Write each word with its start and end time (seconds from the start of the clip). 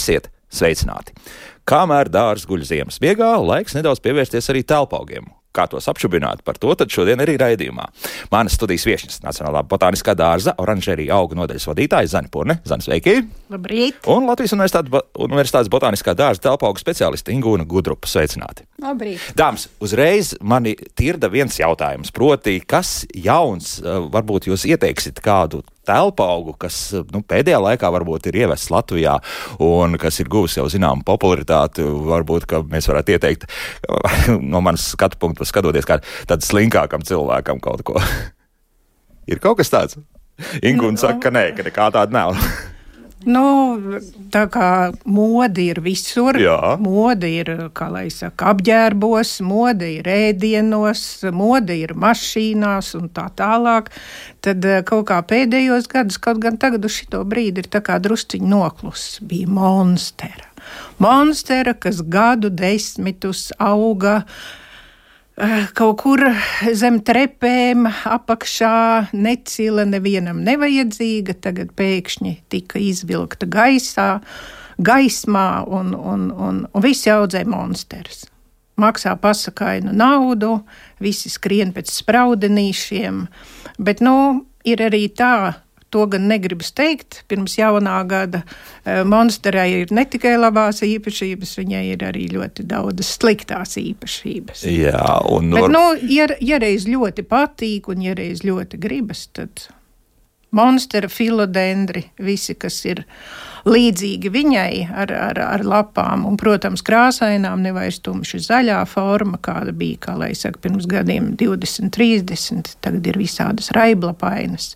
Esiet 0.00 0.30
sveicināti! 0.48 1.12
Kamēr 1.68 2.08
dārsts 2.10 2.48
guļ 2.48 2.64
ziemas 2.66 3.02
miegā, 3.04 3.34
laiks 3.44 3.76
nedaudz 3.76 4.00
pievērsties 4.02 4.48
arī 4.50 4.64
telpaugiem 4.64 5.28
kā 5.54 5.66
tos 5.70 5.88
apšubināt. 5.90 6.44
Par 6.46 6.58
to 6.62 6.74
šodien 6.88 7.20
arī 7.22 7.36
raidījumā. 7.40 7.88
Manas 8.30 8.54
studijas 8.54 8.86
viesnes 8.86 9.20
Nacionālā 9.24 9.64
botāniskā 9.66 10.14
dārza 10.18 10.54
oranžērija 10.62 11.16
auga 11.16 11.38
nodaļas 11.38 11.66
vadītāja 11.70 12.12
Zana 12.12 12.30
Purne. 12.30 12.60
Zana, 12.64 12.84
sveiki! 12.86 13.16
Labrīt! 13.50 13.98
Un 14.10 14.28
Latvijas 14.30 14.54
Universitātes, 14.54 14.94
Universitātes 15.18 15.72
botāniskā 15.72 16.14
dārza 16.18 16.46
telpauga 16.46 16.82
speciāliste 16.82 17.34
Ingūna 17.34 17.66
Gudrupa. 17.68 18.08
Sveicināti! 18.10 18.66
Labrīt! 18.82 19.32
Dāmas, 19.38 19.66
uzreiz 19.82 20.36
mani 20.40 20.76
tirda 20.98 21.30
viens 21.32 21.58
jautājums, 21.58 22.14
proti, 22.14 22.60
kas 22.62 23.00
jauns 23.10 23.78
eh, 23.82 23.98
varbūt 24.14 24.50
jūs 24.52 24.68
ieteiksit 24.70 25.18
kādu 25.24 25.64
telpu 25.90 26.26
augu, 26.26 26.54
kas 26.60 26.78
nu, 27.10 27.22
pēdējā 27.26 27.58
laikā 27.66 27.90
varbūt 27.92 28.30
ir 28.30 28.40
ievests 28.44 28.70
Latvijā 28.72 29.16
un 29.64 29.98
kas 30.00 30.20
ir 30.22 30.30
guvis 30.30 30.56
jau 30.58 30.68
zināmu 30.70 31.04
popularitāti. 31.06 31.84
Varbūt 31.84 32.46
mēs 32.70 32.88
varētu 32.90 33.16
ieteikt 33.16 33.48
no 34.52 34.62
manas 34.64 34.92
skatu 34.94 35.20
punkta 35.20 35.48
skatoties 35.48 35.88
kā 35.88 36.00
tādam 36.30 36.46
slinkākam 36.46 37.06
cilvēkam 37.06 37.62
kaut 37.64 37.84
ko. 37.86 37.98
ir 39.30 39.42
kaut 39.42 39.60
kas 39.60 39.72
tāds? 39.72 40.00
Ingūna 40.64 40.96
nu, 40.96 41.00
saka, 41.00 41.18
ka 41.26 41.32
nē, 41.34 41.50
ka 41.56 41.66
nekā 41.66 41.90
tāda 41.94 42.16
nav. 42.16 42.36
Nu, 43.28 43.76
tā 44.32 44.46
kā 44.48 44.66
mode 45.04 45.60
ir 45.60 45.82
visur, 45.84 46.38
Jā. 46.40 46.76
mode 46.80 47.28
ir, 47.28 47.50
saka, 48.14 48.54
apģērbos, 48.54 49.34
mode 49.44 49.90
ir 49.98 50.08
ēdienos, 50.08 51.02
mode 51.36 51.76
ir 51.76 51.92
mašīnās 52.00 52.94
un 52.96 53.10
tā 53.12 53.26
tālāk, 53.36 53.90
tad 54.40 54.64
eh, 54.64 54.80
kaut 54.88 55.10
kā 55.10 55.20
pēdējos 55.20 55.90
gados, 55.92 56.16
kaut 56.16 56.40
gan 56.40 56.56
tagad 56.60 56.88
uz 56.88 56.96
šito 56.96 57.20
brīdi 57.28 57.60
ir 57.60 57.68
drusciņi 57.68 58.48
noklus, 58.48 59.18
bija 59.20 59.48
monstera. 59.52 60.48
Monstera, 61.00 61.74
kas 61.74 62.00
gadu 62.00 62.48
desmitus 62.48 63.50
auga 63.58 64.22
uh, 64.22 64.59
kaut 65.76 66.00
kur 66.02 66.22
zem 66.76 67.00
trepēm, 67.04 67.86
apakšā, 67.88 69.12
necila, 69.16 69.86
nevienam 69.88 70.42
nevajadzīga, 70.46 71.36
tagad 71.44 71.72
pēkšņi 71.78 72.34
tika 72.52 72.80
izvilkta 72.82 73.48
gaisā, 73.50 74.10
gaismā, 74.80 75.62
un, 75.68 75.94
un, 75.94 76.28
un, 76.32 76.60
un 76.68 76.84
visi 76.84 77.12
audzē 77.12 77.44
monsters. 77.48 78.26
Maksā 78.80 79.12
pasakainu 79.20 79.92
naudu, 79.92 80.60
visi 81.04 81.32
skrien 81.32 81.74
pēc 81.76 81.90
spraudenīšiem, 82.00 83.26
bet, 83.80 84.00
nu, 84.04 84.46
ir 84.64 84.84
arī 84.88 85.04
tā, 85.12 85.60
To 85.90 86.04
gan 86.06 86.28
negribas 86.30 86.70
teikt. 86.76 87.24
Pirms 87.30 87.56
jaunā 87.58 87.96
gada 88.06 88.44
eh, 88.84 89.02
monsterai 89.02 89.66
ir 89.80 89.94
ne 89.94 90.04
tikai 90.06 90.36
labās 90.38 90.84
īpašības, 90.86 91.56
viņai 91.58 91.82
ir 91.96 92.06
arī 92.06 92.28
ļoti 92.30 92.66
daudz 92.70 93.02
sliktās 93.16 93.74
īpašības. 93.80 94.64
Jā, 94.70 95.18
un 95.32 95.50
Bet, 95.50 95.66
var... 95.66 95.74
nu, 95.74 95.84
ja, 96.06 96.30
ja 96.38 96.62
reiz 96.62 96.86
ļoti 96.86 97.26
patīk 97.26 97.90
un 97.90 98.06
ja 98.06 98.14
reiz 98.18 98.44
ļoti 98.46 98.78
gribas, 98.78 99.26
tad 99.34 99.66
monstera 100.50 101.08
filodendri, 101.08 102.04
visi, 102.18 102.54
kas 102.58 102.80
ir 102.88 103.04
līdzīgi 103.68 104.32
viņai 104.32 104.72
ar, 104.88 105.12
ar, 105.14 105.38
ar 105.44 105.64
lapām 105.66 106.24
un, 106.26 106.38
protams, 106.40 106.82
krāsainām, 106.86 107.62
nevis 107.62 108.00
tumši 108.04 108.40
zaļā 108.46 108.80
forma, 108.90 109.38
kāda 109.42 109.74
bija, 109.76 110.00
kā 110.06 110.16
lai 110.18 110.32
saka, 110.38 110.62
pirms 110.64 110.88
gadiem 110.90 111.34
20, 111.40 111.92
30, 111.94 112.74
tagad 112.82 113.06
ir 113.12 113.20
visādas 113.20 113.70
raiblapainas 113.76 114.74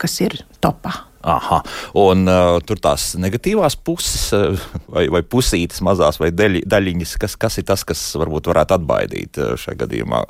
kas 0.00 0.18
ir 0.24 0.40
topā. 0.64 0.94
Aha, 1.28 1.58
un 1.98 2.28
uh, 2.30 2.60
tur 2.62 2.78
tās 2.78 3.10
negatīvās 3.18 3.74
puses, 3.84 4.28
uh, 4.36 4.54
vai, 4.86 5.08
vai 5.10 5.22
pusītes 5.26 5.82
mazās, 5.84 6.20
vai 6.22 6.30
deļi, 6.30 6.62
daļiņas, 6.70 7.14
kas, 7.20 7.34
kas 7.42 7.58
ir 7.58 7.66
tas, 7.68 7.82
kas 7.86 8.02
varbūt 8.20 8.48
varētu 8.52 8.78
atbaidīt 8.78 9.40
uh, 9.42 9.56
šajā 9.58 9.80
gadījumā 9.82 10.22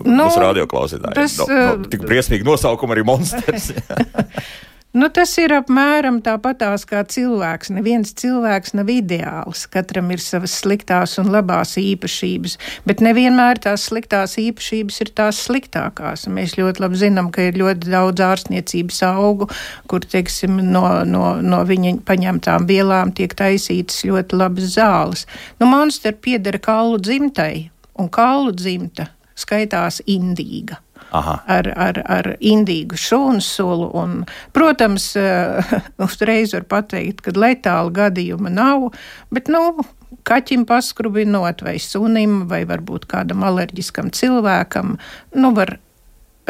nu, 0.00 0.22
mūsu 0.24 0.40
radioklausītājiem. 0.40 1.18
Tas, 1.20 1.36
no, 1.42 1.48
no, 1.52 1.66
uh, 1.76 1.88
tik 1.92 2.06
briesmīgi 2.08 2.48
nosaukumi 2.48 2.96
arī 2.96 3.04
monsters. 3.12 3.74
Nu, 4.94 5.08
tas 5.10 5.32
ir 5.42 5.50
apmēram 5.50 6.20
tāpatās 6.22 6.84
kā 6.86 7.00
cilvēks. 7.10 7.72
Neviens 7.74 8.12
cilvēks 8.14 8.76
nav 8.78 8.92
ideāls. 8.94 9.64
Katram 9.66 10.12
ir 10.14 10.20
savas 10.22 10.52
sliktās 10.60 11.16
un 11.18 11.32
labās 11.34 11.72
īpašības, 11.80 12.54
bet 12.86 13.02
nevienmēr 13.02 13.58
tās 13.64 13.88
sliktās 13.88 14.36
īpašības 14.38 15.00
ir 15.02 15.10
tās 15.18 15.40
sliktākās. 15.48 16.28
Mēs 16.30 16.54
ļoti 16.60 16.84
labi 16.84 17.00
zinām, 17.02 17.32
ka 17.34 17.48
ir 17.48 17.58
ļoti 17.58 17.90
daudz 17.90 18.22
ārstniecības 18.28 19.02
augu, 19.08 19.50
kur, 19.90 20.06
teiksim, 20.14 20.62
no, 20.70 20.86
no, 21.02 21.24
no 21.42 21.64
viņa 21.66 21.96
paņemtām 22.06 22.70
vielām 22.70 23.10
tiek 23.18 23.34
taisītas 23.34 24.04
ļoti 24.06 24.38
labas 24.44 24.76
zāles. 24.78 25.26
Nu, 25.58 25.66
monster 25.74 26.14
piedara 26.14 26.62
kaulu 26.62 27.02
dzimtai, 27.02 27.66
un 27.98 28.14
kaulu 28.14 28.54
dzimta 28.54 29.10
skaitās 29.34 30.04
indīga. 30.06 30.83
Aha. 31.14 31.36
ar, 31.46 31.68
ar, 31.78 32.00
ar 32.10 32.30
indīgu 32.42 32.98
šūnu 32.98 33.42
sulu. 33.44 33.90
Un, 33.94 34.16
protams, 34.56 35.12
uzreiz 36.06 36.54
var 36.56 36.66
pateikt, 36.70 37.22
ka 37.24 37.34
letāla 37.38 37.92
gadījuma 37.94 38.50
nav, 38.50 38.90
bet, 39.34 39.50
nu, 39.52 39.84
kaķim 40.26 40.66
paskrubinot 40.68 41.62
vai 41.66 41.76
sunim 41.82 42.44
vai 42.50 42.64
varbūt 42.68 43.06
kādam 43.10 43.44
alerģiskam 43.46 44.10
cilvēkam, 44.14 44.96
nu, 45.38 45.52
var 45.56 45.76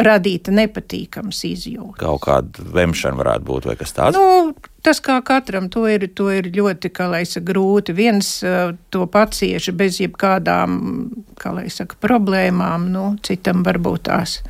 radīt 0.01 0.51
nepatīkams 0.51 1.45
izjūtas. 1.47 2.01
Kaut 2.01 2.25
kāda 2.27 2.65
vemšana 2.75 3.21
varētu 3.21 3.47
būt 3.51 3.69
vai 3.71 3.77
kas 3.79 3.95
tāds? 3.95 4.19
Nu, 4.19 4.55
tas 4.85 5.01
kā 5.05 5.19
katram 5.25 5.71
to 5.73 5.87
ir, 5.89 6.07
to 6.17 6.29
ir 6.33 6.51
ļoti, 6.55 6.91
kā 6.95 7.09
lai 7.11 7.25
saka, 7.29 7.47
grūti. 7.53 7.97
Viens 7.97 8.37
uh, 8.45 8.75
to 8.93 9.09
pacieši 9.11 9.75
bez 9.77 10.01
jebkādām, 10.03 10.79
kā 11.41 11.55
lai 11.57 11.67
saka, 11.73 11.99
problēmām, 12.05 12.91
nu, 12.93 13.07
citam 13.25 13.65
varbūt 13.67 14.09
tās 14.11 14.41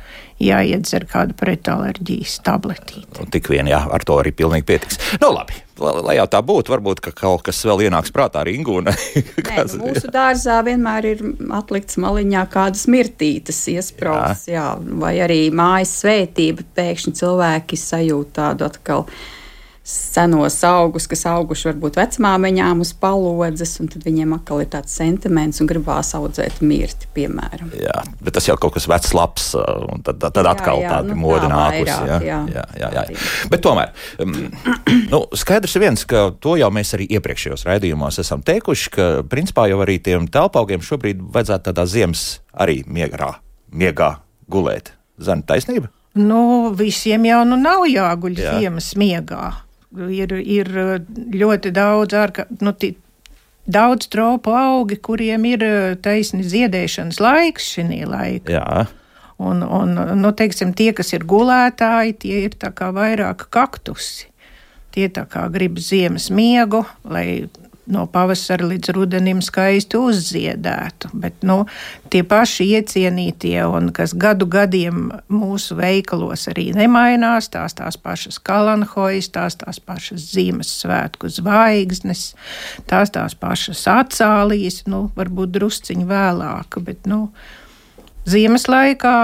jāiedzer 0.41 1.05
kādu 1.07 1.35
pretalerģijas 1.39 2.39
tabletīti. 2.43 3.07
Nu, 3.15 3.27
tik 3.31 3.47
vien, 3.53 3.69
jā, 3.71 3.79
ar 3.87 4.03
to 4.03 4.17
arī 4.19 4.33
pilnīgi 4.35 4.67
pietiks. 4.67 4.99
Nu, 5.21 5.29
labi, 5.31 5.55
lai 5.79 6.17
jau 6.17 6.25
tā 6.31 6.41
būtu, 6.43 6.73
varbūt 6.73 7.01
ka 7.05 7.13
kaut 7.15 7.45
kas 7.47 7.61
vēl 7.67 7.85
ienāks 7.87 8.11
prātā 8.15 8.43
Ringūna. 8.47 8.91
Nē, 9.47 9.63
nu, 9.71 9.79
mūsu 9.85 10.11
dārzā 10.11 10.59
vienmēr 10.67 11.07
ir 11.13 11.23
atlikts 11.55 11.99
maliņā 12.01 12.43
kādas 12.51 12.83
mirtītes 12.91 13.63
jā, 14.51 14.67
vai 14.99 15.15
arī 15.23 15.39
mājas 15.55 15.95
svētība, 16.03 16.67
pēkšņi 16.75 17.15
cilvēki 17.21 17.79
sajūt 17.79 18.35
tādu 18.35 18.67
atkal 18.67 19.07
senos 19.85 20.57
augus, 20.65 21.05
kas 21.05 21.21
auguši 21.29 21.67
varbūt 21.69 21.99
vecmāmiņām 21.99 22.79
uz 22.81 22.89
palodzes, 22.97 23.75
un 23.83 23.89
tad 23.93 24.01
viņiem 24.07 24.31
atkal 24.33 24.63
ir 24.63 24.69
tāds 24.73 24.95
sentiments 24.97 25.61
un 25.61 25.69
gribās 25.69 26.09
audzēt 26.17 26.63
mirti, 26.65 27.05
piemēram. 27.13 27.69
Jā, 27.77 28.01
bet 28.17 28.33
tas 28.33 28.47
jau 28.49 28.55
kaut 28.57 28.73
kas 28.73 28.87
vecs 28.89 29.13
labs, 29.13 29.51
un 29.53 30.01
tad, 30.05 30.17
tad 30.25 30.49
atkal 30.49 30.81
jā, 30.81 30.87
jā, 30.87 30.93
tāda 30.95 31.13
nu, 31.13 31.19
moda 31.21 31.49
nākusi. 31.51 31.93
Jā, 31.93 32.17
jā, 32.25 32.39
jā, 32.55 32.63
jā, 32.81 32.89
jā. 32.97 33.03
Bet 33.51 33.61
tomēr, 33.65 33.91
um, 34.25 34.33
nu, 35.13 35.19
skaidrs 35.37 35.77
ir 35.77 35.85
viens, 35.85 36.05
ka 36.09 36.31
to 36.41 36.55
jau 36.57 36.71
mēs 36.73 36.95
arī 36.97 37.05
iepriekšējos 37.19 37.67
raidījumos 37.69 38.17
esam 38.23 38.41
teikuši, 38.45 38.93
ka 38.95 39.09
principā 39.29 39.67
jau 39.69 39.83
arī 39.85 39.99
tiem 40.01 40.25
telpaugiem 40.33 40.81
šobrīd 40.85 41.21
vajadzētu 41.35 41.69
tādā 41.69 41.85
ziemas 41.85 42.25
arī 42.57 42.81
miegā, 42.89 43.35
miegā 43.69 44.15
gulēt. 44.49 44.95
Zana, 45.21 45.45
taisnība? 45.45 45.93
Nu, 46.15 46.71
visiem 46.73 47.27
jau 47.27 47.43
nu 47.45 47.59
nav 47.59 47.85
jāguļ 47.91 48.39
Jā. 48.39 48.57
ziemas 48.57 48.93
miegā 48.97 49.51
ir, 50.09 50.35
ir 50.39 50.69
ļoti 51.35 51.71
daudz 51.75 52.15
ārka, 52.17 52.47
nu, 52.61 52.73
daudz 53.65 54.09
tropu 54.11 54.53
augi, 54.55 54.97
kuriem 55.01 55.47
ir 55.49 55.65
taisni 56.05 56.45
ziedēšanas 56.45 57.19
laiks 57.23 57.71
šī 57.75 58.03
laika. 58.09 58.59
Jā. 58.59 58.85
Un, 59.35 59.65
un 59.67 59.97
nu, 60.15 60.31
teiksim, 60.31 60.71
tie, 60.77 60.93
kas 60.95 61.11
ir 61.11 61.25
gulētāji, 61.27 62.15
tie 62.23 62.37
ir 62.45 62.55
vairāk 62.95 63.49
kaktusi. 63.51 64.29
Tie 64.95 65.09
tā 65.11 65.25
kā 65.27 65.49
grib 65.51 65.75
ziemas 65.83 66.29
miegu, 66.31 66.85
lai 67.03 67.49
no 67.91 68.05
pavasara 68.11 68.65
līdz 68.69 68.93
rudenim 68.95 69.41
skaisti 69.45 69.99
uzziedētu. 69.99 71.11
Bet 71.21 71.43
nu, 71.45 71.63
tie 72.13 72.23
paši 72.27 72.67
iecienītie, 72.79 73.57
un 73.69 73.91
kas 73.95 74.15
gadu 74.17 74.47
gadiem 74.49 75.11
mūsu 75.31 75.77
veikalos 75.79 76.47
arī 76.51 76.69
nemainās, 76.77 77.49
tās 77.53 77.77
tās 77.77 77.99
pašas 78.01 78.39
kalanhojas, 78.39 79.29
tās 79.33 79.59
tās 79.61 79.79
pašas 79.79 80.31
Ziemassvētku 80.35 81.29
zvaigznes, 81.37 82.31
tās 82.89 83.13
tās 83.13 83.37
pašas 83.37 83.85
acālijas, 83.91 84.83
nu, 84.89 85.05
varbūt 85.17 85.53
drusciņi 85.55 86.09
vēlāk, 86.09 86.79
bet, 86.85 87.05
nu, 87.09 87.29
Ziemas 88.25 88.65
laikā 88.71 89.15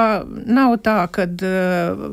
nav 0.45 0.75
tā, 0.85 0.97
ka 1.13 1.25
uh, 1.25 2.03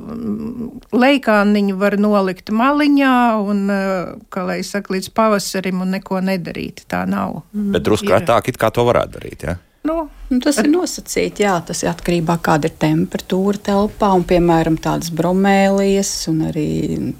leikāniņu 0.96 1.79
var 1.81 1.99
nolikt 2.00 2.52
maliņā 2.55 3.14
un, 3.44 3.64
uh, 3.73 4.12
kā 4.32 4.46
lai 4.49 4.61
saka, 4.67 4.96
līdz 4.96 5.11
pavasarim 5.17 5.85
un 5.85 5.96
neko 5.99 6.23
nedarīt. 6.25 6.87
Tā 6.88 7.05
nav. 7.08 7.43
Bet 7.52 7.85
drusku 7.85 8.14
ērtāk 8.17 8.52
it 8.52 8.61
kā 8.61 8.73
to 8.73 8.87
varētu 8.88 9.19
darīt, 9.19 9.44
ja? 9.50 9.58
Nu, 9.88 10.06
Nu, 10.29 10.43
tas 10.44 10.58
ir 10.61 10.67
nosacīts, 10.69 11.40
jā, 11.40 11.55
tas 11.64 11.81
ir 11.81 11.88
atkarībā 11.88 12.35
no 12.37 12.43
kāda 12.44 12.69
ir 12.69 12.75
temperatūra 12.82 13.61
telpā. 13.64 14.11
Un, 14.19 14.26
piemēram, 14.29 14.76
tādas 14.84 15.08
bromēlijas 15.17 16.11
un 16.29 16.43
arī 16.50 16.69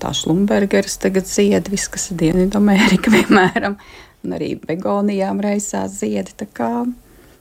tā 0.00 0.12
šlumbergeras 0.17 0.99
tagad 1.00 1.29
zied, 1.29 1.71
viss, 1.73 1.88
kas 1.88 2.11
ir 2.12 2.19
Dienvidamerika, 2.21 3.12
piemēram, 3.17 3.79
un 4.25 4.37
arī 4.37 4.53
begonijām 4.61 5.41
reizās 5.41 5.97
ziedi. 6.03 6.37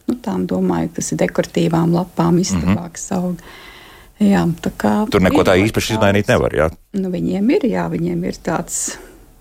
Tā 0.07 0.13
nu, 0.13 0.19
tām 0.23 0.43
domāju, 0.47 0.93
tas 0.95 1.11
ir 1.11 1.17
dekoratīvām 1.19 1.91
lapām 1.91 2.37
izstabāks 2.39 3.09
mm 3.09 3.17
-hmm. 3.17 3.23
aug. 3.23 3.41
Jā, 4.19 4.47
tā 4.61 4.71
kā. 4.71 4.93
Tur 5.11 5.21
neko 5.21 5.43
tā 5.43 5.57
īpaši 5.61 5.93
izmainīt 5.93 6.27
nevar, 6.27 6.53
jā. 6.55 6.69
Nu, 6.93 7.11
viņiem 7.11 7.49
ir, 7.49 7.65
jā, 7.69 7.89
viņiem 7.91 8.23
ir 8.23 8.39
tāds 8.43 8.97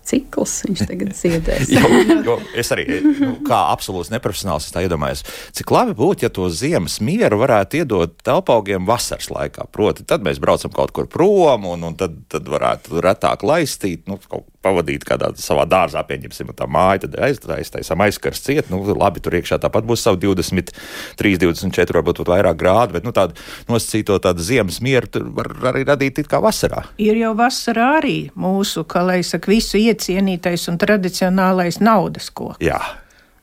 cikls 0.07 0.63
viņš 0.67 0.83
tagad 0.87 1.13
ziedēs. 1.17 1.71
jo, 1.75 1.87
jo 2.25 2.37
es 2.55 2.71
arī, 2.71 2.85
nu, 3.03 3.33
kā 3.47 3.59
absolūts 3.73 4.11
neprofesionāls, 4.13 4.69
iedomājos, 4.75 5.23
cik 5.57 5.71
labi 5.71 5.95
būtu, 5.97 6.27
ja 6.27 6.29
to 6.29 6.49
ziemas 6.53 6.99
mieru 7.03 7.39
varētu 7.41 7.81
iedot 7.81 8.15
telpaugiem 8.23 8.87
vasaras 8.87 9.29
laikā. 9.33 9.67
Proti, 9.71 10.05
tad 10.07 10.25
mēs 10.27 10.39
braucam 10.43 10.71
kaut 10.75 10.93
kur 10.95 11.09
prom, 11.11 11.65
un, 11.65 11.83
un 11.83 11.95
tad, 11.99 12.15
tad 12.31 12.47
varētu 12.47 13.01
retāk 13.03 13.43
laistīt, 13.47 14.07
nu, 14.07 14.19
kaut 14.29 14.47
pavadīt 14.67 15.05
kādā 15.07 15.31
savā 15.39 15.65
dārzā, 15.69 16.03
pieņemsim, 16.07 16.51
tā 16.57 16.67
māja, 16.71 17.05
tad 17.05 17.17
aiztaisām 17.27 18.03
aizskars 18.05 18.43
ciet. 18.43 18.71
Nu, 18.73 18.83
labi, 18.97 19.23
tur 19.23 19.37
iekšā 19.39 19.59
tāpat 19.63 19.87
būs 19.87 20.03
savu 20.05 20.19
23, 20.21 21.35
24, 21.43 21.97
varbūt 21.99 22.21
pat 22.23 22.33
vairāk 22.35 22.59
grādu, 22.59 22.97
bet 22.97 23.07
nu, 23.07 23.13
tādu 23.15 23.37
nosacīto 23.71 24.19
tādu 24.23 24.45
ziemas 24.45 24.81
mieru 24.83 25.25
var 25.37 25.51
arī 25.71 25.85
radīt 25.87 26.21
it 26.23 26.31
kā 26.31 26.41
vasarā. 26.43 26.85
Ir 27.01 27.19
jau 27.19 27.33
vasarā 27.37 27.89
arī 28.01 28.17
mūsu, 28.37 28.85
kā 28.89 29.05
lai 29.07 29.21
saka, 29.25 29.51
visu 29.51 29.79
iecienītais 29.81 30.67
un 30.71 30.79
tradicionālais 30.81 31.81
naudas 31.83 32.31
koks. 32.33 32.61
Jā. 32.63 32.81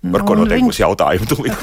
Par 0.05 0.21
nu, 0.21 0.27
ko 0.29 0.35
noteikti 0.37 0.61
viņ... 0.61 0.69
būs 0.69 0.81
jautājumi 0.83 1.29
tūlīt 1.33 1.63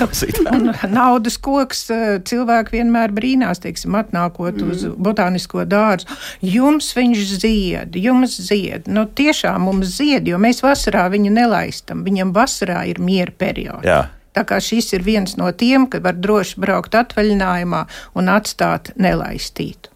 naudas 0.98 1.38
koks 1.42 1.84
eh, 1.94 2.06
cilvēki 2.26 2.80
vienmēr 2.80 3.14
brīnās, 3.14 3.62
teiksim, 3.62 3.98
atnākot 4.00 4.58
mm. 4.58 4.72
uz 4.74 4.86
botānisko 4.98 5.66
dārzu. 5.70 6.10
Jums 6.46 6.90
viņš 6.98 7.36
zied, 7.44 8.00
jums 8.02 8.40
zied. 8.42 8.90
Nu, 8.90 9.06
tiešām 9.06 9.68
mums 9.70 9.94
zied, 10.00 10.30
jo 10.32 10.42
mēs 10.42 10.64
vasarā 10.66 11.06
viņu 11.14 11.34
nelaistam. 11.36 12.02
Viņam 12.08 12.34
vasarā 12.36 12.82
ir 12.90 13.02
miera 13.04 13.34
periods. 13.38 13.86
Jā. 13.86 14.08
Tā 14.32 14.46
kā 14.48 14.62
šis 14.64 14.94
ir 14.96 15.04
viens 15.04 15.36
no 15.38 15.50
tiem, 15.52 15.90
kad 15.92 16.06
var 16.06 16.16
droši 16.16 16.60
braukt 16.64 16.96
atvaļinājumā 16.96 17.84
un 18.18 18.32
atstāt 18.32 18.94
nelaistītu. 18.96 19.92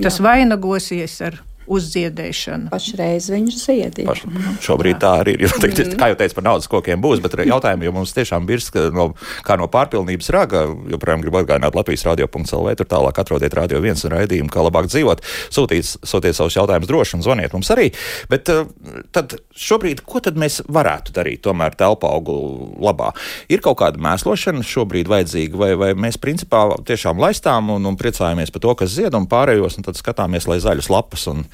Tas 0.00 0.18
Jā. 0.18 0.24
vainagosies 0.26 1.20
ar 1.22 1.36
uzziedēšanu. 1.70 2.70
Pašreiz 2.72 3.28
viņš 3.32 3.56
ziedīja. 3.58 4.08
Paš, 4.08 4.24
šobrīd 4.64 5.00
tā 5.02 5.14
arī 5.22 5.36
ir. 5.38 5.52
Teikt, 5.64 5.80
mm. 5.80 5.96
Kā 6.00 6.10
jau 6.10 6.18
teicu, 6.20 6.36
par 6.38 6.46
naudas 6.48 6.68
kokiem 6.70 7.02
būs, 7.02 7.22
bet 7.24 7.36
jautājumi, 7.46 7.88
jo 7.88 7.94
mums 7.94 8.14
tiešām 8.16 8.46
birs, 8.48 8.70
no, 8.94 9.10
kā 9.46 9.56
no 9.60 9.68
pārpilnības 9.72 10.30
raga, 10.34 10.64
joprojām 10.92 11.24
gribu 11.24 11.40
atgādināt 11.40 11.76
Latvijas 11.78 12.04
radio.lv, 12.08 12.74
tur 12.80 12.90
tālāk 12.90 13.20
atrodiet 13.22 13.56
radio 13.56 13.80
viens 13.84 14.04
un 14.04 14.14
raidījumu, 14.16 14.52
kā 14.52 14.64
labāk 14.66 14.90
dzīvot. 14.90 15.24
Sūtīt, 15.54 15.88
sūtiet 16.04 16.36
savus 16.36 16.58
jautājumus 16.58 16.90
droši 16.90 17.18
un 17.18 17.24
zvaniet 17.26 17.56
mums 17.56 17.70
arī. 17.74 17.90
Bet 18.30 18.50
uh, 18.52 18.66
tad 19.14 19.36
šobrīd, 19.56 20.04
ko 20.08 20.22
tad 20.24 20.38
mēs 20.40 20.60
varētu 20.68 21.14
darīt 21.16 21.44
tomēr 21.46 21.76
telpa 21.78 22.12
augu 22.14 22.36
labā? 22.82 23.12
Ir 23.52 23.64
kaut 23.64 23.80
kāda 23.82 24.00
mēslošana 24.04 24.64
šobrīd 24.66 25.10
vajadzīga, 25.10 25.60
vai, 25.60 25.72
vai 25.80 25.92
mēs 25.98 26.20
principā 26.20 26.66
tiešām 26.86 27.20
laistām 27.22 27.72
un, 27.74 27.88
un 27.88 27.98
priecājamies 28.00 28.52
par 28.54 28.64
to, 28.64 28.76
kas 28.82 28.94
zied 28.96 29.16
un 29.16 29.28
pārējos, 29.30 29.78
un 29.78 29.86
tad 29.86 29.98
skatāmies, 29.98 30.48
lai 30.50 30.60
zaļas 30.62 30.90
lapas 30.92 31.28
un 31.32 31.44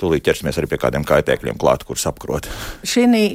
tūlīt 0.00 0.24
ķersimies 0.26 0.58
arī 0.60 0.70
pie 0.70 0.80
kādiem 0.82 1.04
kaitēkļiem 1.08 1.58
klāt, 1.60 1.84
kurus 1.88 2.06
apkrot. 2.08 2.48
Šinī 2.86 3.26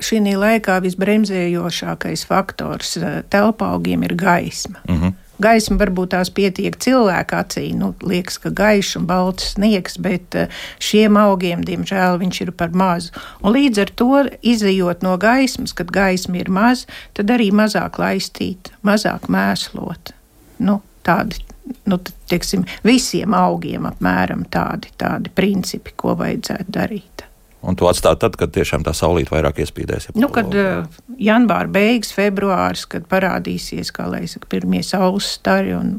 šī 0.00 0.20
laikā 0.36 0.80
visbremzējošākais 0.84 2.24
faktors 2.28 2.96
eh, 2.96 3.20
telpā 3.32 3.74
augiem 3.76 4.04
ir 4.08 4.14
gaisma. 4.14 4.80
Mm 4.88 5.00
-hmm. 5.00 5.12
Gaisma 5.40 5.76
varbūt 5.80 6.12
tās 6.12 6.28
pietiek 6.30 6.76
cilvēka 6.76 7.38
acī, 7.40 7.72
nu, 7.74 7.94
liekas, 8.02 8.38
ka 8.38 8.50
gaišs 8.50 8.96
un 8.96 9.06
balts 9.06 9.54
sniegs, 9.54 9.96
bet 9.98 10.34
eh, 10.34 10.48
šiem 10.78 11.16
augiem, 11.16 11.64
diemžēl, 11.64 12.18
viņš 12.18 12.40
ir 12.40 12.52
par 12.52 12.70
mazu. 12.72 13.12
Un 13.42 13.52
līdz 13.52 13.80
ar 13.80 13.90
to, 13.96 14.24
izējot 14.42 15.02
no 15.02 15.16
gaismas, 15.16 15.72
kad 15.72 15.90
gaisma 15.90 16.36
ir 16.36 16.50
maz, 16.50 16.86
tad 17.14 17.30
arī 17.30 17.50
mazāk 17.52 17.98
laistīt, 17.98 18.72
mazāk 18.82 19.28
mēslot. 19.28 20.12
Nu, 20.58 20.80
tādi 21.06 21.40
nu, 21.88 21.98
teiksim, 22.30 22.64
visiem 22.86 23.34
augiem 23.36 23.88
apmēram 23.90 24.44
tādi, 24.52 24.92
tādi 25.00 25.32
principi, 25.34 25.94
ko 25.96 26.16
vajadzētu 26.18 26.74
darīt. 26.74 27.26
Un 27.60 27.76
to 27.76 27.90
atstāt 27.90 28.22
tad, 28.22 28.38
kad 28.40 28.52
tiešām 28.54 28.86
tā 28.86 28.94
saulīte 28.96 29.34
vairāk 29.34 29.60
iespīdēs. 29.60 30.08
Ja 30.08 30.14
nu, 30.22 30.30
kad 30.32 30.54
uh, 30.56 30.86
janvāra 31.20 31.68
beigas, 31.68 32.14
februāris, 32.16 32.86
kad 32.88 33.04
parādīsies, 33.10 33.92
kā 33.92 34.08
lai 34.08 34.24
saka, 34.30 34.48
pirmie 34.54 34.80
saules 34.86 35.28
stari 35.36 35.74
un 35.76 35.98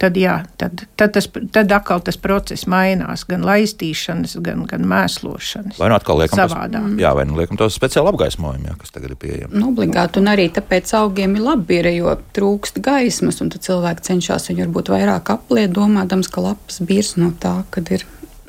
tad, 0.00 0.16
jā, 0.16 0.36
tad, 0.60 0.84
tad, 0.98 1.12
tas, 1.14 1.28
tad 1.52 1.72
atkal 1.74 2.02
tas 2.04 2.18
process 2.20 2.66
mainās. 2.70 3.26
Gan 3.28 3.44
laistīšanas, 3.46 4.36
gan, 4.44 4.64
gan 4.70 4.86
mēslošanas. 4.88 5.78
Vai 5.80 5.90
nu 5.92 5.96
atkal 5.98 6.22
liekam 6.22 6.40
savādāk? 6.40 6.86
Tas, 6.88 7.00
jā, 7.04 7.12
vai 7.16 7.26
nu 7.28 7.36
liekam 7.38 7.60
tos 7.60 7.76
speciāli 7.76 8.12
apgaismojumu, 8.12 8.70
jā, 8.70 8.76
kas 8.80 8.94
tagad 8.94 9.14
ir 9.14 9.20
pieejami. 9.20 9.52
Nu, 9.60 9.70
obligāti, 9.74 10.22
un 10.22 10.32
arī 10.32 10.48
tāpēc 10.56 10.94
augiem 11.00 11.36
ir 11.36 11.44
labi, 11.44 11.82
jo 11.96 12.14
trūkst 12.36 12.80
gaismas, 12.84 13.40
un 13.44 13.52
tad 13.52 13.66
cilvēki 13.66 14.08
cenšas 14.10 14.50
viņu 14.50 14.66
varbūt 14.66 14.92
vairāk 14.94 15.34
apliet, 15.36 15.74
domādams, 15.76 16.30
ka 16.32 16.44
lapas 16.48 16.80
birs 16.86 17.14
no 17.20 17.32
tā, 17.40 17.60
kad 17.74 17.92
ir 17.92 18.06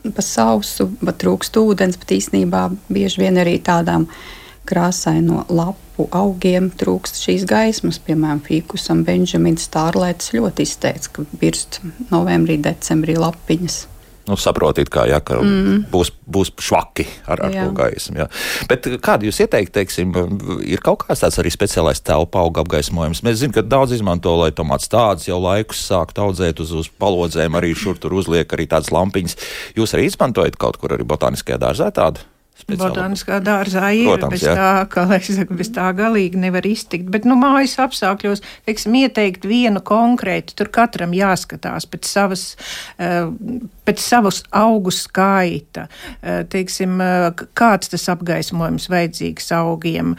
pa 0.09 0.23
sausu, 0.25 0.89
bet 1.01 1.19
trūkst 1.21 1.57
ūdens, 1.61 1.99
bet 2.01 2.15
īstenībā 2.17 2.67
bieži 2.89 3.21
vien 3.21 3.37
arī 3.41 3.59
tādām 3.61 4.07
krāsaino 4.69 5.45
lapu 5.49 6.07
augiem 6.15 6.69
trūkst 6.77 7.21
šīs 7.23 7.45
gaismas. 7.49 8.01
Piemēram, 8.03 8.41
fīkusam 8.45 9.05
Benžamins 9.07 9.67
Stārlēts 9.69 10.33
ļoti 10.35 10.67
izteica, 10.67 11.15
ka 11.17 11.25
birst 11.41 11.81
novembrī, 12.11 12.59
decembrī 12.61 13.17
lapiņas. 13.19 13.85
Nu, 14.29 14.37
saprotiet, 14.37 14.87
kā 14.93 15.07
jā, 15.09 15.17
ka 15.25 15.39
mm. 15.41 15.87
būs, 15.91 16.11
būs 16.29 16.51
švaki 16.61 17.07
ar, 17.25 17.41
ar 17.47 17.55
jā. 17.55 17.63
to 17.65 17.73
gaismu. 17.75 18.19
Jā. 18.21 18.27
Bet 18.69 18.85
kādu 19.01 19.27
jūs 19.27 19.41
ieteikt, 19.41 19.73
teiksim, 19.75 20.13
ir 20.61 20.83
kaut 20.85 21.07
kāds 21.07 21.23
tāds 21.23 21.39
arī 21.41 21.49
speciālais 21.51 22.03
telpa 22.05 22.43
auga 22.43 22.61
apgaismojums? 22.61 23.23
Mēs 23.25 23.41
zinām, 23.41 23.55
ka 23.57 23.65
daudz 23.65 23.95
izmanto, 23.97 24.35
lai 24.37 24.51
tomāts 24.55 24.91
tādus 24.93 25.25
jau 25.27 25.41
laikus 25.41 25.81
sākt 25.89 26.21
audzēt 26.21 26.61
uz, 26.61 26.71
uz 26.83 26.91
palodzēm, 27.01 27.57
arī 27.57 27.73
šur 27.75 27.97
tur 28.01 28.13
uzliek 28.21 28.53
arī 28.53 28.69
tādas 28.69 28.93
lampiņas. 28.93 29.39
Jūs 29.79 29.97
arī 29.97 30.07
izmantojat 30.11 30.59
kaut 30.61 30.77
kur 30.79 30.93
arī 30.95 31.07
botāniskajā 31.07 31.57
dārzā 31.65 31.89
tādu? 31.97 32.23
Botāniskā 32.69 33.39
dārzā 33.43 33.91
ir, 33.95 34.07
Protams, 34.09 34.33
bez 34.33 34.45
jā. 34.45 34.55
tā, 34.57 34.69
kā 34.91 35.05
lai 35.09 35.19
saka, 35.23 35.57
bez 35.57 35.71
tā 35.73 35.87
galīgi 35.97 36.39
nevar 36.41 36.65
iztikt. 36.67 37.09
Bet, 37.13 37.27
nu, 37.29 37.37
mājas 37.39 37.77
apstākļos, 37.83 38.43
teiksim, 38.69 38.97
ieteikt 39.01 39.47
vienu 39.49 39.81
konkrētu, 39.85 40.55
tur 40.59 40.71
katram 40.73 41.15
jāskatās 41.15 41.87
pēc 41.91 42.09
savas, 42.09 42.45
uh, 43.01 43.31
pēc 43.87 44.03
savas 44.03 44.41
augu 44.55 44.93
skaita, 44.95 45.87
uh, 45.87 46.41
teiksim, 46.51 46.97
uh, 47.01 47.45
kāds 47.57 47.91
tas 47.93 48.07
apgaismojums 48.13 48.89
vajadzīgs 48.91 49.51
augiem, 49.57 50.15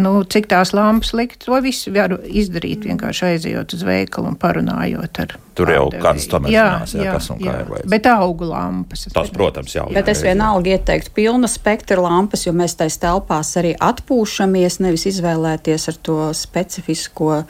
nu, 0.00 0.14
cik 0.30 0.50
tās 0.50 0.74
lampas 0.76 1.14
likt, 1.16 1.44
to 1.46 1.58
visu 1.64 1.92
var 1.94 2.16
izdarīt 2.24 2.86
vienkārši 2.88 3.32
aizejot 3.34 3.76
uz 3.76 3.86
veikalu 3.86 4.34
un 4.34 4.40
parunājot 4.40 5.24
ar 5.24 5.38
Tur 5.60 5.70
jau 5.74 5.88
kāds 5.92 6.24
tomēr 6.30 6.52
jā, 6.54 6.64
zinās, 6.70 6.92
jā, 6.94 7.04
jā, 7.04 7.14
kas 7.16 7.26
un 7.34 7.40
jā. 7.42 7.52
kā 7.52 7.62
ir 7.64 7.70
vajadzīgs. 7.70 7.90
Bet 7.92 8.06
augu 8.08 8.46
lampas. 8.48 9.02
Tas, 9.12 9.32
protams, 9.34 9.74
jā. 9.74 9.84
Bet 9.92 10.08
es 10.08 10.22
vienalga 10.24 10.72
ieteiktu 10.76 11.12
pilna 11.18 11.50
spektra 11.70 12.02
lampas, 12.02 12.48
jo 12.48 12.52
mēs 12.56 12.74
tais 12.74 12.96
telpās 12.98 13.52
arī 13.60 13.76
atpūšamies, 13.78 14.80
nevis 14.82 15.06
izvēlēties 15.06 15.86
ar 15.92 15.98
to 16.02 16.16
specifisko 16.34 17.44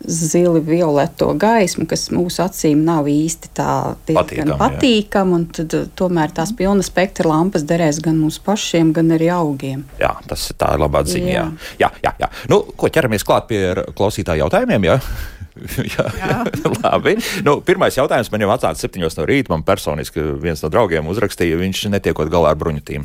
zili 0.00 0.62
violeto 0.64 1.34
gaismu, 1.36 1.84
kas 1.84 2.06
mūsu 2.08 2.40
acīm 2.40 2.86
nav 2.86 3.10
īsti 3.12 3.50
tā 3.52 3.74
patīkama. 4.08 4.56
Patīkam, 4.56 5.34
tad, 5.52 5.76
uh, 5.76 5.90
tomēr 5.92 6.32
tās 6.32 6.54
pilna 6.56 6.80
spektra 6.80 7.28
lampas 7.28 7.66
derēs 7.68 8.00
gan 8.00 8.16
mums 8.16 8.40
pašiem, 8.40 8.94
gan 8.96 9.12
arī 9.12 9.28
augiem. 9.34 9.84
Jā, 10.00 10.14
tas 10.24 10.46
ir 10.48 10.56
tā 10.56 10.72
labā 10.80 11.04
ziņa. 11.04 11.28
Jā, 11.34 11.44
jā, 11.82 11.92
jā. 12.00 12.16
jā. 12.24 12.32
Nu, 12.48 12.62
ko 12.80 12.88
ķeramies 12.88 13.28
klāt 13.28 13.50
pie 13.52 13.60
klausītāju 13.92 14.46
jautājumiem? 14.46 14.88
Jā? 14.88 15.00
jā, 15.98 16.10
jā. 16.16 16.42
labi. 16.80 17.18
Nu, 17.44 17.60
pirmais 17.60 18.00
jautājums 18.00 18.32
man 18.32 18.48
jau 18.48 18.54
atnāca 18.56 18.80
septiņos 18.80 19.20
no 19.20 19.28
rīta. 19.28 19.52
Man 19.52 19.68
personiski 19.68 20.30
viens 20.40 20.64
no 20.64 20.72
draugiem 20.72 21.12
uzrakstīja, 21.12 21.60
viņš 21.60 21.90
netiekot 21.92 22.32
galā 22.32 22.54
ar 22.54 22.64
bruņutīm. 22.64 23.04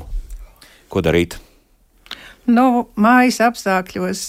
Ko 0.91 1.03
darīt? 1.05 1.39
Nu, 2.45 2.87
mājas 3.01 3.41
apstākļos 3.45 4.27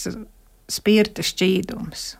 spirta 0.72 1.24
šķīdums. 1.26 2.14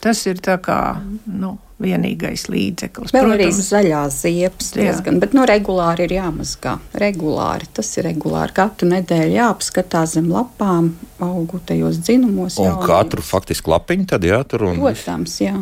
Tas 0.00 0.20
ir 0.28 0.40
tā 0.44 0.56
kā 0.62 0.78
nu, 1.26 1.56
vienīgais 1.82 2.46
līdzeklis. 2.52 3.12
Vēl 3.12 3.26
Protams, 3.26 3.58
arī 3.58 3.64
zaļās 3.68 4.18
ziepes 4.24 4.72
diezgan, 4.76 5.20
bet 5.20 5.34
nu, 5.36 5.44
regulāri 5.48 6.06
ir 6.06 6.16
jāmazgā. 6.16 6.76
Regulāri, 7.00 7.68
tas 7.76 7.90
ir 7.98 8.08
regulāri. 8.08 8.54
Katru 8.56 8.88
nedēļu 8.92 9.36
jāapskatās 9.36 10.16
zem 10.16 10.30
lapām, 10.32 10.92
augu 11.22 11.60
tajos 11.68 12.00
dzinumos. 12.04 12.58
Un 12.60 12.70
jaunības. 12.70 12.90
katru 12.92 13.24
faktiski 13.24 13.72
lapiņu 13.72 14.08
tad 14.12 14.28
jātur. 14.28 14.68
Un... 14.70 14.80
Protams, 14.80 15.40
jā. 15.42 15.56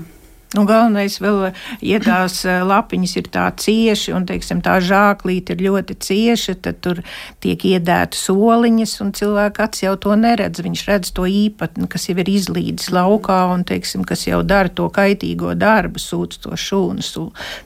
Nu, 0.55 0.63
galvenais 0.69 1.17
vēl, 1.19 1.49
ja 1.83 1.99
tās 1.99 2.37
eh, 2.47 2.61
lapiņas 2.63 3.15
ir 3.19 3.29
tā 3.35 3.49
cieši 3.59 4.13
un, 4.15 4.27
teiksim, 4.29 4.61
tā 4.63 4.77
žāklīte 4.85 5.57
ir 5.57 5.65
ļoti 5.67 5.97
cieša, 6.07 6.55
tad 6.63 6.79
tur 6.85 7.01
tiek 7.43 7.59
iedēta 7.73 8.15
soliņas 8.15 8.95
un 9.03 9.11
cilvēka 9.19 9.67
acs 9.67 9.83
jau 9.83 9.97
to 9.99 10.15
neredz. 10.19 10.63
Viņš 10.63 10.85
redz 10.87 11.11
to 11.17 11.27
īpatni, 11.27 11.89
kas 11.91 12.07
jau 12.07 12.17
ir 12.23 12.31
izlīdis 12.31 12.93
laukā 12.95 13.41
un, 13.51 13.67
teiksim, 13.67 14.07
kas 14.07 14.29
jau 14.29 14.45
dara 14.47 14.71
to 14.71 14.87
kaitīgo 14.95 15.57
darbu, 15.59 15.99
sūc 15.99 16.39
to 16.47 16.55
šūnu. 16.55 17.03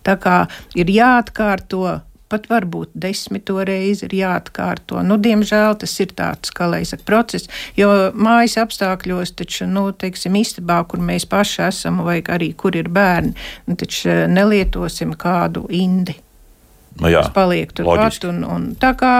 Tā 0.09 0.17
kā 0.17 0.39
ir 0.79 0.89
jāatkārto 0.89 1.99
pat 2.29 2.49
varbūt 2.51 2.93
desmito 2.95 3.59
reizi 3.65 4.07
ir 4.09 4.15
jāatkārto. 4.21 5.03
Nu, 5.07 5.19
diemžēl 5.21 5.79
tas 5.83 5.95
ir 6.05 6.13
tāds, 6.19 6.53
kā 6.55 6.69
lai 6.71 6.83
saka, 6.89 7.05
process, 7.09 7.51
jo 7.79 7.91
mājas 8.15 8.59
apstākļos, 8.63 9.35
taču, 9.39 9.69
nu, 9.71 9.89
teiksim, 9.93 10.39
istabā, 10.41 10.81
kur 10.89 11.03
mēs 11.05 11.29
paši 11.29 11.63
esam, 11.69 12.03
vai 12.07 12.21
arī 12.23 12.53
kur 12.59 12.77
ir 12.79 12.91
bērni, 12.93 13.35
nu, 13.69 13.79
taču 13.79 14.13
eh, 14.13 14.25
nelietosim 14.31 15.15
kādu 15.19 15.67
indi. 15.75 16.19
Nu, 16.99 17.11
jā, 17.13 17.23
tas 17.23 17.35
paliek 17.35 17.73
tur 17.77 17.89
pat, 17.89 18.25
un, 18.27 18.43
un 18.45 18.71
tā 18.81 18.93
kā, 18.99 19.15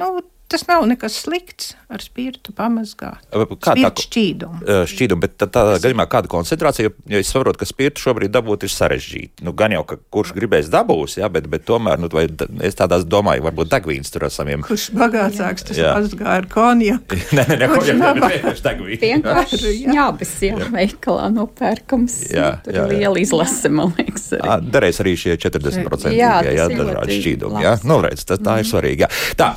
nu, 0.00 0.10
tas 0.52 0.66
nav 0.68 0.84
nekas 0.90 1.16
slikts 1.24 1.72
ar 1.92 2.02
spirtu 2.04 2.54
pamazgāt. 2.56 3.24
Kā 3.62 3.74
tā 3.76 3.90
šķīduma? 4.04 4.84
Šķīduma, 4.88 5.22
bet 5.24 5.36
tā, 5.40 5.48
tādā 5.52 5.76
gadījumā 5.78 6.06
kāda 6.10 6.30
koncentrācija, 6.32 6.92
jo 7.12 7.20
es 7.20 7.30
saprotu, 7.32 7.60
ka 7.60 7.68
spirtu 7.68 8.04
šobrīd 8.06 8.32
dabūt 8.32 8.66
ir 8.66 8.72
sarežģīti. 8.72 9.44
Nu, 9.46 9.54
gan 9.56 9.74
jau, 9.74 9.82
ka 9.88 9.98
kurš 10.12 10.34
gribēs 10.36 10.70
dabūs, 10.72 11.18
jā, 11.20 11.28
bet, 11.32 11.48
bet 11.52 11.66
tomēr, 11.68 12.00
nu, 12.00 12.10
vai 12.12 12.26
es 12.64 12.78
tādās 12.78 13.04
domāju, 13.08 13.44
varbūt 13.48 13.72
degvīns 13.72 14.12
tur 14.12 14.26
esam. 14.28 14.50
Kurš 14.66 14.88
bagātāks, 14.96 15.66
tas 15.68 15.78
mazgā 15.80 16.38
ar 16.38 16.48
konjaku. 16.50 17.18
nē, 17.36 17.44
nē, 17.52 17.58
nē, 17.60 17.68
konjaku, 17.72 18.00
bet 18.18 18.36
vienkārši 18.36 18.66
degvīns. 18.66 19.02
Vienkārši 19.04 19.74
ņābis, 19.92 20.34
jā, 20.48 20.70
veikalā 20.72 21.28
nopērkams. 21.36 22.18
Jā, 22.32 22.48
tur 22.64 22.76
jā, 22.76 22.86
jā. 22.86 22.88
liela 22.90 23.22
izlase, 23.22 23.70
man 23.72 23.94
liekas. 23.98 24.28
Arī. 24.40 24.72
Darēs 24.74 25.00
arī 25.04 25.14
šie 25.20 25.36
40% 25.40 26.16
jā, 26.16 26.34
jā, 26.48 26.66
dažādi 26.72 27.20
šķīdumi. 27.20 27.62
Jā, 27.62 27.76
nu, 27.88 28.00
redz, 28.04 28.26
tas, 28.26 28.42
tā 28.42 28.58
ir 28.58 28.66
mhm. 28.66 28.70
svarīgi. 28.72 29.06
Jā. 29.06 29.10
Tā, 29.38 29.50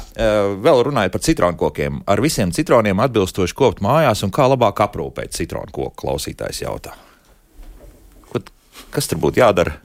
vēl 0.65 0.84
runājot 0.89 1.15
par 1.15 1.23
citronu 1.25 1.57
kokiem. 1.59 2.03
Ar 2.07 2.21
visiem 2.21 2.51
citroniem 2.55 3.01
atbilstoši 3.05 3.57
kopt 3.57 3.83
mājās 3.85 4.23
un 4.25 4.33
kā 4.35 4.47
labāk 4.51 4.83
aprūpēt 4.85 5.35
citronu 5.35 5.73
koku, 5.73 5.95
klausītājs 6.05 6.63
jautā. 6.65 6.95
Kas 8.91 9.07
tur 9.11 9.19
būtu 9.23 9.39
jādara? 9.39 9.77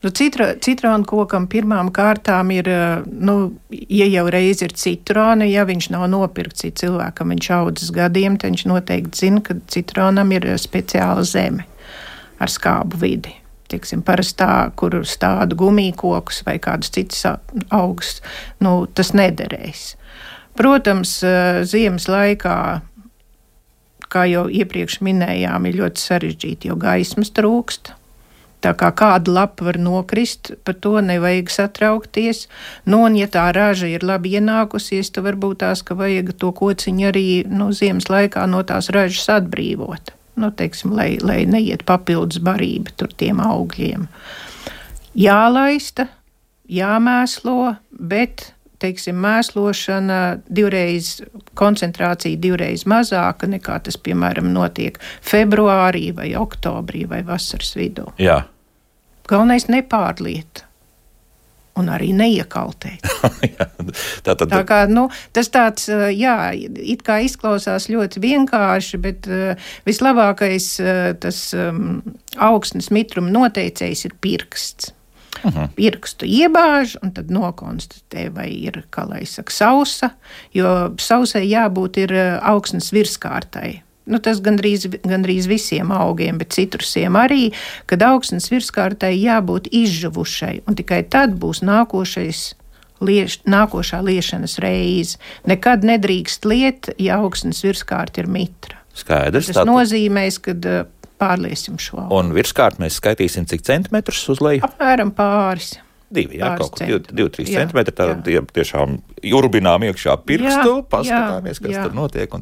Nu, 0.00 0.08
citra, 0.16 0.54
citronu 0.64 1.04
kokam 1.04 1.44
pirmām 1.52 1.90
kārtām 1.92 2.48
ir, 2.54 2.68
eh, 2.72 3.02
nu, 3.04 3.52
ja 3.70 4.06
jau 4.08 4.24
reiz 4.32 4.62
ir 4.64 4.72
citrona, 4.72 5.44
ja 5.44 5.66
viņš 5.68 5.90
nav 5.92 6.06
nopirkts 6.08 6.64
cilvēkam, 6.80 7.34
viņš 7.34 7.50
audzes 7.58 7.90
gadiem, 7.92 8.38
tad 8.38 8.54
viņš 8.54 8.64
noteikti 8.70 9.26
zina, 9.26 9.42
ka 9.44 9.58
citronam 9.68 10.32
ir 10.32 10.48
speciāla 10.56 11.24
zeme 11.24 11.66
ar 12.40 12.48
skābu 12.48 12.96
vidi. 12.96 13.36
Tiksim, 13.68 14.00
parastā, 14.02 14.72
kur 14.74 15.02
stāda 15.06 15.54
gumijkokus 15.54 16.42
vai 16.46 16.56
kādus 16.58 16.90
citus 16.90 17.22
augstus, 17.70 18.22
nu, 18.58 18.86
tas 18.86 19.12
nederēs. 19.12 19.99
Protams, 20.60 21.22
eh, 21.24 21.62
ziemas 21.64 22.04
laikā, 22.04 22.56
kā 24.12 24.26
jau 24.28 24.44
iepriekš 24.52 24.98
minējām, 25.06 25.68
ir 25.70 25.78
ļoti 25.80 26.02
sarežģīti, 26.02 26.68
jo 26.68 26.76
gaismas 26.76 27.32
trūkst. 27.32 27.94
Tā 28.60 28.74
kā 28.76 28.90
kāda 28.92 29.32
lapa 29.32 29.64
var 29.70 29.78
nokrist, 29.80 30.50
par 30.68 30.76
to 30.84 31.00
nevajag 31.00 31.48
satraukties. 31.48 32.44
Nu, 32.84 33.06
un, 33.06 33.16
ja 33.16 33.24
tā 33.24 33.46
raža 33.56 33.88
ir 33.88 34.04
labi 34.04 34.34
ienākusies, 34.36 35.08
tad 35.14 35.24
varbūt 35.30 35.62
tās, 35.64 35.80
ka 35.80 35.96
vajag 35.96 36.34
to 36.36 36.52
kociņu 36.52 37.08
arī 37.08 37.26
nu, 37.48 37.70
ziemas 37.72 38.10
laikā 38.12 38.44
no 38.50 38.60
tās 38.68 38.92
ražas 38.92 39.32
atbrīvot. 39.40 40.12
Nu, 40.36 40.52
teiksim, 40.52 40.92
lai, 40.92 41.14
lai 41.24 41.46
neiet 41.48 41.86
papildus 41.88 42.44
barība 42.44 42.92
tur 43.00 43.16
tiem 43.16 43.40
augļiem. 43.40 44.10
Jālaista, 45.16 46.10
jāmēslo, 46.68 47.78
bet 47.96 48.50
teiksim, 48.80 49.18
mēslošana 49.20 50.20
divreiz, 50.48 51.18
koncentrācija 51.58 52.40
divreiz 52.40 52.86
mazāka 52.88 53.48
nekā 53.50 53.80
tas, 53.86 53.98
piemēram, 54.00 54.50
notiek 54.54 54.98
februārī 55.26 56.10
vai 56.16 56.32
oktobrī 56.38 57.06
vai 57.10 57.22
vasaras 57.26 57.76
vidū. 57.78 58.08
Jā. 58.20 58.42
Galvenais 59.30 59.68
nepārliet. 59.70 60.64
Un 61.78 61.86
arī 61.88 62.10
neiekaltēt. 62.12 63.06
tā 64.26 64.34
tad... 64.34 64.48
tā 64.50 64.60
kā, 64.68 64.80
nu, 64.90 65.06
tas 65.32 65.48
tāds, 65.54 65.86
jā, 66.12 66.34
it 66.52 67.04
kā 67.06 67.20
izklausās 67.24 67.86
ļoti 67.88 68.20
vienkārši, 68.20 69.00
bet 69.00 69.28
uh, 69.30 69.70
vislabākais 69.88 70.66
uh, 70.82 70.98
tas 71.22 71.38
um, 71.56 72.00
augsnes 72.36 72.90
mitruma 72.92 73.32
noteicējs 73.32 74.08
ir 74.10 74.18
pirksts. 74.20 74.90
Uh 75.44 75.52
-huh. 75.52 75.68
Pirkstu 75.74 76.26
iebāž 76.26 76.96
un 77.02 77.12
tad 77.12 77.30
nokonstatē, 77.30 78.30
vai 78.34 78.48
ir, 78.48 78.84
kā 78.90 79.08
lai 79.08 79.24
saka, 79.26 79.52
sausa, 79.52 80.10
jo 80.54 80.94
sausai 80.98 81.46
jābūt 81.48 81.96
ir 81.96 82.12
eh, 82.12 82.38
augsnes 82.42 82.92
virskārtai. 82.92 83.82
Nu, 84.06 84.18
tas 84.18 84.40
gandrīz, 84.40 84.88
gandrīz 85.06 85.46
visiem 85.46 85.92
augiem, 85.92 86.38
bet 86.38 86.52
citrusiem 86.56 87.14
arī, 87.16 87.52
kad 87.86 88.02
augsnes 88.02 88.50
virskārtai 88.50 89.14
jābūt 89.14 89.68
izžuvušai, 89.70 90.62
un 90.66 90.74
tikai 90.74 91.02
tad 91.08 91.36
būs 91.38 91.62
nākošais 91.62 92.54
lieš, 93.00 93.40
nākošā 93.48 94.02
liešanas 94.04 94.58
reize. 94.58 95.18
Nekad 95.48 95.86
nedrīkst 95.86 96.44
liet, 96.44 96.90
ja 96.98 97.20
augsnes 97.20 97.62
virskārta 97.64 98.24
ir 98.24 98.30
mitra. 98.30 98.80
Skaidrs. 98.94 99.46
Tas 99.46 99.60
tātad... 99.60 99.70
nozīmēs, 99.70 100.40
ka 100.42 100.56
eh, 100.56 100.82
pārliesim 101.20 101.78
šo. 101.80 102.08
Un 102.16 102.32
virskārt 102.36 102.80
mēs 102.82 102.98
skaitīsim, 103.00 103.46
cik 103.50 103.62
centimetrus 103.66 104.24
uz 104.32 104.42
leju? 104.44 104.64
Apmēram 104.66 105.12
pāris. 105.16 105.76
Divi, 106.10 106.40
jā, 106.40 106.48
kaut 106.58 106.74
kur 106.74 107.04
2-3 107.06 107.46
centimetri. 107.46 107.94
Tad 107.94 108.26
tiešām 108.56 108.96
urbinām 109.38 109.84
iekšā 109.86 110.16
pirkstu, 110.26 110.72
jā, 110.80 110.86
paskatāmies, 110.90 111.60
kas 111.62 111.76
jā. 111.76 111.84
tur 111.86 111.94
notiek. 111.94 112.34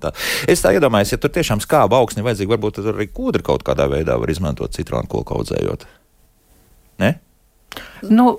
Es 0.49 0.65
tā 0.65 0.73
iedomājos, 0.73 1.13
ja 1.13 1.21
tur 1.21 1.35
tiešām 1.35 1.61
skāba 1.61 2.01
augsni 2.01 2.25
vajadzīgi, 2.25 2.49
varbūt 2.55 2.81
tur 2.81 2.95
arī 2.95 3.11
kūdri 3.13 3.45
kaut 3.45 3.67
kādā 3.69 3.85
veidā 3.93 4.17
var 4.17 4.33
izmantot 4.33 4.73
citronu 4.73 5.11
koku 5.13 5.37
audzējot. 5.37 5.85
Ne? 7.05 7.13
Nu, 8.09 8.39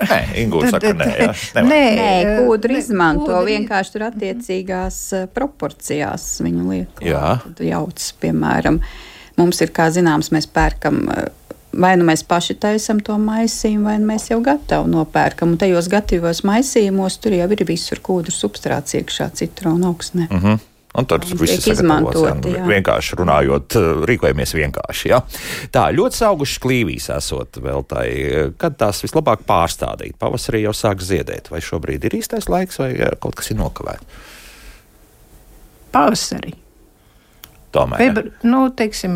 Nē, 0.00 0.20
Ingūna 0.44 0.70
saka, 0.72 0.92
nē, 0.96 1.08
jā, 1.18 1.32
nē, 1.66 1.82
nē 1.98 2.36
kūdri 2.40 2.78
izmanto 2.80 3.28
kūdri. 3.28 3.56
vienkārši 3.56 3.94
tur 3.96 4.06
attiecīgās 4.08 5.00
eh, 5.18 5.26
proporcijās 5.34 6.26
viņu 6.44 6.68
liek. 6.70 7.02
Jā. 7.04 7.36
Tad 7.44 7.60
jauc, 7.64 8.06
piemēram, 8.22 8.80
mums 9.40 9.60
ir, 9.60 9.74
kā 9.76 9.90
zināms, 9.92 10.32
mēs 10.34 10.48
pērkam. 10.50 11.02
Eh, 11.12 11.28
vai 11.70 11.92
nu 12.00 12.06
mēs 12.08 12.24
paši 12.26 12.56
taisām 12.62 13.02
to 13.04 13.14
maisījumu, 13.20 13.86
vai 13.86 13.98
nu 14.02 14.08
mēs 14.10 14.30
jau 14.32 14.40
gatavu 14.44 14.88
nopērkam. 14.90 15.52
Un 15.54 15.60
tajos 15.60 15.90
gatavos 15.92 16.42
maisījumos 16.48 17.20
tur 17.22 17.36
jau 17.36 17.46
ir 17.54 17.64
visur 17.68 18.02
kūdru 18.02 18.34
substrāts 18.34 18.96
iekšā 18.98 19.30
citronu 19.38 19.92
augsnē. 19.92 20.26
Uh 20.30 20.42
-huh. 20.44 20.66
Un 20.98 21.06
tur 21.06 21.22
viss 21.38 21.66
ir 21.68 21.76
izmantot. 21.76 22.46
Jā. 22.50 22.64
Vienkārši 22.66 23.18
runājot, 23.20 23.76
eh, 23.78 24.00
rīkojamies 24.10 24.54
vienkārši. 24.58 25.12
Jā. 25.12 25.20
Tā 25.70 25.84
ļoti 25.94 26.24
augušas 26.26 26.62
klīvīs 26.64 27.06
esot 27.14 27.60
vēl 27.62 27.86
tai, 27.86 28.06
kad 28.58 28.78
tās 28.80 29.04
vislabāk 29.04 29.46
pārstādīt. 29.46 30.18
Pavasarī 30.18 30.64
jau 30.64 30.74
sāk 30.74 31.04
ziedēt. 31.06 31.52
Vai 31.52 31.62
šobrīd 31.62 32.08
ir 32.08 32.18
īstais 32.18 32.50
laiks, 32.50 32.80
vai 32.82 32.90
eh, 32.96 33.14
kaut 33.22 33.38
kas 33.38 33.52
ir 33.54 33.60
nokavēts? 33.62 34.26
Pavasarī. 35.94 36.56
Tomēr, 37.70 38.00
Febru, 38.02 38.30
nu, 38.50 38.64
teiksim, 38.74 39.12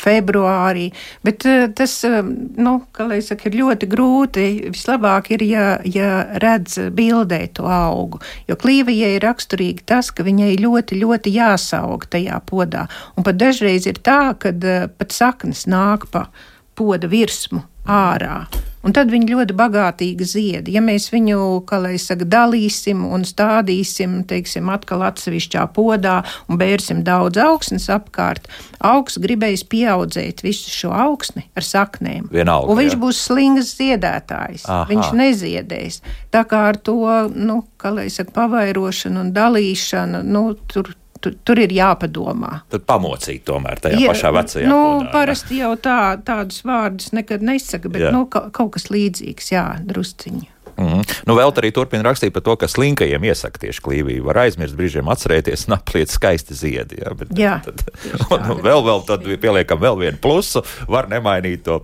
februārī, 0.00 0.86
bet 1.26 1.44
uh, 1.48 1.66
tas, 1.76 1.92
uh, 2.08 2.22
nu, 2.24 2.72
kā 2.96 3.04
lai 3.10 3.18
saka, 3.24 3.50
ir 3.50 3.58
ļoti 3.60 3.88
grūti. 3.90 4.46
Vislabāk 4.72 5.28
ir, 5.36 5.44
ja, 5.44 5.66
ja 5.84 6.12
redz 6.40 6.78
bildē 6.96 7.42
to 7.58 7.68
augu, 7.68 8.22
jo 8.48 8.56
klīvijai 8.60 9.18
ir 9.18 9.26
raksturīgi 9.28 9.84
tas, 9.92 10.08
ka 10.08 10.24
viņai 10.24 10.54
ļoti, 10.62 11.02
ļoti 11.02 11.34
jāsaug 11.36 12.08
tajā 12.08 12.40
podā. 12.48 12.86
Un 13.16 13.28
pat 13.28 13.36
dažreiz 13.40 13.88
ir 13.90 14.00
tā, 14.00 14.32
ka 14.40 14.54
uh, 14.56 14.88
pat 14.88 15.12
saknes 15.12 15.66
nāk 15.68 16.08
pa 16.14 16.30
poda 16.78 17.12
virsmu 17.12 17.66
ārā. 17.84 18.46
Un 18.86 18.94
tad 18.94 19.10
viņi 19.10 19.32
ļoti 19.32 19.56
bagātīgi 19.58 20.26
zied. 20.28 20.68
Ja 20.70 20.82
mēs 20.84 21.08
viņu, 21.10 21.38
kā 21.68 21.80
lai 21.82 21.96
saka, 22.00 22.26
dalīsim 22.28 23.02
un 23.08 23.24
stādīsim, 23.26 24.20
teiksim, 24.28 24.70
atkal 24.70 25.02
atsevišķā 25.08 25.64
podā 25.74 26.20
un 26.46 26.60
bērsim 26.60 27.02
daudz 27.06 27.40
augsnes 27.42 27.88
apkārt, 27.92 28.46
augs 28.78 29.18
gribēs 29.18 29.64
pieaudzēt 29.66 30.44
visu 30.46 30.70
šo 30.70 30.92
augsni 30.94 31.48
ar 31.58 31.66
saknēm. 31.66 32.30
Vienalga, 32.30 32.70
un 32.70 32.78
viņš 32.78 32.94
jā. 32.94 33.00
būs 33.02 33.24
slingas 33.26 33.74
ziedētājs. 33.80 34.68
Aha. 34.68 34.86
Viņš 34.92 35.12
neziedēs. 35.18 36.00
Tā 36.34 36.44
kā 36.48 36.68
ar 36.70 36.78
to, 36.78 37.00
nu, 37.34 37.64
kā 37.80 37.92
lai 37.96 38.06
saka, 38.14 38.36
pavairošanu 38.38 39.26
un 39.26 39.34
dalīšanu, 39.34 40.22
nu, 40.28 40.44
tur 40.70 40.94
Tur, 41.24 41.34
tur 41.46 41.58
ir 41.58 41.72
jāpadomā. 41.74 42.60
Tad 42.70 42.84
pamocīt 42.88 43.42
tomēr 43.48 43.80
tajā 43.82 43.98
ja, 44.02 44.12
pašā 44.12 44.30
vecajā. 44.36 44.68
Nu, 44.70 44.82
podā, 45.00 45.10
parasti 45.14 45.58
jau 45.62 45.72
tā, 45.82 45.98
tādus 46.26 46.62
vārdus 46.68 47.10
nekad 47.16 47.42
nesaka, 47.46 47.90
bet 47.90 48.06
jā. 48.06 48.12
nu, 48.14 48.26
ka, 48.30 48.48
kaut 48.54 48.76
kas 48.76 48.88
līdzīgs, 48.94 49.50
jā, 49.54 49.66
drusciņi. 49.88 50.46
Mm 50.78 50.86
-hmm. 50.86 51.16
nu, 51.26 51.34
vēl 51.34 51.52
arī 51.52 51.72
turpina 51.74 52.02
rakstīt 52.06 52.30
par 52.32 52.42
to, 52.42 52.56
ka 52.56 52.68
slinkajiem 52.68 53.24
iesaka 53.24 53.58
tieši 53.58 53.82
klīvī. 53.82 54.20
Var 54.22 54.38
aizmirst 54.38 54.76
brīžiem 54.78 55.10
atcerēties 55.10 55.66
un 55.66 55.74
apliet 55.74 56.10
skaisti 56.10 56.54
ziedi. 56.54 57.00
Jā, 57.02 57.14
bet, 57.18 57.28
Jā, 57.38 57.60
tad, 57.64 57.82
un, 58.30 58.50
un 58.50 58.62
vēl, 58.62 58.84
vēl 58.86 59.02
tad 59.06 59.26
pieliekam 59.40 59.80
vēl 59.80 59.98
vienu 59.98 60.18
plusu. 60.22 60.62
Var 60.88 61.08
nemainīt 61.10 61.64
to 61.66 61.80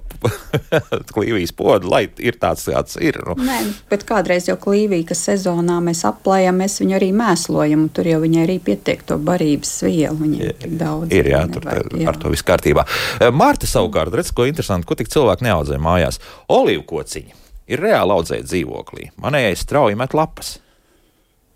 klīvijas 1.15 1.53
podu, 1.53 1.91
lai 1.91 2.09
ir 2.19 2.39
tāds, 2.39 2.69
kāds 2.71 2.97
ir. 3.01 3.19
Nu. 3.27 3.35
Nē, 3.45 3.61
bet 3.91 4.07
kādreiz 4.07 4.49
jau 4.49 4.57
klīvī, 4.57 5.05
ka 5.09 5.15
sezonā 5.19 5.81
mēs 5.83 6.05
aplējam, 6.07 6.63
mēs 6.63 6.81
viņu 6.81 6.99
arī 6.99 7.13
mēslojam, 7.13 7.87
un 7.87 7.89
tur 7.89 8.07
jau 8.07 8.21
viņai 8.23 8.43
arī 8.47 8.59
pietiek 8.63 9.03
to 9.03 9.19
barības 9.19 9.83
vielu. 9.83 10.17
Viņai 10.23 10.43
ir 10.49 10.59
tik 10.59 10.79
daudz. 10.79 11.13
Ir, 11.15 11.31
jā, 11.35 11.45
tur 11.51 11.65
nevajag, 11.65 11.91
tā, 11.91 12.09
ar 12.09 12.17
to 12.17 12.35
viss 12.35 12.47
kārtībā. 12.47 12.87
Mārta 13.33 13.67
savukārt, 13.67 14.15
redz, 14.15 14.31
ko 14.31 14.47
interesanti, 14.47 14.87
ko 14.87 14.95
tik 14.95 15.09
cilvēki 15.09 15.51
neaudzē 15.51 15.83
mājās. 15.83 16.21
Olīvu 16.49 16.87
kociņi 16.87 17.44
ir 17.71 17.83
reāli 17.85 18.15
audzēt 18.15 18.49
dzīvoklī. 18.49 19.11
Manējais 19.23 19.65
strauji 19.65 19.99
met 19.99 20.15
lapas. 20.17 20.59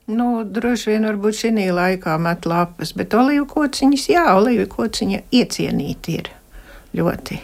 Nu, 0.08 0.42
droši 0.44 0.94
vien 0.94 1.04
varbūt 1.04 1.36
šī 1.36 1.66
laikā 1.76 2.14
met 2.22 2.46
lapas, 2.48 2.94
bet 2.96 3.12
olīvu 3.12 3.44
kociņas, 3.50 4.06
jā, 4.08 4.24
olīvu 4.38 4.64
kociņa 4.72 5.20
iecienīti 5.36 6.16
ir 6.16 6.30
ļoti. 6.96 7.42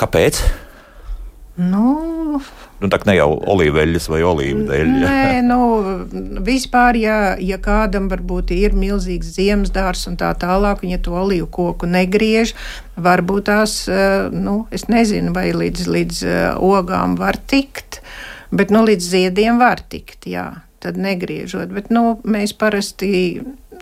Kāpēc? 0.00 0.42
Nu, 1.60 2.40
Nu, 2.80 2.88
tā 2.88 2.96
ne 3.04 3.12
jau 3.18 3.34
olīveļas 3.52 4.06
vai 4.08 4.22
olīvu 4.24 4.62
dēļ. 4.70 4.92
jā. 5.02 5.08
Nē, 5.12 5.40
nu, 5.44 5.58
vispār, 6.46 6.96
ja, 6.96 7.16
ja 7.36 7.58
kādam 7.60 8.06
varbūt 8.08 8.54
ir 8.56 8.72
milzīgs 8.72 9.34
ziemas 9.36 9.72
dārzs 9.74 10.08
un 10.08 10.16
tā 10.20 10.30
tālāk, 10.40 10.80
un 10.80 10.94
ja 10.94 11.00
to 11.04 11.12
olīvu 11.20 11.50
koku 11.52 11.88
negriež, 11.90 12.54
varbūt 12.96 13.50
tās, 13.50 13.82
eh, 13.88 14.32
nu, 14.32 14.64
es 14.72 14.88
nezinu, 14.88 15.34
vai 15.36 15.50
līdz, 15.52 15.84
līdz 15.92 16.22
eh, 16.24 16.40
ogām 16.56 17.18
var 17.20 17.36
tikt, 17.36 17.99
bet, 18.50 18.72
nu, 18.74 18.84
līdz 18.86 19.10
ziediem 19.14 19.60
var 19.62 19.82
tikt, 19.92 20.26
jā, 20.30 20.62
tad 20.82 21.00
negriežot. 21.00 21.72
Bet, 21.74 21.90
nu, 21.94 22.18
mēs 22.24 22.54
parasti, 22.56 23.12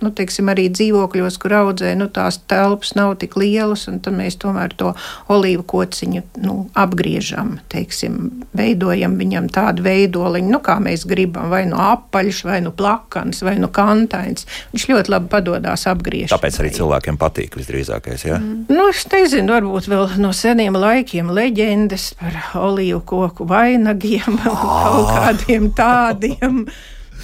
nu, 0.04 0.10
teiksim, 0.14 0.48
arī 0.52 0.68
dzīvokļos, 0.72 1.38
kur 1.42 1.54
audzē, 1.60 1.92
nu, 1.98 2.08
tās 2.12 2.40
telpas 2.50 2.94
nav 2.98 3.16
tik 3.22 3.36
lielas, 3.40 3.86
un 3.90 3.98
tad 4.04 4.16
mēs 4.18 4.38
tomēr 4.40 4.74
to 4.78 4.92
olīvu 5.32 5.64
kociņu, 5.68 6.22
nu, 6.44 6.56
apgriežam, 6.78 7.56
teiksim, 7.72 8.44
veidojam 8.58 9.16
viņam 9.18 9.48
tādu 9.54 9.84
veidoliņu, 9.86 10.52
nu, 10.52 10.60
kā 10.64 10.78
mēs 10.82 11.06
gribam, 11.08 11.48
vai 11.52 11.64
nu 11.70 11.80
apaļš, 11.82 12.42
vai 12.48 12.60
nu 12.64 12.72
plakans, 12.76 13.42
vai 13.46 13.56
nu 13.60 13.70
kantains. 13.74 14.46
Viņš 14.74 14.88
ļoti 14.92 15.14
labi 15.14 15.32
padodās 15.32 15.86
apgriezt. 15.90 16.34
Tāpēc 16.34 16.60
arī 16.62 16.72
cilvēkiem 16.78 17.18
patīk 17.20 17.58
visdrīzākais. 17.58 18.26
Ja? 18.28 18.38
Mm. 18.42 18.66
Nu, 18.72 18.90
es 18.92 19.04
nezinu, 19.12 19.54
varbūt 19.56 19.90
vēl 19.90 20.18
no 20.22 20.32
seniem 20.36 20.78
laikiem 20.78 21.32
leģendas 21.34 22.12
par 22.20 22.38
olīvu 22.58 23.02
koku 23.08 23.48
vainagiem 23.48 24.38
un 24.38 24.62
kaut 24.84 25.10
kādiem 25.16 25.72
tādiem. 25.76 26.62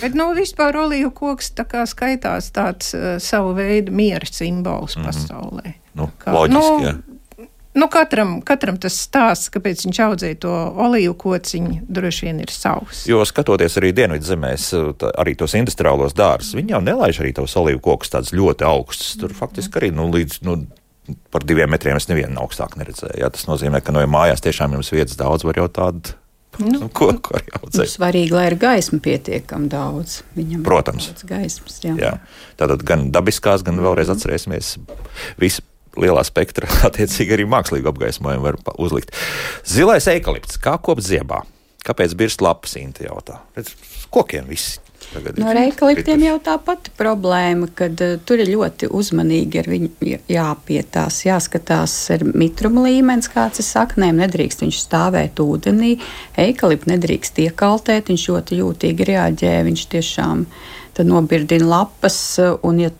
Bet, 0.00 0.14
nu, 0.18 0.30
vispār 0.36 0.76
olīvu 0.76 1.12
koks 1.14 1.52
tā 1.58 1.66
kā 1.68 1.84
skaitās 1.86 2.50
tāds 2.54 2.94
uh, 2.96 3.16
savu 3.22 3.54
veidu 3.54 3.92
miera 3.94 4.26
simbols 4.26 4.96
mm 4.96 5.02
-hmm. 5.02 5.06
pasaulē. 5.06 5.74
Nu, 5.94 6.10
Kā- 6.18 6.32
loģiski, 6.32 6.82
nu, 6.82 6.86
jā. 6.86 6.94
Nu, 7.74 7.88
katram, 7.90 8.36
katram 8.46 8.76
tas 8.78 8.94
stāsts, 8.94 9.50
kāpēc 9.50 9.80
viņš 9.82 9.98
audzēja 10.04 10.36
to 10.44 10.52
olīvu 10.84 11.16
kociņu, 11.18 11.80
droši 11.90 12.28
vien 12.28 12.38
ir 12.44 12.52
savs. 12.54 13.00
Jo 13.10 13.24
skatoties 13.26 13.74
arī 13.80 13.90
dienvidzemēs, 13.96 14.68
tā, 15.00 15.10
arī 15.18 15.34
tos 15.34 15.56
industriālos 15.58 16.14
dārzus, 16.14 16.54
viņi 16.54 16.76
jau 16.76 16.80
nelaiž 16.86 17.18
arī 17.24 17.32
tos 17.34 17.56
olīvu 17.58 17.82
kokus 17.82 18.14
tādus 18.14 18.30
ļoti 18.30 18.64
augstus. 18.68 19.16
Tur 19.18 19.34
faktiski 19.34 19.82
arī 19.82 19.90
nu, 19.90 20.06
līdz. 20.14 20.42
Nu, 20.46 20.64
Par 21.30 21.42
diviem 21.44 21.68
metriem 21.68 21.98
es 22.00 22.06
nevienu 22.08 22.40
augstāk 22.40 22.78
neredzēju. 22.80 23.18
Jā, 23.20 23.28
tas 23.28 23.44
nozīmē, 23.44 23.82
ka 23.84 23.92
no 23.92 24.00
ja 24.00 24.08
mājās 24.08 24.40
tiešām 24.40 24.72
jums 24.72 24.88
vietas 24.88 25.18
daudz, 25.20 25.44
var 25.44 25.58
jau 25.60 25.66
tādu 25.68 26.14
nu, 26.62 26.88
koku 26.88 27.34
arī 27.38 27.48
Nu, 27.54 27.60
audzēt. 27.64 27.90
svarīgi, 27.96 28.30
lai 28.34 28.46
ir 28.50 28.56
gaisma 28.60 28.98
pietiekami 29.04 29.68
daudz. 29.72 30.20
Viņam 30.36 30.60
ir 30.60 30.66
Protams. 30.66 31.08
daudz 31.10 31.26
gaismas. 31.28 31.78
Jā. 31.84 31.94
Jā. 31.98 32.12
Tātad 32.60 32.84
gan 32.86 33.08
dabiskās, 33.14 33.64
gan 33.66 33.80
vēlreiz 33.82 34.10
atcerēsimies 34.12 34.74
visu 35.40 35.62
lielā 35.96 36.22
spektra, 36.26 36.66
attiecīgi 36.88 37.36
arī 37.36 37.44
mākslīgu 37.50 37.90
apgaismojumu 37.92 38.44
var 38.48 38.58
uzlikt. 38.78 39.12
Zilais 39.66 40.06
eikalipts, 40.10 40.58
kā 40.62 40.76
kopt 40.82 41.02
ziebā? 41.06 41.42
Kāpēc 41.84 42.14
birst 42.16 42.40
lapas 42.40 42.76
inti 42.80 43.04
jautā? 43.04 43.42
Redz, 43.56 43.74
kokiem 44.14 44.46
viss. 44.48 44.78
No 45.38 45.52
ir 45.92 46.00
krituši. 46.02 46.26
jau 46.26 46.36
tā 46.42 46.54
pati 46.64 46.92
problēma, 46.98 47.68
ka 47.74 47.88
uh, 47.92 48.14
tur 48.26 48.42
ir 48.42 48.50
ļoti 48.50 48.88
uzmanīgi 48.94 49.60
ar 49.62 49.68
viņu 49.70 49.90
jā- 50.10 50.20
jāpietās, 50.34 51.20
jāskatās 51.26 51.94
ir 52.14 52.24
mitruma 52.34 52.86
līmenis, 52.88 53.30
kāds 53.32 53.62
ir 53.62 53.68
saknēm, 53.68 54.18
nedrīkst 54.24 54.64
viņš 54.66 54.80
stāvēt 54.86 55.42
ūdenī, 55.44 55.96
eikalipts 56.40 56.90
nedrīkst 56.90 57.42
iekaltēt, 57.46 58.10
viņš 58.12 58.26
ļoti 58.32 58.60
jūtīgi 58.62 59.08
reaģē, 59.12 59.54
viņš 59.70 59.86
tiešām 59.94 60.46
tad 60.94 61.08
nobirdina 61.10 61.66
lapas, 61.66 62.18
uh, 62.42 62.58
un 62.62 62.84
ja 62.86 62.90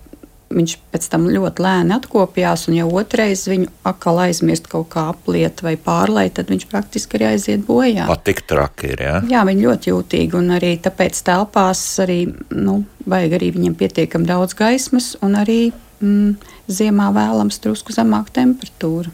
viņš 0.55 0.75
pēc 0.95 1.09
tam 1.13 1.27
ļoti 1.31 1.65
lēni 1.65 1.95
atkopjās, 1.97 2.67
un 2.71 2.79
ja 2.79 2.87
otrais 2.87 3.45
viņu 3.51 3.71
atkal 3.91 4.21
aizmirst 4.25 4.69
kaut 4.71 4.89
kā 4.95 5.09
apliet 5.13 5.63
vai 5.65 5.75
pārlēt, 5.81 6.37
tad 6.39 6.53
viņš 6.53 6.67
praktiski 6.71 7.19
arī 7.19 7.29
aiziet 7.33 7.65
bojā. 7.67 8.07
Pat 8.11 8.25
tik 8.27 8.45
traki 8.49 8.93
ir. 8.95 9.05
Ja? 9.05 9.17
Jā, 9.31 9.45
viņi 9.49 9.67
ļoti 9.67 9.93
jūtīgi, 9.93 10.39
un 10.39 10.55
arī 10.57 10.75
tāpēc 10.85 11.21
telpās 11.27 11.83
arī, 12.05 12.21
nu, 12.55 12.81
vajag 13.11 13.39
arī 13.39 13.51
viņiem 13.59 13.77
pietiekami 13.81 14.31
daudz 14.31 14.57
gaismas, 14.59 15.13
un 15.25 15.37
arī 15.43 15.61
mm, 16.01 16.55
ziemā 16.71 17.11
vēlams 17.15 17.61
drusku 17.65 17.95
zemāka 17.97 18.39
temperatūra. 18.41 19.13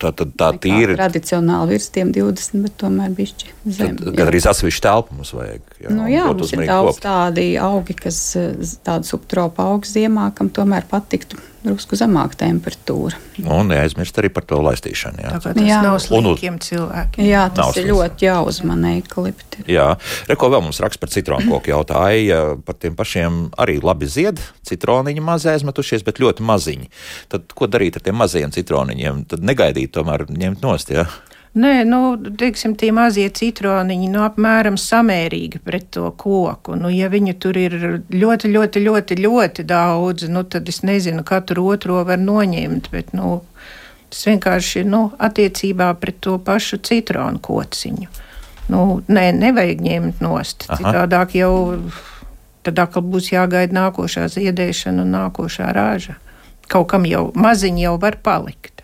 Tā 0.00 0.10
tā 0.16 0.24
Nekā 0.24 0.50
tīri. 0.64 0.94
Tradicionāli 0.96 1.74
virs 1.74 1.88
tiem 1.92 2.10
20, 2.16 2.62
bet 2.64 2.76
tomēr 2.80 3.12
bišķi 3.18 3.50
zem. 3.76 3.98
Gan 4.16 4.30
arī 4.30 4.40
atsevišķu 4.40 4.84
telpu 4.86 5.18
mums 5.18 5.34
vajag. 5.36 5.60
Jā, 5.84 5.92
Nu, 5.92 6.06
jā, 6.08 6.24
mums 6.32 6.54
ir 6.56 6.62
daudz 6.64 6.94
kopt. 6.96 7.04
tādi 7.04 7.46
augi, 7.60 7.96
kas 8.00 8.20
eh, 8.40 8.54
tādu 8.86 9.04
subtropu 9.12 9.60
augu 9.60 9.84
ziemā, 9.90 10.30
kam 10.34 10.48
tomēr 10.48 10.88
patiktu 10.88 11.36
drusku 11.64 11.96
zemāka 11.98 12.38
temperatūra. 12.40 13.18
Un 13.44 13.68
neaizmirst 13.68 14.16
arī 14.20 14.30
par 14.32 14.44
to 14.48 14.56
laistīšanu. 14.64 15.20
Jā, 15.24 15.32
Tā 15.44 15.52
Jā. 15.60 15.82
nav 15.84 15.98
Un 15.98 16.00
slikiem 16.00 16.58
cilvēkiem. 16.58 17.24
Jā, 17.28 17.42
Nav 17.48 17.56
tas 17.56 17.76
ir 17.76 17.84
slikts. 17.84 17.90
ļoti 17.92 18.26
jāuzmanē 18.28 18.92
ekalipti. 19.02 19.64
jā. 19.68 19.88
Reko 20.28 20.50
vēl 20.50 20.62
mums 20.62 20.80
raksta 20.80 21.00
par 21.00 21.08
citronu 21.12 21.50
koku 21.50 21.70
jautāja. 21.70 22.40
Par 22.64 22.74
tiem 22.80 22.96
pašiem 22.96 23.50
arī 23.58 23.80
labi 23.82 24.06
zied. 24.06 24.40
Citroniņi 24.66 25.20
mazi 25.20 25.48
aizmetušies, 25.52 26.02
bet 26.04 26.16
ļoti 26.18 26.40
maziņi. 26.40 26.88
Tad 27.28 27.52
ko 27.54 27.66
darīt 27.66 27.96
ar 27.96 28.02
tiem 28.02 28.16
mazajiem 28.16 28.50
citroniņiem? 28.56 29.26
Tad 29.28 29.40
negaidīt, 29.40 29.92
tomēr 29.92 30.26
ņemt 30.30 30.60
nost. 30.62 30.88
Jā. 30.90 31.06
Nē, 31.50 31.82
nu, 31.82 32.14
teiksim, 32.38 32.76
tie 32.78 32.92
mazie 32.94 33.26
citroniņi, 33.34 34.06
nu, 34.12 34.20
apmēram 34.22 34.76
samērīgi 34.78 35.58
pret 35.66 35.88
to 35.96 36.06
koku. 36.14 36.76
Nu, 36.78 36.92
ja 36.94 37.08
viņu 37.10 37.34
tur 37.42 37.58
ir 37.58 37.74
ļoti, 38.06 38.52
ļoti, 38.54 38.82
ļoti, 38.84 39.16
ļoti 39.18 39.64
daudz, 39.66 40.28
nu, 40.30 40.44
tad 40.46 40.70
es 40.70 40.84
nezinu, 40.86 41.24
katru 41.26 41.66
otro 41.72 42.04
var 42.06 42.22
noņemt, 42.22 42.86
bet, 42.94 43.10
nu, 43.18 43.40
tas 44.14 44.22
vienkārši 44.30 44.84
ir, 44.84 44.88
nu, 44.94 45.02
attiecībā 45.18 45.90
pret 45.98 46.22
to 46.22 46.36
pašu 46.38 46.78
citronu 46.86 47.42
kociņu. 47.42 48.06
Nu, 48.70 48.84
nē, 49.10 49.30
nevajag 49.34 49.82
ņemt 49.82 50.22
nost. 50.22 50.68
Aha. 50.68 50.78
Citādāk 50.78 51.34
jau 51.34 51.52
tad 52.62 52.78
atkal 52.78 53.02
būs 53.10 53.32
jāgaida 53.32 53.74
nākošā 53.74 54.28
ziedēšana 54.30 55.02
un 55.02 55.14
nākošā 55.16 55.72
rāža. 55.74 56.14
Kaut 56.70 56.92
kam 56.92 57.08
jau 57.08 57.30
maziņi 57.34 57.88
jau 57.88 57.96
var 57.98 58.20
palikt. 58.22 58.79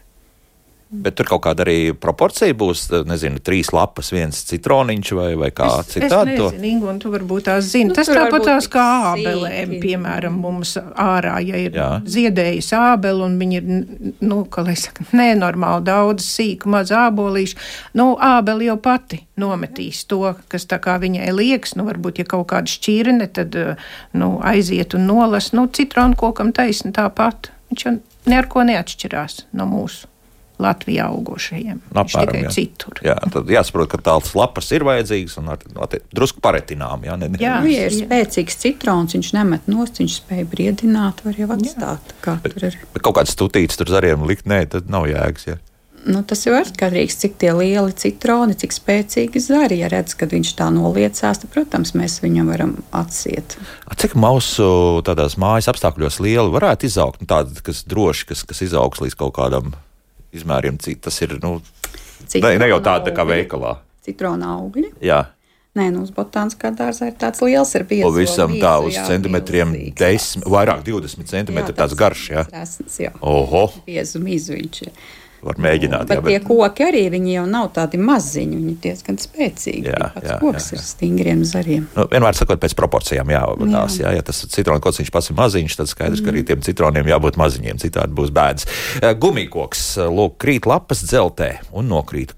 Bet 1.02 1.14
tur 1.18 1.26
kaut 1.26 1.42
kāda 1.44 1.64
arī 1.66 1.92
proporcija 1.98 2.54
būs, 2.54 2.86
nezinu, 3.06 3.38
trīs 3.44 3.72
lapas, 3.74 4.08
viens 4.14 4.38
citroniņš 4.48 5.12
vai, 5.18 5.34
vai 5.36 5.50
kā 5.50 5.66
Es, 5.80 5.88
es 5.88 5.94
citādi. 5.96 6.36
to- 6.36 6.50
nezinu, 6.50 6.64
Ingu, 6.70 6.88
un 6.88 6.98
tu 6.98 7.10
varbūt 7.12 7.42
tās 7.48 7.68
zini. 7.70 7.88
Nu, 7.90 7.94
Tas 7.94 8.08
tāpat 8.08 8.44
tās 8.46 8.68
kā 8.72 8.84
sīki. 9.16 9.26
ābelēm, 9.26 9.74
piemēram, 9.82 10.38
mums 10.40 10.76
ārā, 10.96 11.36
ja 11.46 11.56
ir 11.56 11.72
Jā. 11.72 11.88
ziedējis 12.04 12.70
ābeli 12.72 13.22
un 13.22 13.38
viņi 13.38 13.56
ir, 13.60 14.14
nu, 14.20 14.44
kā 14.46 14.64
lai 14.66 14.74
saka, 14.74 15.04
nenormāli 15.12 15.84
daudz 15.84 16.24
sīku, 16.24 16.66
maz 16.66 16.90
ābolīšu, 16.90 17.56
nu, 17.94 18.16
ābeli 18.16 18.66
jau 18.70 18.76
pati 18.76 19.20
nometīs 19.38 20.06
to, 20.06 20.34
kas 20.48 20.66
tā 20.66 20.78
kā 20.80 20.98
viņai 21.00 21.28
liekas, 21.36 21.76
nu, 21.76 21.84
varbūt, 21.84 22.18
ja 22.18 22.24
kaut 22.24 22.46
kāda 22.48 22.66
šķirne, 22.66 23.30
tad, 23.32 23.54
eh, 23.54 23.76
nu, 24.14 24.40
aiziet 24.42 24.94
un 24.94 25.06
nolas, 25.06 25.52
nu, 25.52 25.66
citronu 25.68 26.16
kokam 26.16 26.52
taisni 26.52 26.92
tāpat. 26.92 27.50
Viņš 27.70 27.84
jau 27.84 27.98
ne 28.26 28.36
ar 28.38 28.46
ko 28.46 28.60
neatšķirās 28.60 29.44
no 29.52 29.66
mūsu 29.66 30.06
Latvijā 30.62 31.06
augošajiem. 31.12 31.80
Apmēram, 31.92 32.30
tikai 32.30 32.42
jā. 32.46 32.52
citur. 32.54 33.00
Jā, 33.04 33.16
tad 33.32 33.50
jāsaprot, 33.52 33.90
ka 33.92 34.00
tādas 34.00 34.32
lapas 34.38 34.70
ir 34.72 34.86
vajadzīgas 34.88 35.36
un 35.42 35.52
ar, 35.52 35.62
atti- 35.86 36.00
drusku 36.16 36.40
paretinām. 36.44 37.04
Jā, 37.04 37.18
ne, 37.20 37.28
ne. 37.32 37.40
Jā. 37.42 37.58
Nu, 37.60 37.70
ja 37.70 37.86
ir 37.90 37.94
jā. 37.94 38.06
spēcīgs 38.06 38.58
citrons, 38.64 39.16
viņš 39.18 39.32
nemet 39.36 39.68
nost, 39.70 40.00
viņš 40.02 40.18
spēj 40.22 40.44
briedināt, 40.52 41.20
var 41.26 41.36
jau 41.40 41.50
atstāt. 41.56 42.16
Kā 42.24 42.38
Bet, 42.42 42.56
tur 42.56 42.70
ir. 42.70 42.80
bet 42.94 43.04
kaut 43.04 43.18
kādas 43.20 43.36
stutītas 43.36 43.76
tur 43.80 43.92
zariem 43.92 44.24
likt, 44.28 44.48
nē, 44.48 44.64
tad 44.72 44.88
nav 44.92 45.08
jēgas. 45.10 45.48
Jā. 45.52 45.58
Nu, 46.06 46.20
tas 46.22 46.44
jau 46.46 46.52
ir 46.54 46.62
atkarīgs, 46.62 47.16
cik 47.18 47.32
tie 47.42 47.50
lieli 47.50 47.90
citroni, 47.98 48.54
cik 48.54 48.70
spēcīgi 48.76 49.40
zari. 49.42 49.80
Ja 49.80 49.88
redz, 49.90 50.14
ka 50.14 50.28
viņš 50.30 50.52
tā 50.54 50.68
noliecās, 50.70 51.40
tad, 51.42 51.50
protams, 51.50 51.96
mēs 51.98 52.20
viņam 52.22 52.52
varam 52.52 52.76
atsiet. 52.94 53.56
A, 53.90 53.96
Cik 53.98 54.14
mausu 54.14 55.02
tādās 55.02 55.34
mājas 55.34 55.66
apstākļos 55.72 56.20
liela 56.22 56.46
varētu 56.54 56.86
izaugt? 56.86 57.24
Nu, 57.24 57.26
tāda, 57.26 57.58
kas 57.66 57.82
droši, 57.90 58.28
kas, 58.30 58.44
kas 58.46 58.62
izaugs 58.68 59.02
līdz 59.02 59.18
kaut 59.18 59.34
kādam 59.40 59.74
izmēriem, 60.34 60.80
cik 60.82 61.04
tas 61.06 61.20
ir. 61.22 61.38
Nu, 61.42 61.60
ne, 62.34 62.56
ne 62.58 62.68
jau 62.72 62.80
tāda 62.82 63.10
tā 63.10 63.16
kā 63.16 63.24
augļi. 63.26 63.42
veikalā. 63.42 63.78
Citrona 64.06 64.54
augļi. 64.58 64.92
Jā, 65.04 65.24
Nē, 65.76 65.90
nu 65.92 66.06
uz 66.06 66.12
botāniskā 66.16 66.70
dārzā 66.72 67.10
ir 67.10 67.16
tāds 67.20 67.42
liels 67.44 67.74
ar 67.76 67.82
biezu. 67.84 68.06
Pavisam 68.08 68.54
tā 68.56 68.70
uz 68.80 68.96
centimetriem, 68.96 69.74
desmit, 69.98 70.46
vairāk 70.48 70.80
20 70.86 71.28
centimetri 71.28 71.76
tāds 71.76 71.92
garš, 71.98 72.22
jā. 72.32 72.44
Resns, 72.48 72.96
jā. 73.02 73.10
Oho, 73.20 73.66
Biezu 73.84 74.22
mizu 74.24 74.56
viņš 74.56 74.80
ir. 74.86 74.94
Var 75.44 75.58
mēģināt. 75.62 76.06
Bet 76.08 76.20
jā, 76.20 76.24
tie 76.26 76.40
koki 76.44 76.86
arī 76.86 77.04
jau 77.32 77.44
nav 77.50 77.68
tādi 77.76 78.00
maziņi, 78.00 78.56
viņi 78.60 78.72
ir 78.72 78.78
diezgan 78.84 79.20
spēcīgi. 79.20 79.90
Jā, 79.90 80.10
Pats 80.14 80.30
jā, 80.30 80.38
koks 80.42 80.70
jā, 80.70 80.78
ir 80.78 80.84
stingriem 80.86 81.44
zariem. 81.48 81.84
Nu, 81.96 82.06
vienmēr 82.12 82.38
sakot, 82.38 82.60
pēc 82.62 82.76
proporcijām 82.78 83.34
jābūt. 83.34 83.76
Jā, 84.00 84.14
ja 84.16 84.24
tas 84.26 84.42
citronu 84.52 84.82
kociņš 84.84 85.12
pats 85.14 85.30
ir 85.32 85.38
maziņš, 85.40 85.78
tad 85.82 85.92
skaidrs, 85.92 86.24
ka 86.24 86.32
arī 86.32 86.46
tiem 86.46 86.64
citroniem 86.66 87.12
jābūt 87.12 87.38
maziņiem, 87.40 87.82
citādi 87.82 88.16
būs 88.16 88.32
bēdas. 88.36 88.68
Gumijkoks, 89.20 89.86
lūk, 90.12 90.38
krīt 90.42 90.68
lapas 90.68 91.04
dzeltē 91.06 91.56
un 91.76 91.92
nokrīt. 91.92 92.34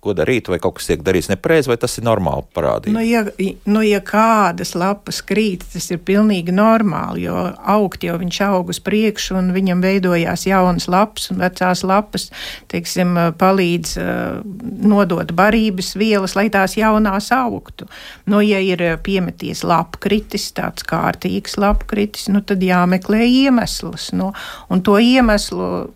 Ko 0.00 0.14
darīt, 0.16 0.48
vai 0.48 0.56
kaut 0.62 0.78
kas 0.78 0.86
tiek 0.88 1.02
darīts 1.04 1.28
nepareizi, 1.28 1.68
vai 1.68 1.76
tas 1.76 1.98
ir 2.00 2.06
normāli 2.06 2.46
parādīt? 2.56 2.94
Nu, 2.94 3.02
ja, 3.04 3.20
nu, 3.68 3.82
ja 3.84 3.98
kādas 4.00 4.72
lapas 4.72 5.18
krīt, 5.28 5.66
tas 5.74 5.90
ir 5.92 6.00
pilnīgi 6.08 6.54
normāli, 6.56 7.26
jo 7.26 7.36
augt 7.68 8.06
jau 8.06 8.14
viņš 8.22 8.38
aug 8.46 8.72
uz 8.72 8.80
priekšu, 8.80 9.36
un 9.36 9.50
viņam 9.52 9.84
veidojās 9.84 10.46
jaunas 10.48 10.88
lapas, 10.88 11.28
un 11.34 11.42
vecās 11.44 11.84
lapas, 11.84 12.30
teiksim, 12.72 13.12
palīdz 13.40 13.94
uh, 14.00 14.40
nodot 14.88 15.36
barības 15.36 15.92
vielas, 16.00 16.32
lai 16.38 16.48
tās 16.48 16.78
jaunās 16.80 17.28
augtu. 17.36 17.90
Nu, 18.24 18.40
ja 18.40 18.62
ir 18.64 18.80
piemeties 19.04 19.66
lapkritis, 19.68 20.48
tāds 20.56 20.88
kārtīgs 20.88 21.60
lapkritis, 21.60 22.30
nu, 22.32 22.40
tad 22.40 22.64
jāmeklē 22.64 23.26
iemesls. 23.28 24.14
Nu, 24.16 24.32
un 24.72 24.80
to 24.80 24.96
iemeslu 24.96 25.90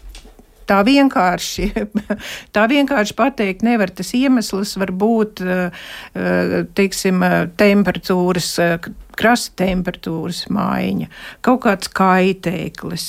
Tā 0.71 0.81
vienkārši, 0.87 1.71
tā 2.55 2.67
vienkārši 2.71 3.17
pateikt 3.19 3.65
nevar. 3.67 3.93
Tas 3.95 4.15
iemesls 4.17 4.77
var 4.81 4.93
būt 4.95 5.43
teiksim, 6.79 7.25
temperatūras, 7.61 8.53
krasta 9.15 9.65
temperatūras 9.65 10.45
maiņa, 10.53 11.07
kaut 11.45 11.63
kāds 11.67 11.91
kaitēklis, 11.95 13.07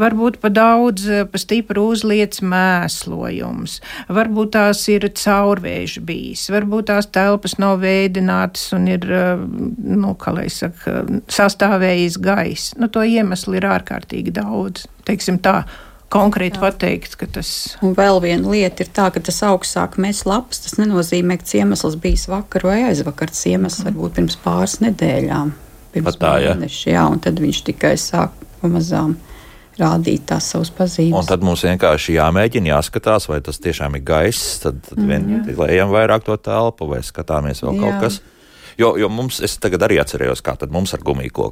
varbūt 0.00 0.38
pa 0.42 0.50
daudz, 0.54 1.08
pa 1.30 1.40
stipru 1.40 1.88
uzliec 1.90 2.38
mēslojums, 2.44 3.80
varbūt 4.12 4.54
tās 4.54 4.84
ir 4.92 5.08
caurvēži 5.10 6.04
bijis, 6.06 6.46
varbūt 6.54 6.90
tās 6.92 7.10
telpas 7.10 7.58
nav 7.62 7.80
vēdinātas 7.82 8.70
un 8.78 8.88
ir, 8.92 9.06
nu, 9.10 10.14
kā 10.20 10.34
lai 10.36 10.48
saka, 10.54 11.02
sastāvējis 11.30 12.20
gaiss. 12.22 12.74
Nu, 12.78 12.90
to 12.92 13.02
iemeslu 13.06 13.58
ir 13.58 13.68
ārkārtīgi 13.70 14.34
daudz. 14.38 14.86
Teiksim 15.08 15.40
tā 15.42 15.64
konkrēti 16.10 16.58
Jā. 16.58 16.66
pateikt, 16.66 17.16
ka 17.20 17.28
tas. 17.38 17.50
Un 17.84 17.94
vēl 17.98 18.20
viena 18.24 18.50
lieta 18.50 18.84
ir 18.84 18.90
tā, 18.94 19.08
ka 19.14 19.22
tas 19.24 19.40
augstāk 19.46 19.96
mēs 20.02 20.24
lapas. 20.28 20.62
Tas 20.64 20.76
nenozīmē, 20.80 21.38
ka 21.40 21.48
iemesls 21.60 21.96
bijis 22.02 22.26
vakar 22.30 22.66
vai 22.66 22.82
aizvakar. 22.90 23.32
Tas 23.32 23.46
iemesls 23.50 23.84
mm. 23.84 23.90
varbūt 23.90 24.18
pirms 24.18 24.38
pāris 24.42 24.78
nedēļām, 24.84 25.54
pirms 25.94 26.20
tā, 26.20 26.36
mēneša. 26.44 26.86
Jā. 26.90 26.96
jā, 26.98 27.08
un 27.14 27.22
tad 27.24 27.42
viņš 27.42 27.64
tikai 27.70 27.96
sāk 28.00 28.34
pamazām 28.60 29.16
rādīt 29.80 30.26
tās 30.28 30.50
savas 30.52 30.72
pazīmes. 30.74 31.16
Un 31.16 31.28
tad 31.28 31.44
mums 31.46 31.62
vienkārši 31.64 32.18
jāmēģina, 32.18 32.74
jāskatās, 32.74 33.28
vai 33.30 33.40
tas 33.44 33.60
tiešām 33.62 33.96
ir 33.96 34.04
gaiss. 34.06 34.58
Tad, 34.64 34.82
tad 34.88 35.00
mm, 35.00 35.46
vien 35.46 35.62
lejam 35.62 35.94
vairāk 35.94 36.26
to 36.26 36.36
telpu 36.36 36.90
vai 36.90 37.00
skatāmies 37.06 37.62
vēl 37.64 37.78
jā. 37.78 37.86
kaut 37.86 38.04
kas. 38.04 38.20
Jo, 38.78 38.94
jo 39.00 39.08
mums, 39.12 39.40
es 39.44 39.56
tagad 39.62 39.86
arī 39.86 39.98
atcerējos, 40.02 40.42
kā 40.44 40.54
mums 40.70 40.94
ar 40.94 41.02
gumiju 41.06 41.50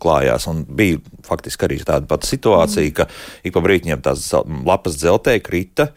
klājās. 0.00 0.48
Bija 0.68 1.00
faktiski 1.26 1.66
arī 1.66 1.80
tāda 1.82 2.06
pati 2.10 2.30
situācija, 2.30 2.86
mm. 2.86 2.94
ka 3.00 3.08
ik 3.46 3.56
pa 3.56 3.64
brīdim 3.64 4.04
tās 4.04 4.30
lapas 4.66 4.98
dzeltē 5.00 5.38
krita. 5.44 5.90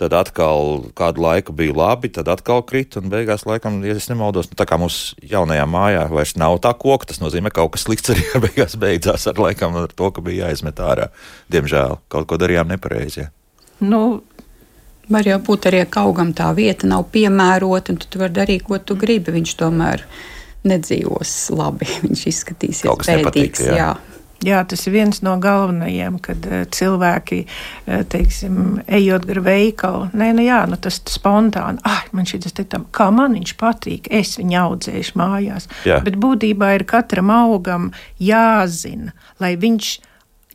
Tad 0.00 0.14
atkal 0.16 0.86
kādu 0.96 1.20
laiku 1.20 1.52
bija 1.52 1.74
labi, 1.76 2.08
tad 2.08 2.30
atkal 2.32 2.62
krita, 2.64 3.02
un 3.02 3.10
beigās, 3.12 3.42
laikam, 3.44 3.82
ja 3.84 3.92
es 3.92 4.06
nemaldos, 4.08 4.46
nu, 4.48 4.56
tā 4.56 4.64
kā 4.64 4.78
mums 4.80 5.10
jaunajā 5.20 5.66
mājā 5.68 6.06
vairs 6.08 6.32
nav 6.40 6.56
tā 6.64 6.72
koka, 6.72 7.10
tas 7.10 7.20
nozīmē, 7.20 7.52
ka 7.52 7.60
kaut 7.60 7.74
kas 7.74 7.84
slikts 7.84 8.14
arī 8.14 8.24
beigās 8.46 8.78
beidzās 8.80 9.28
ar, 9.28 9.36
laikam, 9.44 9.76
ar 9.76 9.92
to, 9.92 10.08
ka 10.08 10.24
bija 10.24 10.48
jāizmet 10.48 10.80
ārā. 10.80 11.10
Diemžēl 11.52 11.98
kaut 12.08 12.30
ko 12.32 12.40
darījām 12.40 12.72
nepareizi. 12.72 13.26
Ja. 13.26 13.28
Nu, 13.84 14.22
Var 15.10 15.26
jau 15.26 15.40
būt 15.46 15.70
arī, 15.70 15.82
ka 15.90 16.04
augam 16.06 16.34
tā 16.36 16.52
vieta 16.54 16.88
nav 16.90 17.08
piemērota, 17.14 17.94
un 17.94 17.98
tu 18.02 18.20
vari 18.20 18.36
darīt, 18.36 18.66
ko 18.68 18.78
tu 18.78 18.96
gribi. 18.98 19.34
Viņš 19.34 19.56
tomēr 19.58 20.04
nedzīvos 20.70 21.34
labi. 21.56 21.88
Viņš 22.04 22.28
izskatīsies 22.30 23.04
pēdīgs. 23.08 23.66
Jā. 23.66 23.76
Jā. 23.80 23.90
Jā, 24.40 24.62
tas 24.64 24.86
ir 24.88 24.94
viens 24.94 25.18
no 25.20 25.34
galvenajiem, 25.36 26.14
kad 26.24 26.46
uh, 26.48 26.62
cilvēki, 26.72 27.42
uh, 27.44 28.06
teiksim, 28.08 28.78
ejot 28.88 29.26
gar 29.28 29.42
veikalu, 29.44 30.06
nē, 30.16 30.30
nu 30.38 30.46
jā, 30.46 30.62
nu 30.70 30.78
tas 30.80 30.96
spontāni, 31.12 31.82
ah, 31.84 32.06
man 32.16 32.24
šis 32.28 32.56
te 32.56 32.64
tam, 32.64 32.86
kā 32.88 33.10
man 33.12 33.36
viņš 33.36 33.52
patīk, 33.60 34.08
es 34.08 34.38
viņu 34.40 34.56
audzēšu 34.62 35.20
mājās. 35.20 35.68
Jā. 35.84 36.00
Bet 36.06 36.16
būtībā 36.22 36.72
ir 36.78 36.86
katram 36.88 37.28
augam 37.34 37.90
jāzina, 38.16 39.12
lai 39.44 39.58
viņš 39.60 39.92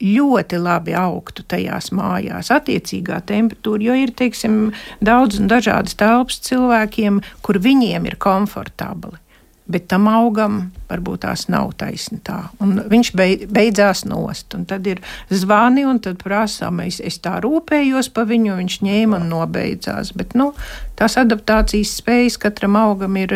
ļoti 0.04 0.60
labi 0.60 0.96
augtu 0.98 1.46
tajās 1.48 1.92
mājās, 1.96 2.52
attiecīgā 2.52 3.22
temperatūra, 3.28 3.84
jo 3.90 4.00
ir, 4.06 4.16
teiksim, 4.18 4.58
daudz 5.04 5.40
un 5.40 5.52
dažādas 5.52 5.96
telpas 6.00 6.42
cilvēkiem, 6.48 7.22
kur 7.46 7.62
viņiem 7.64 8.10
ir 8.10 8.18
komfortabli. 8.20 9.20
Bet 9.66 9.88
tam 9.90 10.06
augam 10.06 10.60
varbūt 10.92 11.24
tās 11.24 11.48
nav 11.50 11.72
taisni 11.80 12.20
tā. 12.22 12.52
Un 12.62 12.84
viņš 12.92 13.10
beidzās 13.50 14.04
nost. 14.06 14.54
Un 14.54 14.68
tad 14.70 14.86
ir 14.86 15.02
zvani, 15.34 15.88
un 15.90 15.98
tad 16.06 16.20
prasām, 16.22 16.84
es, 16.86 17.00
es 17.02 17.18
tā 17.24 17.40
rūpējos 17.42 18.12
par 18.14 18.28
viņu, 18.30 18.60
viņš 18.60 18.76
ņēma 18.86 19.24
un 19.24 19.32
nobeidzās. 19.32 20.14
Bet 20.14 20.38
nu, 20.38 20.52
tās 21.00 21.18
adaptācijas 21.18 21.96
spējas 22.04 22.38
katram 22.46 22.78
augam 22.78 23.18
ir. 23.18 23.34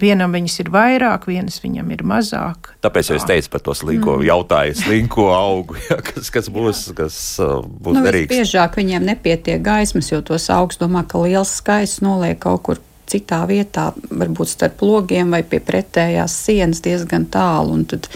Vienam 0.00 0.32
viņas 0.32 0.56
ir 0.62 0.70
vairāk, 0.72 1.26
vienas 1.28 1.58
viņam 1.62 1.90
ir 1.92 2.04
mazāk. 2.08 2.72
Tāpēc 2.84 3.12
es 3.16 3.26
teicu 3.28 3.52
par 3.52 3.64
to 3.66 3.74
slinko 3.76 4.16
mm. 4.16 4.26
jautājumu, 4.30 4.78
slinko 4.80 5.26
augu, 5.34 5.76
ja, 5.88 6.00
kas, 6.04 6.30
kas 6.32 6.50
būs, 6.52 6.84
kas 6.96 7.16
uh, 7.42 7.58
būs 7.60 7.98
nu, 7.98 8.04
derīgs. 8.06 8.32
Biežāk 8.32 8.80
viņiem 8.80 9.04
nepietiek 9.10 9.62
gaismas, 9.64 10.10
jo 10.12 10.22
tos 10.24 10.48
augs 10.54 10.80
domā, 10.80 11.04
ka 11.08 11.20
liels 11.24 11.52
skaists 11.60 12.04
noliek 12.04 12.40
kaut 12.40 12.64
kur 12.68 12.82
citā 13.10 13.42
vietā, 13.50 13.90
varbūt 14.10 14.52
starp 14.52 14.82
logiem 14.86 15.32
vai 15.34 15.42
pie 15.46 15.60
pretējās 15.64 16.36
sienas 16.46 16.82
diezgan 16.84 17.26
tālu. 17.30 17.78
Tad 17.90 18.08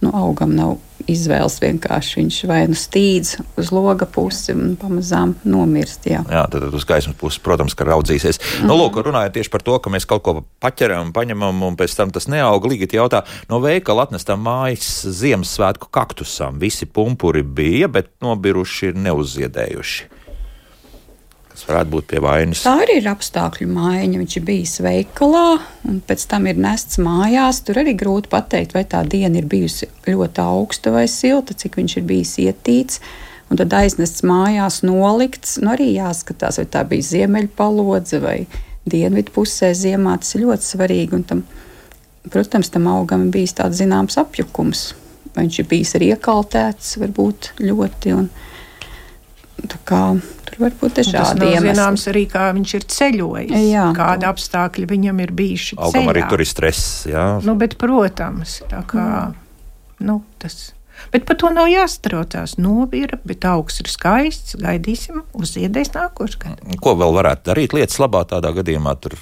nu, 0.00 0.12
augam 0.16 0.54
nav 0.56 0.78
izvēles 1.12 1.58
vienkārši. 1.62 2.16
Viņš 2.20 2.38
vai 2.50 2.60
nu 2.70 2.78
stīdz 2.78 3.34
uz 3.60 3.72
loga 3.74 4.08
pusi 4.10 4.54
un 4.56 4.76
pamazām 4.80 5.34
nomirst. 5.44 6.06
Jā, 6.10 6.22
jā 6.30 6.44
tad 6.52 6.68
uz 6.74 6.86
gaismas 6.88 7.18
puses, 7.20 7.40
protams, 7.42 7.74
ka 7.74 7.88
raudzīsies. 7.88 8.40
Mm 8.40 8.44
-hmm. 8.44 8.70
nu, 8.70 8.78
lūk, 8.80 9.00
runājot 9.06 9.36
tieši 9.38 9.50
par 9.50 9.62
to, 9.66 9.78
ka 9.78 9.90
mēs 9.90 10.06
kaut 10.06 10.22
ko 10.22 10.44
paķeram, 10.60 11.12
paņemam 11.12 11.62
un 11.62 11.76
pēc 11.76 11.96
tam 11.96 12.10
tas 12.10 12.28
neaug. 12.28 12.64
Līgīt 12.64 12.94
jautā, 12.94 13.22
no 13.48 13.60
veikala 13.60 14.02
atnestam 14.02 14.40
mājas 14.44 15.06
Ziemassvētku 15.06 15.90
kaktusam. 15.90 16.58
Visi 16.58 16.86
pumpuri 16.86 17.42
bija, 17.42 17.88
bet 17.88 18.10
nobiruši 18.20 18.86
ir 18.86 18.94
neuzziedējuši 18.94 20.19
kas 21.60 21.68
varētu 21.68 21.92
būt 21.92 22.06
pie 22.08 22.20
vainas. 22.24 22.62
Tā 22.64 22.72
arī 22.82 22.96
ir 23.00 23.08
apstākļu 23.10 23.66
maiņa. 23.68 24.20
Viņš 24.20 24.36
ir 24.38 24.44
bijis 24.46 24.76
veikalā, 24.84 25.60
un 25.88 25.98
pēc 26.06 26.24
tam 26.30 26.46
ir 26.48 26.60
nests 26.60 27.00
mājās. 27.02 27.60
Tur 27.66 27.82
arī 27.82 27.94
grūti 28.00 28.30
pateikt, 28.32 28.72
vai 28.76 28.86
tā 28.88 29.02
diena 29.04 29.40
ir 29.40 29.48
bijusi 29.50 29.90
ļoti 30.08 30.44
augsta 30.44 30.92
vai 30.94 31.06
silta, 31.10 31.54
cik 31.54 31.76
viņš 31.80 31.96
ir 32.00 32.06
bijis 32.08 32.36
ietīts. 32.46 33.02
Un 33.50 33.58
tad 33.58 33.74
aiznests 33.74 34.24
mājās, 34.24 34.80
nolikts. 34.86 35.58
Nu, 35.60 35.74
arī 35.74 35.90
jāskatās, 35.96 36.60
vai 36.62 36.68
tā 36.70 36.84
bija 36.88 37.08
ziemeļpalodze 37.10 38.22
vai 38.22 38.38
dienvidu 38.88 39.34
pusē 39.34 39.74
ziemā. 39.76 40.16
Tas 40.22 40.36
ir 40.36 40.46
ļoti 40.46 40.68
svarīgi. 40.70 41.22
Tam, 41.28 41.44
protams, 42.30 42.72
tam 42.72 42.88
augam 42.88 43.26
ir 43.26 43.34
bijis 43.36 43.58
tāds 43.58 43.82
zināms 43.82 44.16
apjukums. 44.22 44.90
Vai 45.34 45.44
viņš 45.44 45.60
ir 45.60 45.70
bijis 45.70 45.96
arī 45.98 46.14
iekaltēts, 46.14 46.96
varbūt 47.02 47.52
ļoti. 47.62 48.14
Un, 48.16 48.30
kā, 49.86 50.04
tur 50.60 50.66
var 50.66 50.76
būt 50.80 50.98
dažādi 51.00 51.46
iemesli. 51.54 51.72
Zināms 51.72 52.06
arī, 52.10 52.24
kā 52.30 52.50
viņš 52.56 52.74
ir 52.76 52.84
ceļojis, 52.94 53.54
jā, 53.70 53.86
kādi 53.96 54.26
to. 54.26 54.32
apstākļi 54.34 54.88
viņam 54.90 55.22
ir 55.24 55.32
bijuši. 55.36 55.78
Augam 55.78 56.04
ceļā. 56.04 56.10
arī 56.12 56.26
tur 56.30 56.44
ir 56.44 56.50
stress, 56.50 56.90
jā. 57.08 57.24
Nu, 57.46 57.56
bet, 57.60 57.78
protams, 57.80 58.60
tā 58.70 58.82
kā, 58.88 59.06
mm. 59.30 60.04
nu, 60.08 60.20
tas. 60.42 60.72
Bet 61.14 61.24
par 61.24 61.38
to 61.40 61.48
nav 61.48 61.70
jāstraucās. 61.70 62.58
Novira, 62.60 63.16
bet 63.24 63.46
augs 63.48 63.80
ir 63.80 63.88
skaists. 63.88 64.58
Gaidīsim, 64.60 65.22
uzziedēs 65.32 65.94
nākošais 65.94 66.42
gads. 66.42 66.80
Ko 66.84 66.92
vēl 67.00 67.16
varētu 67.16 67.48
darīt 67.48 67.76
lietas 67.76 67.96
labā 68.02 68.26
tādā 68.28 68.52
gadījumā? 68.58 68.92
Tur 69.00 69.16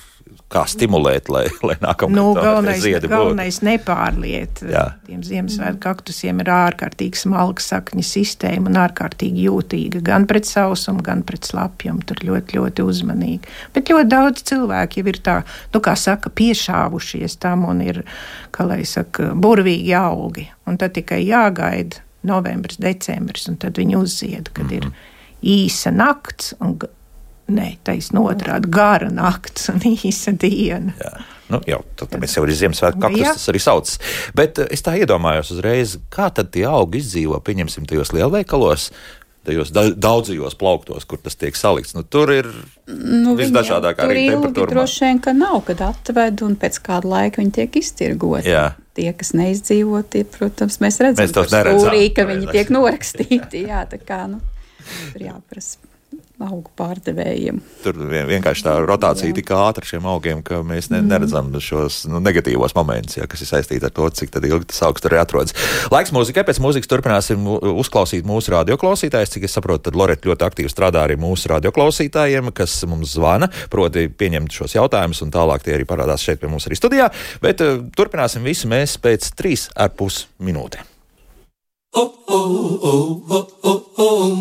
kā 0.53 0.63
stimulēt, 0.69 1.29
lai, 1.33 1.45
lai 1.67 1.77
nākamā 1.83 2.17
nu, 2.17 2.25
galvenais, 2.37 2.81
ziedi 2.81 3.11
galvenais 3.11 3.61
nepārliet. 3.65 4.63
Jā. 4.73 4.85
Tiem 5.05 5.21
Ziemassvētku 5.27 5.81
kaktusiem 5.85 6.41
ir 6.41 6.51
ārkārtīgi 6.55 7.21
smalka 7.21 7.65
sakņu 7.65 8.05
sistēma 8.07 8.73
un 8.73 8.81
ārkārtīgi 8.81 9.45
jūtīga 9.45 10.03
gan 10.07 10.25
pret 10.31 10.49
sausumu, 10.49 11.05
gan 11.05 11.23
pret 11.29 11.49
slapjumu. 11.49 12.01
Tur 12.09 12.25
ļoti, 12.31 12.61
ļoti 12.61 12.89
uzmanīgi. 12.89 13.55
Bet 13.77 13.93
ļoti 13.93 14.13
daudz 14.15 14.45
cilvēku 14.49 15.03
jau 15.03 15.13
ir 15.13 15.21
tā, 15.29 15.39
nu, 15.75 15.85
kā 15.85 15.97
saka, 16.01 16.33
piešāvušies 16.41 17.37
tam 17.45 17.69
un 17.69 17.85
ir, 17.85 18.03
kā 18.55 18.65
lai 18.69 18.83
saka, 18.89 19.35
burvīgi 19.37 19.93
augi. 20.01 20.49
Un 20.69 20.81
tad 20.81 20.97
tikai 20.97 21.21
jāgaida 21.27 22.01
novembris, 22.29 22.81
decembris, 22.81 23.51
un 23.53 23.61
tad 23.61 23.77
viņi 23.79 24.01
uzzied, 24.01 24.49
kad 24.53 24.65
mm 24.65 24.71
-hmm. 24.71 24.77
ir 24.77 24.85
mhm. 24.87 24.95
īsa 25.43 25.93
nakts 25.93 26.55
un 26.61 26.79
Nē, 27.49 27.69
taisnība 27.87 28.35
otrādi- 28.35 28.69
gara 28.79 29.09
nakts 29.09 29.71
un 29.73 29.81
īsa 29.81 30.35
diena. 30.37 30.93
Jā. 31.01 31.17
Nu, 31.49 31.63
jau 31.65 31.81
tad 31.97 32.13
mēs 32.21 32.35
jau 32.37 32.45
ir 32.45 32.53
Ziemassvētku 32.53 33.01
kaktus, 33.01 33.39
tas 33.39 33.49
arī 33.49 33.61
sauc. 33.65 33.93
Bet 34.37 34.59
es 34.69 34.85
tā 34.85 34.99
iedomājos 35.01 35.55
uzreiz, 35.55 35.97
kā 36.13 36.29
tad 36.35 36.53
tie 36.53 36.67
augi 36.69 37.01
izdzīvo, 37.01 37.41
pieņemsim, 37.41 37.87
tajos 37.89 38.13
lielveikalos, 38.13 38.91
tajos 39.49 39.73
daudzajos 39.73 40.59
plauktos, 40.61 41.07
kur 41.09 41.23
tas 41.25 41.39
tiek 41.41 41.57
salikts. 41.57 41.95
Nu, 41.97 42.05
tur 42.05 42.35
ir 42.35 42.51
nu, 42.85 43.33
visdažādākā 43.39 44.05
arī 44.05 44.27
temperatūra. 44.29 44.75
Droši 44.75 45.07
vien, 45.07 45.25
ka 45.25 45.33
nav, 45.33 45.63
kad 45.71 45.81
atved 45.89 46.45
un 46.45 46.61
pēc 46.61 46.83
kāda 46.85 47.09
laika 47.15 47.41
viņi 47.41 47.57
tiek 47.63 47.81
iztirgoti. 47.81 48.53
Jā. 48.53 48.75
Tie, 48.99 49.09
kas 49.17 49.33
neizdzīvo, 49.39 50.05
tie, 50.13 50.27
protams, 50.29 50.83
mēs 50.85 51.01
redzam, 51.01 51.25
mēs 51.25 51.33
tos 51.33 51.55
neredzam. 51.55 51.89
Stūrī, 51.89 52.09
ka 52.13 52.29
viņi 52.29 52.53
tiek 52.53 52.77
norakstīti. 52.77 53.65
Jā, 53.71 53.87
tā 53.89 54.03
kā, 54.05 54.27
nu, 54.29 54.43
tur 55.15 55.31
jāprasa 55.31 55.88
augu 56.45 56.71
pārdevējiem. 56.79 57.59
Tur 57.83 57.99
vienkārši 58.29 58.65
tā 58.67 58.75
rotācija 58.85 59.35
tik 59.35 59.51
ātra 59.55 59.87
šiem 59.87 60.07
augiem, 60.09 60.43
ka 60.47 60.61
mēs 60.67 60.91
ne, 60.93 61.01
mm. 61.01 61.11
neredzam 61.11 61.51
šos 61.63 62.05
nu, 62.11 62.21
negatīvos 62.23 62.75
momentus, 62.77 63.19
ja, 63.19 63.27
kas 63.31 63.43
ir 63.43 63.51
saistīti 63.51 63.89
ar 63.89 63.95
to, 63.95 64.07
cik 64.15 64.37
ilgi 64.39 64.71
tas 64.71 64.83
augsts 64.87 65.05
tur 65.05 65.17
atrodas. 65.19 65.57
Laiks 65.93 66.15
mūzikai, 66.15 66.45
pēc 66.47 66.61
mūzikas 66.63 66.91
turpināsim 66.91 67.47
uzklausīt 67.49 68.27
mūsu 68.29 68.55
radioklausītājus. 68.55 69.35
Cik 69.35 69.49
es 69.49 69.57
saprotu, 69.59 69.89
tad 69.89 69.99
Loreta 69.99 70.31
ļoti 70.31 70.47
aktīvi 70.47 70.73
strādā 70.73 71.03
arī 71.07 71.19
mūsu 71.21 71.51
radioklausītājiem, 71.53 72.53
kas 72.57 72.77
mums 72.91 73.17
zvana, 73.19 73.51
proti 73.73 74.07
pieņemt 74.09 74.55
šos 74.55 74.79
jautājumus, 74.79 75.25
un 75.27 75.35
tālāk 75.35 75.67
tie 75.67 75.75
arī 75.77 75.89
parādās 75.89 76.25
šeit 76.25 76.43
pie 76.43 76.51
mums 76.53 76.69
arī 76.71 76.79
studijā. 76.79 77.11
Bet 77.43 77.65
uh, 77.65 77.83
turpināsim 77.99 78.47
visu 78.47 78.71
mēs 78.71 78.97
pēc 79.03 79.33
trīs 79.39 79.69
ar 79.75 79.91
pus 79.99 80.27
minūtēm. 80.39 80.95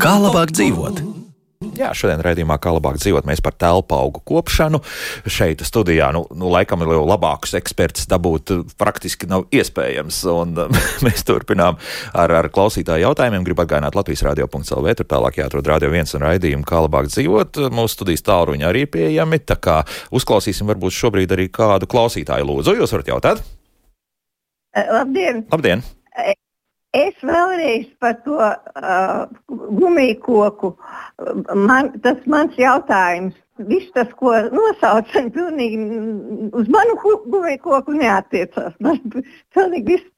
Kā 0.03 0.17
labāk 0.21 0.51
dzīvot? 0.53 1.26
Jā, 1.58 1.89
šodien 1.98 2.22
raidījumā 2.22 2.60
kā 2.62 2.70
labāk 2.70 3.00
dzīvot, 3.02 3.26
mēs 3.26 3.39
par 3.41 3.56
telpu 3.58 3.96
augu 3.98 4.22
kopšanu. 4.30 4.78
Šeit 5.26 5.63
studijā, 5.65 6.12
nu, 6.13 6.22
nu 6.38 6.52
laikam 6.54 6.84
jau 6.86 7.02
labākus 7.02 7.56
ekspertus 7.58 8.06
dabūt 8.12 8.54
eh, 8.54 8.62
praktiski 8.78 9.30
nav 9.30 9.48
iespējams. 9.50 10.20
Un 10.30 10.54
mēs 11.06 11.26
turpinām 11.26 11.80
ar, 12.13 12.36
ar 12.43 12.52
klausītāju 12.54 13.08
jautājumiem. 13.08 13.46
Gribu 13.48 13.65
atgādināt 13.65 13.98
Latvijas 13.98 14.22
radio.lv, 14.30 14.93
tur 15.02 15.10
tālāk 15.10 15.41
jāatrod 15.41 15.74
radio 15.74 15.89
viens 15.93 16.13
un 16.13 16.28
raidījumu 16.28 16.67
kā 16.67 16.86
labāk 16.86 17.10
dzīvot. 17.10 17.63
Mūsu 17.74 17.98
studijas 17.98 18.26
tālruņi 18.30 18.70
arī 18.70 18.86
pieejami, 18.93 19.41
tā 19.41 19.58
kā 19.58 19.82
uzklausīsim 20.13 20.70
varbūt 20.70 20.93
šobrīd 20.93 21.34
arī 21.34 21.50
kādu 21.50 21.89
klausītāju 21.89 22.52
lūdzu. 22.52 22.78
Jūs 22.84 22.93
varat 23.00 23.15
jautāt? 23.15 23.46
Labdien! 24.78 25.48
Labdien! 25.50 25.88
Es 26.95 27.17
vēlreiz 27.26 27.89
par 28.00 28.15
to 28.23 28.38
uh, 28.39 29.26
gumiju 29.50 30.19
koku. 30.23 30.71
Man, 31.54 31.91
tas 32.04 32.23
mans 32.26 32.56
jautājums. 32.58 33.36
Viss 33.67 33.89
tas, 33.95 34.12
ko 34.19 34.36
nosauca, 34.54 35.23
pilnīgi 35.34 35.80
uz 36.54 36.67
manu 36.69 36.95
gumiju 37.02 37.60
koku 37.63 37.97
neatiecās. 37.97 38.76
Man 38.80 39.02
pilnīgi 39.12 39.97
viss 39.97 40.13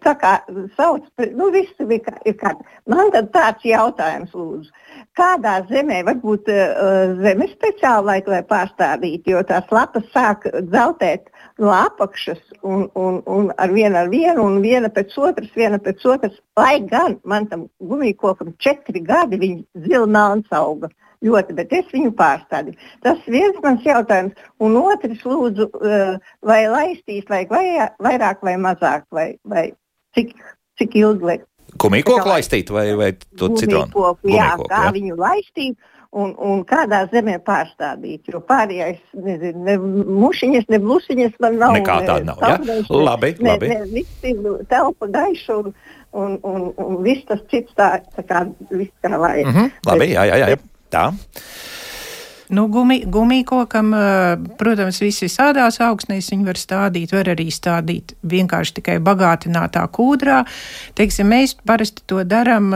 tā 0.00 0.14
kā 0.16 0.32
sauc, 0.76 1.04
nu 1.36 1.50
viss 1.52 1.74
ir 1.82 2.00
kā, 2.04 2.14
ir 2.24 2.36
kā. 2.40 2.54
Man 2.88 3.10
tad 3.12 3.30
tāds 3.34 3.66
jautājums 3.66 4.32
lūdzu. 4.32 4.70
Kādā 5.18 5.58
zemē 5.68 6.00
varbūt 6.06 6.48
uh, 6.54 7.18
zemes 7.20 7.52
speciāli, 7.56 8.22
lai 8.30 8.42
pārstādītu, 8.48 9.34
jo 9.34 9.42
tās 9.48 9.68
lapas 9.74 10.06
sāk 10.14 10.48
dzeltēt 10.70 11.28
no 11.58 11.72
apakšas 11.74 12.40
un, 12.62 12.86
un, 12.94 13.18
un 13.26 13.50
ar 13.58 13.72
vienu 13.74 13.98
ar 13.98 14.08
vienu, 14.12 14.44
un 14.46 14.60
viena 14.62 14.90
pēc 14.94 15.16
otras, 15.18 15.50
viena 15.56 15.80
pēc 15.82 16.06
otras. 16.06 16.38
Lai 16.58 16.78
gan 16.86 17.18
man 17.28 17.48
tam 17.50 17.66
gumijkokam 17.82 18.54
četri 18.62 19.02
gadi, 19.04 19.40
viņa 19.42 19.88
zilnāns 19.88 20.54
auga 20.54 20.90
ļoti, 21.24 21.56
bet 21.58 21.74
es 21.74 21.90
viņu 21.90 22.12
pārstādīju. 22.18 22.78
Tas 23.02 23.20
viens 23.26 23.58
mans 23.64 23.82
jautājums, 23.86 24.38
un 24.62 24.78
otrs 24.78 25.24
lūdzu, 25.26 25.68
eh, 25.82 26.32
vai 26.46 26.60
laistīs 26.70 27.26
vajag 27.30 27.50
vai, 27.50 27.66
vairāk 28.06 28.42
vai 28.46 28.54
mazāk, 28.62 29.06
vai, 29.10 29.28
vai 29.44 29.68
cik, 30.14 30.34
cik 30.78 30.98
ilgi. 31.02 31.30
Lai... 31.32 31.38
Gumijkoku 31.78 32.30
laistīt 32.30 32.70
vai, 32.70 32.92
vai 32.96 33.12
to 33.36 33.50
citronu? 33.58 34.14
Jā, 34.30 34.54
kā 34.70 34.86
viņu 34.94 35.18
laistīt 35.18 35.74
un, 36.16 36.32
un 36.40 36.62
kādā 36.68 37.02
zemē 37.12 37.38
pārstādīt. 37.44 38.28
Jo 38.32 38.40
pārējais, 38.48 39.00
nezinu, 39.12 39.64
ne 39.66 39.76
mušiņas, 40.18 40.68
ne 40.72 40.80
blusiņas 40.84 41.38
man 41.44 41.58
nav. 41.60 41.76
Nekā 41.76 41.98
tāda 42.06 42.28
nav. 42.30 42.42
Ja? 42.42 42.58
Labi, 42.88 43.34
ne, 43.40 43.54
labi. 43.54 43.72
Ne, 43.72 43.80
viss 43.92 44.28
ir 44.28 44.44
telpa 44.70 45.10
gaiša 45.14 45.58
un, 45.62 45.74
un, 46.16 46.38
un, 46.42 46.68
un 46.84 47.00
viss 47.04 47.26
tas 47.28 47.42
cits 47.52 47.74
tā, 47.78 47.98
tā 48.16 48.24
kā, 48.28 48.46
viss 48.70 48.94
kā 49.04 49.12
vajag. 49.16 49.46
Mm 49.46 49.58
-hmm, 49.58 49.74
labi, 49.90 50.12
jā, 50.14 50.24
jā, 50.32 50.36
jā. 50.44 50.54
jā. 50.54 50.62
Tā. 50.88 51.10
Nu, 52.48 52.66
gumi, 52.72 53.02
gumijkokam, 53.04 53.90
protams, 54.56 55.02
vis 55.02 55.20
visādās 55.20 55.76
augsnēs 55.84 56.30
viņi 56.32 56.46
var 56.46 56.56
stādīt, 56.56 57.12
var 57.12 57.28
arī 57.28 57.50
stādīt 57.52 58.14
vienkārši 58.24 58.74
tikai 58.78 58.96
bagātinātā 59.04 59.82
kūdrā. 59.92 60.46
Teiksim, 60.94 61.28
mēs 61.28 61.58
parasti 61.66 62.02
to 62.06 62.24
darām, 62.24 62.72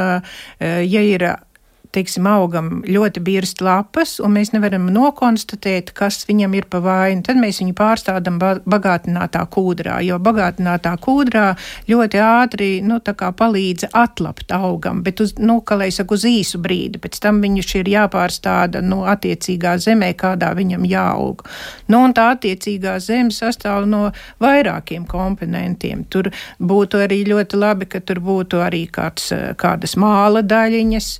ja 0.60 1.00
ir 1.08 1.24
teiksim, 1.92 2.26
augam 2.30 2.80
ļoti 2.86 3.20
birst 3.24 3.60
lapas, 3.64 4.16
un 4.22 4.34
mēs 4.36 4.52
nevaram 4.54 4.88
nokonstatēt, 4.92 5.92
kas 5.96 6.22
viņam 6.28 6.56
ir 6.56 6.66
pa 6.72 6.80
vainu. 6.84 7.24
Tad 7.26 7.40
mēs 7.40 7.60
viņu 7.62 7.74
pārstādām 7.78 8.38
bagātinātā 8.40 9.44
kūdrā, 9.52 9.98
jo 10.06 10.18
bagātinātā 10.22 10.94
kūdrā 11.02 11.52
ļoti 11.90 12.22
ātri 12.24 12.70
nu, 12.86 12.98
palīdz 13.02 13.90
atlapt 13.92 14.54
augam, 14.56 15.02
bet 15.04 15.20
uz, 15.20 15.34
nu, 15.38 15.60
saka, 15.62 16.14
uz 16.14 16.24
īsu 16.28 16.60
brīdi. 16.62 17.00
Pēc 17.02 17.20
tam 17.22 17.42
viņš 17.44 17.74
ir 17.82 17.92
jāpārstāda 17.92 18.82
nu, 18.84 19.02
attiecīgā 19.08 19.76
zemē, 19.82 20.12
kādā 20.18 20.52
viņam 20.56 20.86
jāaug. 20.88 21.44
Nu, 21.92 22.02
tā 22.16 22.30
attiecīgā 22.36 22.96
zeme 23.04 23.34
sastāv 23.34 23.86
no 23.88 24.08
vairākiem 24.42 25.04
komponentiem. 25.08 26.06
Tur 26.12 26.30
būtu 26.60 27.02
arī 27.04 27.22
ļoti 27.28 27.60
labi, 27.60 27.88
ka 27.90 28.00
tur 28.00 28.22
būtu 28.24 28.62
arī 28.64 28.86
kāds, 28.92 29.30
kādas 29.60 29.96
māla 30.00 30.42
daļiņas, 30.46 31.12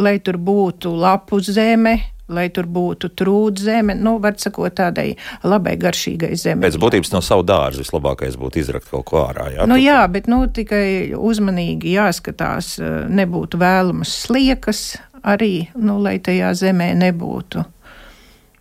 lai 0.00 0.16
tur 0.24 0.40
būtu 0.40 0.92
lapu 0.96 1.40
zeme, 1.44 1.98
lai 2.30 2.46
tur 2.54 2.68
būtu 2.70 3.10
trūdzeme, 3.18 3.96
nu, 3.98 4.16
var 4.22 4.36
sakot, 4.40 4.72
tādai 4.78 5.14
labai 5.42 5.74
garšīgai 5.80 6.32
zemei. 6.38 6.68
Pēc 6.68 6.78
būtības 6.80 7.12
no 7.14 7.22
savu 7.24 7.44
dārzu 7.46 7.82
vislabākais 7.84 8.38
būtu 8.40 8.62
izrakt 8.62 8.90
kaut 8.90 9.08
ko 9.10 9.24
ārā. 9.24 9.50
Jā, 9.56 9.66
nu, 9.70 9.78
jā 9.80 10.00
bet 10.12 10.30
nu, 10.30 10.44
tikai 10.46 11.12
uzmanīgi 11.18 11.96
jāskatās, 11.96 12.76
nebūtu 13.10 13.60
vēlamas 13.60 14.14
sliekas 14.26 14.84
arī, 15.26 15.68
nu, 15.78 15.98
lai 16.02 16.18
tajā 16.22 16.52
zemē 16.62 16.92
nebūtu. 17.00 17.64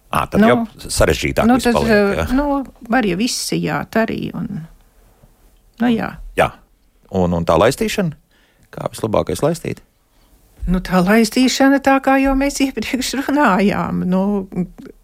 À, 0.10 0.26
tad 0.26 0.42
nu, 0.42 0.48
jau 0.50 0.90
sarežģītāk 0.90 1.46
nu, 1.46 1.60
tas 1.62 1.76
paliek, 1.76 2.16
jā. 2.18 2.26
nu, 2.34 2.64
var 2.90 3.06
jau 3.06 3.20
izsijāt 3.22 4.00
arī. 4.02 4.32
Un, 4.34 4.64
nu, 5.84 5.92
jā. 5.94 6.16
jā. 6.40 6.50
Un, 7.14 7.36
un 7.38 7.46
tā 7.46 7.58
laistīšana? 7.62 8.18
Kā 8.74 8.90
vislabākais 8.90 9.42
laistīt? 9.46 9.84
Nu, 10.68 10.82
tā 10.84 11.02
laistīšana, 11.06 11.80
tā 11.86 11.98
kā 12.04 12.20
jau 12.22 12.36
mēs 12.38 12.60
iepriekš 12.68 13.16
runājām, 13.24 14.04
nu, 14.10 14.24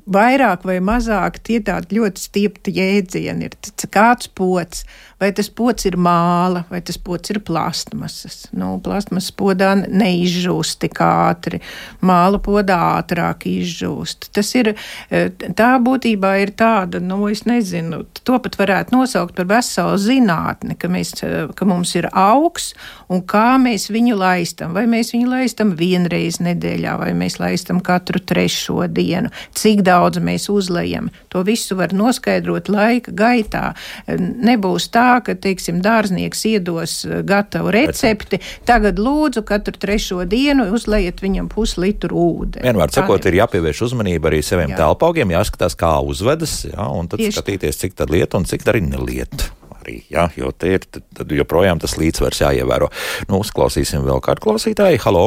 vairāk 0.05 0.65
vai 0.67 0.77
mazāk 0.85 1.39
tie 1.45 1.59
tādi 1.65 1.97
ļoti 1.97 2.21
stiepti 2.27 2.73
jēdzieni 2.75 3.49
ir. 3.49 3.57
Kāds 3.89 4.29
pots, 4.37 4.85
vai 5.19 5.31
tas 5.35 5.47
pots 5.49 5.87
ir 5.87 5.95
māla, 6.01 6.65
vai 6.69 6.81
tas 6.83 6.97
pots 6.99 7.31
ir 7.31 7.39
plastmasas. 7.45 8.45
Nu, 8.55 8.75
plastmasas 8.83 9.31
podā 9.35 9.71
neizžūst 9.79 10.81
tik 10.83 10.99
ātri, 11.03 11.61
māla 12.05 12.41
podā 12.43 12.77
ātrāk 12.97 13.47
izžūst. 13.49 14.29
Tas 14.35 14.51
ir, 14.59 14.73
e, 15.09 15.29
tā 15.31 15.71
būtībā 15.83 16.35
ir 16.43 16.51
tāda, 16.59 16.99
nu, 16.99 17.21
es 17.31 17.45
nezinu, 17.47 18.03
to 18.27 18.39
pat 18.43 18.59
varētu 18.59 18.95
nosaukt 18.95 19.37
par 19.37 19.47
veselu 19.53 19.95
zinātni, 20.01 20.75
ka, 20.79 20.91
mēs, 20.91 21.15
e, 21.23 21.45
ka 21.55 21.69
mums 21.69 21.95
ir 21.95 22.09
augs 22.11 22.73
un 23.07 23.23
kā 23.23 23.55
mēs 23.61 23.87
viņu 23.93 24.19
laistam. 24.19 24.75
Vai 24.75 24.83
mēs 24.91 25.13
viņu 25.15 25.31
laistam 25.31 25.75
vienreiz 25.79 26.41
nedēļā, 26.43 26.97
vai 26.99 27.13
mēs 27.15 27.39
laistam 27.39 27.79
katru 27.79 28.19
trešo 28.19 28.83
dienu, 28.91 29.31
cik 29.55 29.85
daudz 29.87 30.19
mēs 30.19 30.49
uzlējam. 30.51 31.07
To 31.31 31.45
visu 31.47 31.79
var 31.79 31.95
noskaidrot 31.95 32.67
laika 32.73 33.15
gaitā. 33.15 33.65
E, 34.07 34.19
nebūs 34.19 34.91
tā, 34.91 35.04
tā, 35.05 35.13
ka, 35.25 35.35
teiksim, 35.37 35.81
dārznieks 35.85 36.43
iedos 36.49 36.97
eh, 37.07 37.21
gatavu 37.27 37.73
recepti, 37.75 38.39
tagad 38.67 38.99
lūdzu 39.01 39.45
katru 39.47 39.75
trešo 39.81 40.23
dienu 40.29 40.67
uzlejiet 40.75 41.21
viņam 41.23 41.49
puslitru 41.51 42.15
ūdeni. 42.15 42.65
Vienmēr 42.65 42.93
sakot, 42.95 43.27
ir 43.29 43.39
jāpievērš 43.41 43.83
uzmanība 43.89 44.31
arī 44.31 44.41
saviem 44.45 44.73
jā. 44.73 44.81
telpaugiem, 44.81 45.35
jāskatās, 45.35 45.77
kā 45.79 45.97
uzvedas, 46.05 46.63
jā, 46.71 46.87
un 46.95 47.11
tad 47.11 47.21
Tieši. 47.21 47.37
skatīties, 47.37 47.81
cik 47.83 47.99
tad 48.01 48.13
lieta 48.13 48.41
un 48.41 48.49
cik 48.49 48.65
arī 48.71 48.83
nelieta. 48.87 49.51
Arī, 49.81 49.99
jā, 50.09 50.25
jo 50.39 50.49
te 50.49 50.73
ir 50.77 50.87
tad, 50.89 51.05
tad 51.13 51.33
joprojām 51.35 51.81
tas 51.81 51.93
līdzsvars 52.01 52.41
jāievēro. 52.41 52.89
Nu, 53.29 53.43
uzklausīsim 53.45 54.05
vēl 54.07 54.23
kādu 54.25 54.47
klausītāju. 54.47 55.01
Halo! 55.05 55.25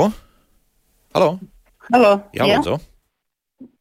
Halo! 1.14 1.33
Halo. 1.93 2.14
Jā, 2.35 2.43
jā. 2.43 2.59
lūdzu! 2.59 2.81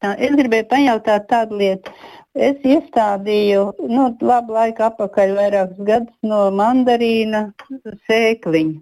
Tā, 0.02 0.14
es 0.22 0.34
gribēju 0.38 0.66
pajautāt 0.70 1.26
tādu 1.30 1.58
lietu. 1.58 1.94
Es 2.38 2.58
iestādīju 2.62 3.62
nu, 3.90 4.04
labu 4.30 4.54
laiku 4.54 4.84
atpakaļ, 4.88 5.34
vairākus 5.40 5.88
gadus 5.88 6.30
no 6.32 6.42
mandarīna 6.54 7.48
sēkliņa. 8.10 8.78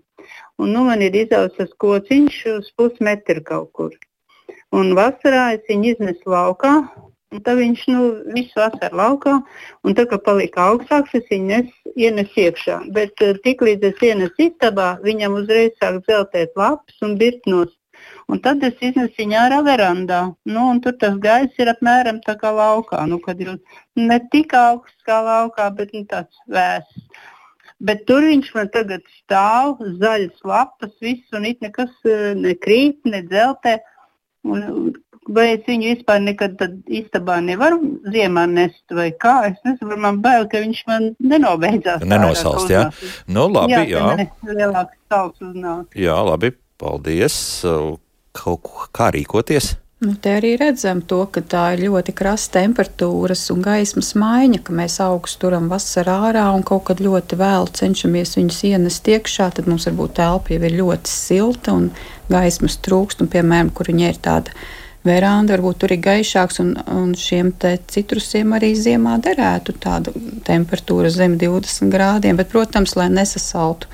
Un, 0.59 0.71
nu, 0.73 0.83
man 0.87 1.03
ir 1.05 1.15
izaugsmes 1.21 1.71
kociņš 1.79 2.41
uz 2.57 2.69
pusmetru 2.75 3.43
kaut 3.47 3.71
kur. 3.77 3.95
Un 4.75 4.91
vasarā 4.97 5.53
es 5.55 5.63
viņu 5.69 5.93
iznesu 5.93 6.33
laukā 6.35 6.75
tad 7.43 7.59
viņš 7.59 7.83
nu, 7.91 8.01
visu 8.35 8.59
vasaru 8.59 8.99
laukā, 8.99 9.35
un 9.83 9.95
tad, 9.97 10.09
kad 10.11 10.23
palika 10.25 10.69
augstāks, 10.71 11.15
es 11.19 11.25
viņu 11.31 11.47
nes, 11.49 11.71
ienesu 11.95 12.45
iekšā. 12.45 12.77
Bet 12.95 13.23
uh, 13.25 13.35
tiklīdz 13.45 13.89
es 13.91 14.03
ienesu 14.09 14.47
istabā, 14.49 14.95
viņam 15.05 15.39
uzreiz 15.41 15.73
sāk 15.81 16.01
zeltēt 16.09 16.55
lapas 16.59 17.05
un 17.05 17.17
birtnos. 17.21 17.74
Un 18.31 18.41
tad 18.41 18.63
es 18.65 18.79
iznesu 18.81 19.13
viņu 19.19 19.37
ārā 19.37 19.59
verandā. 19.65 20.21
Nu, 20.49 20.65
tur 20.81 20.95
tas 21.01 21.17
gaiss 21.21 21.61
ir 21.61 21.69
apmēram 21.69 22.23
tā 22.25 22.33
kā 22.39 22.49
laukā. 22.55 23.03
Nu, 23.09 23.19
kad 23.21 23.41
ir 23.43 23.53
ne 23.99 24.19
tik 24.33 24.55
augsts 24.57 25.05
kā 25.05 25.19
laukā, 25.25 25.69
bet 25.77 25.93
nu, 25.93 26.01
tāds 26.09 26.41
vēss. 26.49 27.05
Bet 27.85 28.05
tur 28.09 28.25
viņš 28.25 28.53
man 28.55 28.69
tagad 28.73 29.03
stāv, 29.19 29.81
zaļas 30.01 30.45
lapas, 30.47 30.93
viss, 31.03 31.27
un 31.35 31.45
it 31.45 31.61
nekas 31.61 31.91
eh, 32.07 32.31
nekrīt, 32.39 33.03
nedzeltē. 33.05 33.77
Un, 34.45 34.93
vai 35.35 35.45
es 35.55 35.65
viņu 35.67 35.91
vispār 35.91 36.21
nekad 36.23 36.61
istabā 36.85 37.37
nevaru 37.43 37.81
ziemā 38.13 38.45
nest, 38.49 38.83
vai 38.93 39.09
kā? 39.21 39.35
Es 39.51 39.59
nezinu, 39.67 39.97
man 40.01 40.21
bail, 40.23 40.47
ka 40.49 40.61
viņš 40.63 40.81
man 40.89 41.11
nenobeidzās. 41.19 42.05
Nenosalst, 42.09 42.71
jā. 42.73 42.87
Nu, 43.27 43.47
labi, 43.51 43.75
jā. 43.75 43.85
jā. 43.97 44.29
Lielāks 44.49 44.97
sals 45.11 45.37
uznāk. 45.43 45.93
Jā, 45.97 46.17
labi, 46.25 46.53
paldies. 46.81 47.37
Kaut 48.35 48.91
kā 48.95 49.09
rīkoties? 49.15 49.75
Nu, 50.03 50.11
te 50.21 50.33
arī 50.37 50.57
redzam 50.59 50.99
to, 51.07 51.21
ka 51.31 51.39
tā 51.39 51.61
ir 51.73 51.85
ļoti 51.87 52.13
krasta 52.19 52.59
temperatūras 52.59 53.45
un 53.53 53.61
gaismas 53.63 54.11
maiņa, 54.19 54.59
ka 54.67 54.73
mēs 54.75 54.97
augstus 55.01 55.39
turam 55.39 55.69
vasarā 55.71 56.17
ārā 56.27 56.43
un 56.53 56.65
kaut 56.67 56.83
kad 56.89 56.99
ļoti 57.01 57.37
vēlu 57.39 57.71
cenšamies 57.79 58.35
viņus 58.35 58.59
ienest 58.69 59.07
iekšā. 59.07 59.47
Tad 59.55 59.69
mums 59.71 59.87
varbūt 59.87 60.17
telpa 60.19 60.51
jau 60.51 60.59
ir 60.67 60.75
ļoti 60.81 61.13
silta 61.13 61.77
un 61.79 61.87
gaismas 62.27 62.75
trūkst. 62.83 63.23
Un, 63.23 63.31
piemēram, 63.31 63.71
kur 63.71 63.87
viņa 63.89 64.11
ir 64.11 64.19
tāda 64.27 64.53
veranda, 65.07 65.55
varbūt 65.55 65.79
tur 65.85 65.95
ir 65.95 66.03
gaišāks 66.03 66.59
un, 66.65 66.75
un 66.91 67.15
šiem 67.15 67.53
citrusiem 67.95 68.51
arī 68.59 68.73
ziemā 68.75 69.15
derētu 69.23 69.77
tāda 69.79 70.11
temperatūra 70.45 71.13
zem 71.13 71.39
20 71.39 71.89
grādiem. 71.95 72.35
Bet, 72.35 72.51
protams, 72.51 72.97
lai 72.99 73.07
nesasaltu 73.15 73.87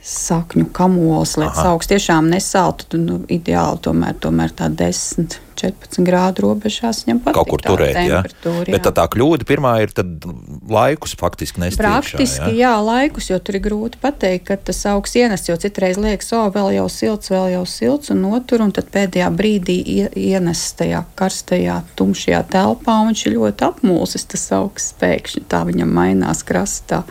sakņu 0.00 0.70
kamols, 0.72 1.36
lai 1.36 1.50
tas 1.50 1.66
augsts 1.68 1.90
tiešām 1.92 2.30
nesaltu, 2.32 2.86
tad 2.88 3.02
nu, 3.04 3.18
ideāli 3.28 3.82
tomēr, 3.84 4.14
tomēr 4.16 4.54
tā 4.56 4.70
10, 4.72 5.34
14 5.60 6.00
grādu 6.06 6.46
robežās 6.46 7.02
viņam 7.04 7.20
patīk. 7.26 7.36
Kaut 7.36 7.50
kur 7.52 7.64
turēt, 7.64 7.98
jā. 8.08 8.22
jā. 8.22 8.54
Bet 8.64 8.86
tā, 8.86 8.94
tā 8.96 9.04
kļūda 9.12 9.44
pirmā 9.48 9.74
ir 9.84 9.92
tad 9.92 10.24
laikus 10.72 11.12
faktiski 11.20 11.60
nestiekšā. 11.60 11.84
Praktiski, 11.84 12.48
jā? 12.56 12.70
jā, 12.70 12.72
laikus, 12.86 13.28
jo 13.28 13.36
tur 13.44 13.60
ir 13.60 13.64
grūti 13.68 14.00
pateikt, 14.00 14.46
ka 14.48 14.56
tas 14.70 14.80
augsts 14.88 15.20
ienes, 15.20 15.44
jo 15.50 15.58
citreiz 15.60 16.00
liekas, 16.00 16.32
o, 16.32 16.46
vēl 16.54 16.78
jau 16.78 16.88
silts, 16.96 17.32
vēl 17.34 17.52
jau 17.58 17.64
silts 17.68 18.14
un 18.14 18.24
notur, 18.24 18.64
un 18.64 18.72
tad 18.76 18.88
pēdējā 18.94 19.28
brīdī 19.36 19.80
ienes 20.16 20.64
tajā 20.80 21.04
karstajā, 21.20 21.82
tumšajā 22.00 22.46
telpā, 22.56 23.02
un 23.02 23.12
viņš 23.12 23.26
ir 23.28 23.36
ļoti 23.36 23.68
apmulsis, 23.68 24.24
tas 24.32 24.48
augsts 24.56 24.96
pēkšņi 25.02 25.44
tā 25.50 25.66
viņam 25.68 25.92
mainās 26.00 26.40
krastā 26.48 27.04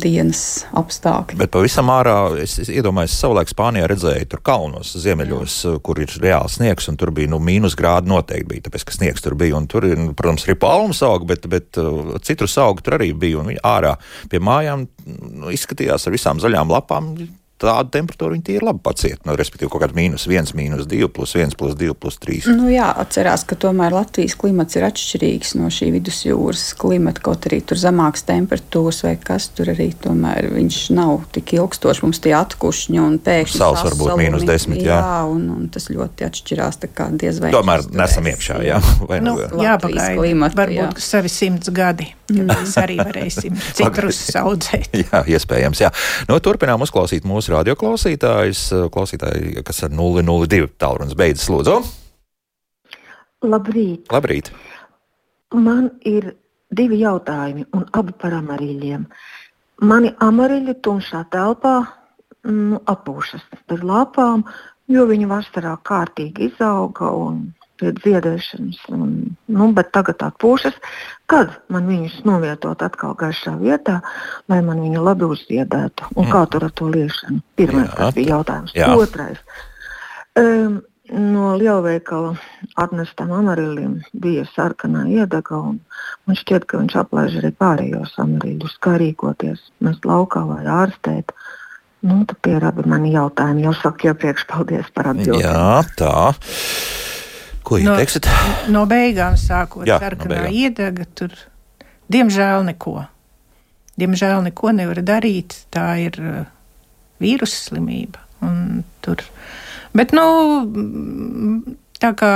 dienas 0.00 0.64
apstākļi. 0.78 1.38
Bet 1.40 1.52
pavisam 1.54 1.90
ārā 1.92 2.16
es, 2.42 2.56
es 2.62 2.70
iedomājos, 2.72 3.16
savulaik 3.18 3.50
Spānijā 3.52 3.88
redzēju, 3.90 4.28
tur 4.32 4.42
kalnos, 4.44 4.94
ziemeļos, 5.02 5.58
Jā. 5.66 5.74
kur 5.84 6.00
ir 6.02 6.14
reāls 6.22 6.56
sniegs, 6.58 6.88
un 6.90 6.98
tur 7.00 7.12
bija 7.14 7.30
nu, 7.32 7.40
mīnus 7.42 7.76
grādi 7.78 8.10
noteikti 8.12 8.48
bija, 8.54 8.66
tāpēc, 8.68 8.86
ka 8.88 8.96
sniegs 8.96 9.24
tur 9.24 9.36
bija. 9.38 9.58
Un 9.58 9.68
tur, 9.70 9.86
nu, 9.98 10.14
protams, 10.18 10.46
arī 10.48 10.56
palmas 10.62 11.02
auga, 11.06 11.28
bet, 11.34 11.46
bet 11.52 11.80
uh, 11.82 12.16
citrus 12.24 12.56
auga 12.62 12.84
tur 12.84 12.98
arī 13.00 13.12
bija. 13.12 13.42
Un 13.42 13.52
ārā 13.58 13.96
pie 14.32 14.40
mājām 14.42 14.86
nu, 15.06 15.52
izskatījās 15.52 16.08
ar 16.08 16.16
visām 16.16 16.42
zaļām 16.42 16.72
lapām 16.72 17.14
tādu 17.62 17.92
temperatūru 17.94 18.36
viņi 18.36 18.56
ir 18.58 18.66
labi 18.66 18.82
paciet. 18.84 19.22
Nu, 19.26 19.36
respektīvi, 19.38 19.70
kaut 19.72 19.84
kāda 19.84 19.96
mīnus 19.96 20.26
1, 20.28 20.52
mīnus 20.58 20.88
2, 20.90 21.08
plus 21.14 21.34
1, 21.38 21.56
plus 21.58 21.76
2, 21.78 21.94
plus 21.98 22.18
3. 22.22 22.50
Nu, 22.58 22.68
jā, 22.72 22.88
atcerās, 23.02 23.46
ka 23.48 23.58
tomēr 23.58 23.94
Latvijas 23.94 24.36
klimats 24.38 24.78
ir 24.78 24.86
atšķirīgs 24.88 25.54
no 25.60 25.70
šī 25.72 25.92
vidusjūras 25.96 26.72
klimata. 26.80 27.22
Kaut 27.24 27.48
arī 27.50 27.60
tur 27.66 27.80
zemākas 27.80 28.26
temperatūras 28.28 29.02
vai 29.06 29.14
kas 29.22 29.48
tur 29.56 29.72
arī 29.72 29.90
tomēr 30.02 30.50
viņš 30.56 30.80
nav 30.96 31.26
tik 31.34 31.54
ilgstošs. 31.58 32.02
Mums 32.04 32.22
tie 32.24 32.34
atkušņi 32.38 33.02
un 33.02 33.18
pēkšņi 33.22 33.62
sāls 33.62 33.84
var 33.86 33.98
būt 34.00 34.14
mīnus 34.20 34.46
10. 34.48 34.78
Jā, 34.82 34.98
jā 34.98 35.20
un, 35.30 35.46
un 35.56 35.68
tas 35.72 35.88
ļoti 35.92 36.28
atšķirās. 36.28 36.80
Diez 37.18 37.38
vai 37.42 37.52
tomēr 37.54 37.84
nesam 37.94 38.26
iekšā. 38.30 38.58
Jā, 38.66 38.80
vai 39.10 39.20
nu, 39.24 39.36
nu 39.38 39.62
jā 39.64 39.76
pagaidi. 39.82 40.34
Varbūt 40.42 40.74
jā. 40.74 40.88
savi 41.02 41.30
simts 41.32 41.70
gadi. 41.74 42.10
Mm. 42.32 42.48
Mēs 42.48 42.76
arī 42.80 42.96
varēsim 43.00 43.56
citrus 43.76 44.20
audzēt. 44.38 44.90
jā, 45.04 45.22
iespējams. 45.36 45.82
Jā. 45.84 45.90
Nu, 46.30 46.38
turpinām 46.42 46.82
uzklausīt 46.84 47.26
mūsu 47.28 47.51
radioklausītājus, 47.54 48.62
klausītāji, 48.92 49.62
kas 49.66 49.84
ar 49.86 49.94
002 49.94 50.70
tālrunis 50.80 51.16
beidzas, 51.18 51.48
lūdzu. 51.52 51.80
Labrīt. 53.42 54.06
Labrīt. 54.12 54.52
Man 55.52 55.90
ir 56.08 56.32
divi 56.72 57.02
jautājumi, 57.02 57.66
un 57.76 57.86
abi 57.98 58.14
par 58.18 58.36
amarīļiem. 58.38 59.06
Mani 59.88 60.12
amarīļi 60.22 60.76
tumšā 60.84 61.24
telpā 61.32 61.74
nu, 62.48 62.78
apūšas 62.88 63.44
par 63.68 63.82
lapām, 63.86 64.44
jo 64.90 65.06
viņi 65.10 65.28
vasarā 65.30 65.74
kārtīgi 65.86 66.50
izauga 66.50 67.10
un 67.16 67.42
pie 67.80 67.92
dziedēšanas, 67.96 68.84
un, 68.94 69.16
nu, 69.52 69.68
bet 69.76 69.90
tagad 69.94 70.22
atpūšas. 70.28 70.76
Kad 71.30 71.56
man 71.72 71.88
viņus 71.90 72.20
novietot 72.28 72.84
atkal 72.84 73.16
gaišā 73.18 73.56
vietā, 73.60 74.00
lai 74.52 74.60
man 74.64 74.82
viņi 74.84 75.02
labi 75.02 75.28
uzziedētu? 75.32 76.12
Un 76.14 76.26
mm. 76.26 76.32
kā 76.34 76.46
tur 76.52 76.68
ar 76.68 76.74
to 76.78 76.88
liešanu? 76.92 77.42
Pirmais 77.58 77.92
Jā. 77.92 78.10
bija 78.16 78.36
jautājums. 78.36 78.74
Jā. 78.76 78.92
Otrais. 79.00 79.40
Um, 80.38 80.80
no 81.12 81.52
lielveikala 81.58 82.36
atnestam 82.80 83.32
amarilim 83.36 83.98
bija 84.12 84.44
sarkanā 84.54 85.04
iedega, 85.10 85.58
un 85.58 85.80
man 86.26 86.38
šķiet, 86.38 86.66
ka 86.68 86.80
viņš 86.80 86.98
aplaiž 87.02 87.40
arī 87.42 87.50
pārējos 87.58 88.14
amarīļus, 88.22 88.78
kā 88.82 88.96
rīkoties, 89.02 89.64
mest 89.84 90.06
laukā 90.08 90.44
vai 90.48 90.62
ārstēt. 90.64 91.34
Nu, 92.02 92.24
tie 92.42 92.56
ir 92.58 92.64
abi 92.66 92.82
mani 92.90 93.12
jautājumi. 93.14 93.62
Jau 93.68 93.76
saku 93.78 94.08
iepriekš, 94.10 94.48
paldies 94.50 94.88
par 94.94 95.12
atbildību. 95.12 95.38
Jā, 95.44 95.82
tā. 95.98 96.32
Ko 97.72 97.80
no, 97.80 97.96
teiksiet? 97.96 98.28
No 98.72 98.84
beigām 98.90 99.38
sākot, 99.40 99.86
Jā, 99.88 99.96
sarkanā 100.02 100.44
no 100.44 100.52
iedega 100.52 101.06
tur. 101.16 101.32
Diemžēl 102.12 102.66
neko. 102.68 102.98
Diemžēl 104.00 104.42
neko 104.48 104.72
nevar 104.76 105.00
darīt. 105.06 105.56
Tā 105.72 105.86
ir 106.02 106.18
uh, 106.20 106.42
vīrusu 107.22 107.70
slimība. 107.70 108.20
Bet, 109.92 110.12
nu, 110.16 110.24
tā 112.02 112.10
kā 112.18 112.34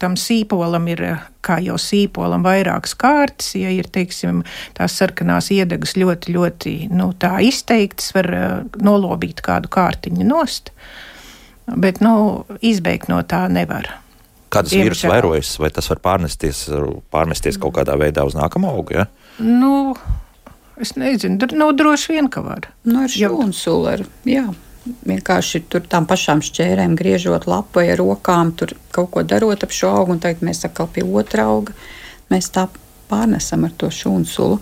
tam 0.00 0.16
sīpolam 0.18 0.86
ir, 0.90 1.02
kā 1.44 1.58
jau 1.62 1.76
sīpolam, 1.80 2.44
vairākas 2.46 2.94
kārtas, 2.98 3.52
ja 3.58 3.72
ir, 3.74 3.90
teiksim, 3.92 4.42
tās 4.78 4.96
sarkanās 5.00 5.50
iedegas 5.54 5.96
ļoti, 6.00 6.34
ļoti, 6.36 6.74
nu, 6.94 7.10
tā 7.12 7.36
izteiktas, 7.44 8.12
var 8.16 8.30
uh, 8.34 8.82
nolobīt 8.82 9.42
kādu 9.46 9.70
kārtiņu 9.72 10.26
nost, 10.26 10.72
bet, 11.70 12.00
nu, 12.02 12.46
izbeigt 12.64 13.10
no 13.12 13.20
tā 13.26 13.44
nevar. 13.52 13.92
Kādas 14.50 14.74
vīrusu 14.74 15.10
vairojas, 15.10 15.52
vai 15.62 15.70
tas 15.74 15.86
var 15.92 16.00
pārnesties, 16.02 16.64
pārmesties 17.14 17.58
kaut 17.62 17.76
kādā 17.78 17.94
veidā 18.00 18.24
uz 18.26 18.34
nākamo 18.34 18.72
augu? 18.74 18.96
Ja? 18.98 19.06
Nu, 19.38 19.94
es 20.80 20.96
nezinu, 20.98 21.38
nu, 21.54 21.70
droši 21.76 22.16
vien, 22.16 22.30
ka 22.32 22.42
var. 22.42 22.66
Nu, 22.82 23.04
ar 23.06 23.14
šūnu 23.14 24.10
jā. 24.26 24.48
Vienkārši 25.06 25.60
tur 25.70 25.84
tām 25.84 26.06
pašām 26.08 26.40
šķērēm 26.42 26.94
griežot 26.98 27.44
lapu 27.46 27.78
vai 27.78 27.90
ar 27.92 28.00
rokām, 28.00 28.54
tur 28.56 28.72
kaut 28.94 29.10
ko 29.14 29.22
darot 29.22 29.62
ap 29.62 29.74
šo 29.76 29.92
augu, 29.92 30.16
un 30.16 30.22
tagad 30.24 30.40
mēs 30.46 30.64
atkal 30.66 30.88
pie 30.90 31.04
otra 31.04 31.44
auga. 31.52 31.76
Mēs 32.32 32.48
tā 32.54 32.64
pārnesam 33.10 33.66
ar 33.66 33.76
to 33.76 33.90
šūnu 33.92 34.28
sulu. 34.28 34.60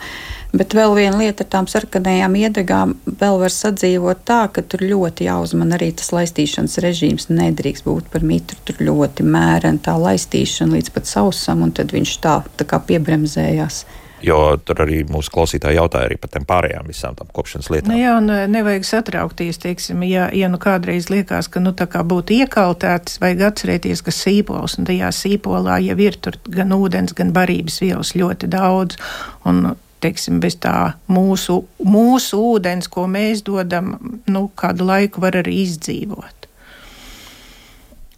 Bet 0.48 0.72
vēl 0.72 0.94
viena 0.96 1.18
lieta 1.20 1.44
ar 1.44 1.50
tām 1.52 1.66
sarkanajām 1.68 2.36
iedegām, 2.40 2.94
vēl 3.20 3.36
var 3.42 3.52
sadzīvot 3.52 4.22
tā, 4.24 4.46
ka 4.48 4.64
tur 4.64 4.80
ļoti 4.88 5.26
jāuzman 5.26 5.76
arī 5.76 5.90
tas 5.92 6.08
laistīšanas 6.16 6.78
režīms. 6.80 7.28
Nedrīkst 7.28 7.84
būt 7.84 8.08
par 8.12 8.24
mitru, 8.24 8.56
tur 8.64 8.80
ļoti 8.80 9.26
mērena 9.28 9.84
tā 9.84 9.98
laistīšana 10.00 10.78
līdz 10.78 10.94
pat 10.94 11.10
sausam, 11.10 11.66
un 11.66 11.74
tad 11.76 11.92
viņš 11.92 12.14
tā, 12.24 12.38
tā 12.56 12.64
kā 12.68 12.80
piebremzējās. 12.88 13.82
Jo 14.24 14.58
tur 14.66 14.82
arī 14.82 15.04
mūsu 15.06 15.30
klausītāji 15.30 15.78
jautāja 15.78 16.18
par 16.18 16.32
tām 16.34 16.46
pārējām 16.48 16.88
visām 16.90 17.14
tām 17.18 17.28
kopšanas 17.34 17.68
lietām. 17.70 17.92
Nu 17.92 17.98
jā, 18.00 18.14
un 18.18 18.32
nevajag 18.50 18.86
satraukties, 18.88 19.60
teiksim, 19.62 20.02
ja, 20.08 20.26
ja 20.34 20.48
nu 20.50 20.58
kādreiz 20.62 21.06
liekas, 21.12 21.50
ka 21.52 21.62
nu 21.62 21.70
tā 21.76 21.86
kā 21.90 22.02
būtu 22.02 22.34
iekaltēts, 22.40 23.20
vajag 23.22 23.44
atcerēties, 23.52 24.02
ka 24.02 24.14
sīpols, 24.14 24.78
un 24.80 24.88
tajā 24.90 25.12
sīpolā 25.14 25.78
jau 25.86 25.98
ir 26.02 26.18
gan 26.50 26.74
ūdens, 26.74 27.14
gan 27.18 27.30
barības 27.36 27.78
vielas 27.84 28.16
ļoti 28.18 28.50
daudz, 28.50 28.98
un 29.46 29.76
teiksim, 30.02 30.40
bez 30.42 30.58
tā 30.62 30.74
mūsu, 31.10 31.60
mūsu 31.86 32.42
ūdens, 32.54 32.90
ko 32.90 33.06
mēs 33.10 33.42
dodam, 33.46 33.96
nu, 34.30 34.46
kādu 34.58 34.86
laiku 34.88 35.22
var 35.22 35.38
arī 35.40 35.62
izdzīvot. 35.64 36.48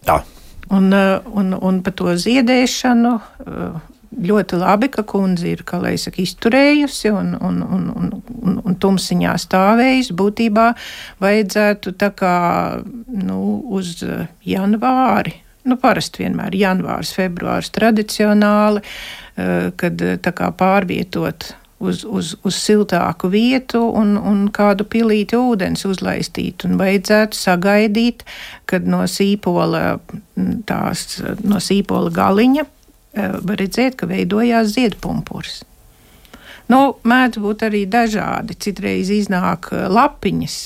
Tā. 0.09 0.20
Un, 0.70 0.93
eh, 0.95 1.20
un, 1.37 1.55
un 1.55 1.81
par 1.83 1.97
to 1.99 2.14
ziedēšanu 2.14 3.14
eh, 3.18 3.81
ļoti 4.11 4.59
labi, 4.59 4.89
ka 4.91 5.05
kundze 5.07 5.53
ir, 5.53 5.63
saka, 5.65 6.23
izturējusi 6.23 7.13
un, 7.15 7.35
un, 7.41 7.61
un, 7.63 7.85
un, 7.97 8.11
un, 8.43 8.57
un 8.65 8.81
tumsiņā 8.81 9.37
stāvējusi. 9.39 10.17
Būtībā 10.19 10.73
vajadzētu 11.23 11.95
tā 12.01 12.11
kā 12.17 12.35
nu, 13.07 13.39
uz 13.71 14.01
janvāri 14.47 15.39
Nu, 15.69 15.77
parasti 15.77 16.23
vienmēr 16.25 16.55
janvārs, 16.57 17.13
februārs 17.13 17.69
tradicionāli, 17.77 18.81
kad 19.81 20.05
tā 20.25 20.33
kā 20.37 20.49
pārvietot 20.57 21.51
uz, 21.81 22.05
uz, 22.05 22.33
uz 22.45 22.57
siltāku 22.57 23.29
vietu 23.33 23.83
un, 23.85 24.15
un 24.17 24.47
kādu 24.57 24.87
pilīti 24.89 25.37
ūdens 25.37 25.85
uzlaistīt. 25.89 26.65
Un 26.65 26.81
vajadzētu 26.81 27.37
sagaidīt, 27.37 28.25
kad 28.71 28.89
no 28.89 29.05
sīpola, 29.05 29.99
tās, 30.69 31.21
no 31.45 31.61
sīpola 31.61 32.13
galiņa 32.17 32.67
var 33.15 33.61
redzēt, 33.61 33.97
ka 33.99 34.09
veidojās 34.11 34.75
ziedpumpurs. 34.77 35.63
Nu, 36.71 36.81
mēdz 37.03 37.41
būt 37.43 37.65
arī 37.67 37.83
dažādi. 37.91 38.55
Citreiz 38.63 39.11
iznāk 39.11 39.73
lapiņas, 39.73 40.59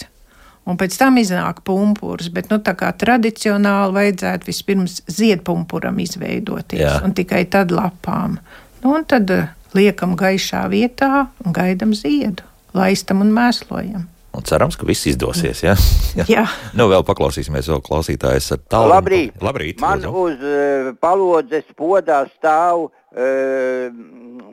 un 0.68 0.78
pēc 0.80 0.98
tam 1.00 1.16
iznāk 1.20 1.62
pumpurs. 1.64 2.28
Bet 2.34 2.50
nu, 2.52 2.60
tā 2.60 2.74
kā 2.76 2.92
tradicionāli 2.92 3.96
vajadzētu 3.96 4.50
vispirms 4.50 5.00
ziedpumpuram 5.08 6.00
izveidoties, 6.04 6.84
Jā. 6.84 6.98
un 7.06 7.16
tikai 7.16 7.46
tad 7.48 7.72
lapām. 7.72 8.36
Nu, 8.82 8.96
un 8.98 9.06
tad 9.08 9.32
liekam 9.74 10.12
gaišā 10.20 10.66
vietā 10.72 11.28
un 11.44 11.56
gaidam 11.56 11.96
ziedu, 11.96 12.44
laistam 12.76 13.24
un 13.24 13.32
mēslojam. 13.34 14.04
Un 14.34 14.42
cerams, 14.46 14.76
ka 14.78 14.86
viss 14.86 15.06
izdosies. 15.06 15.62
Ja? 15.62 15.74
Jā, 16.18 16.24
jā. 16.30 16.44
nu, 16.78 16.88
vēl 16.90 17.02
paklausīsimies, 17.06 17.68
vēl 17.70 17.82
klausītājs 17.86 18.52
ar 18.54 18.60
tālu. 18.70 18.92
Labrīt! 18.92 19.34
Labrīt 19.42 19.82
Man 19.82 20.02
lūdzu. 20.02 20.12
uz 20.20 20.44
uh, 20.46 20.92
palodzes 21.02 21.66
podā 21.78 22.20
stāv 22.36 22.86
uh, 22.86 23.88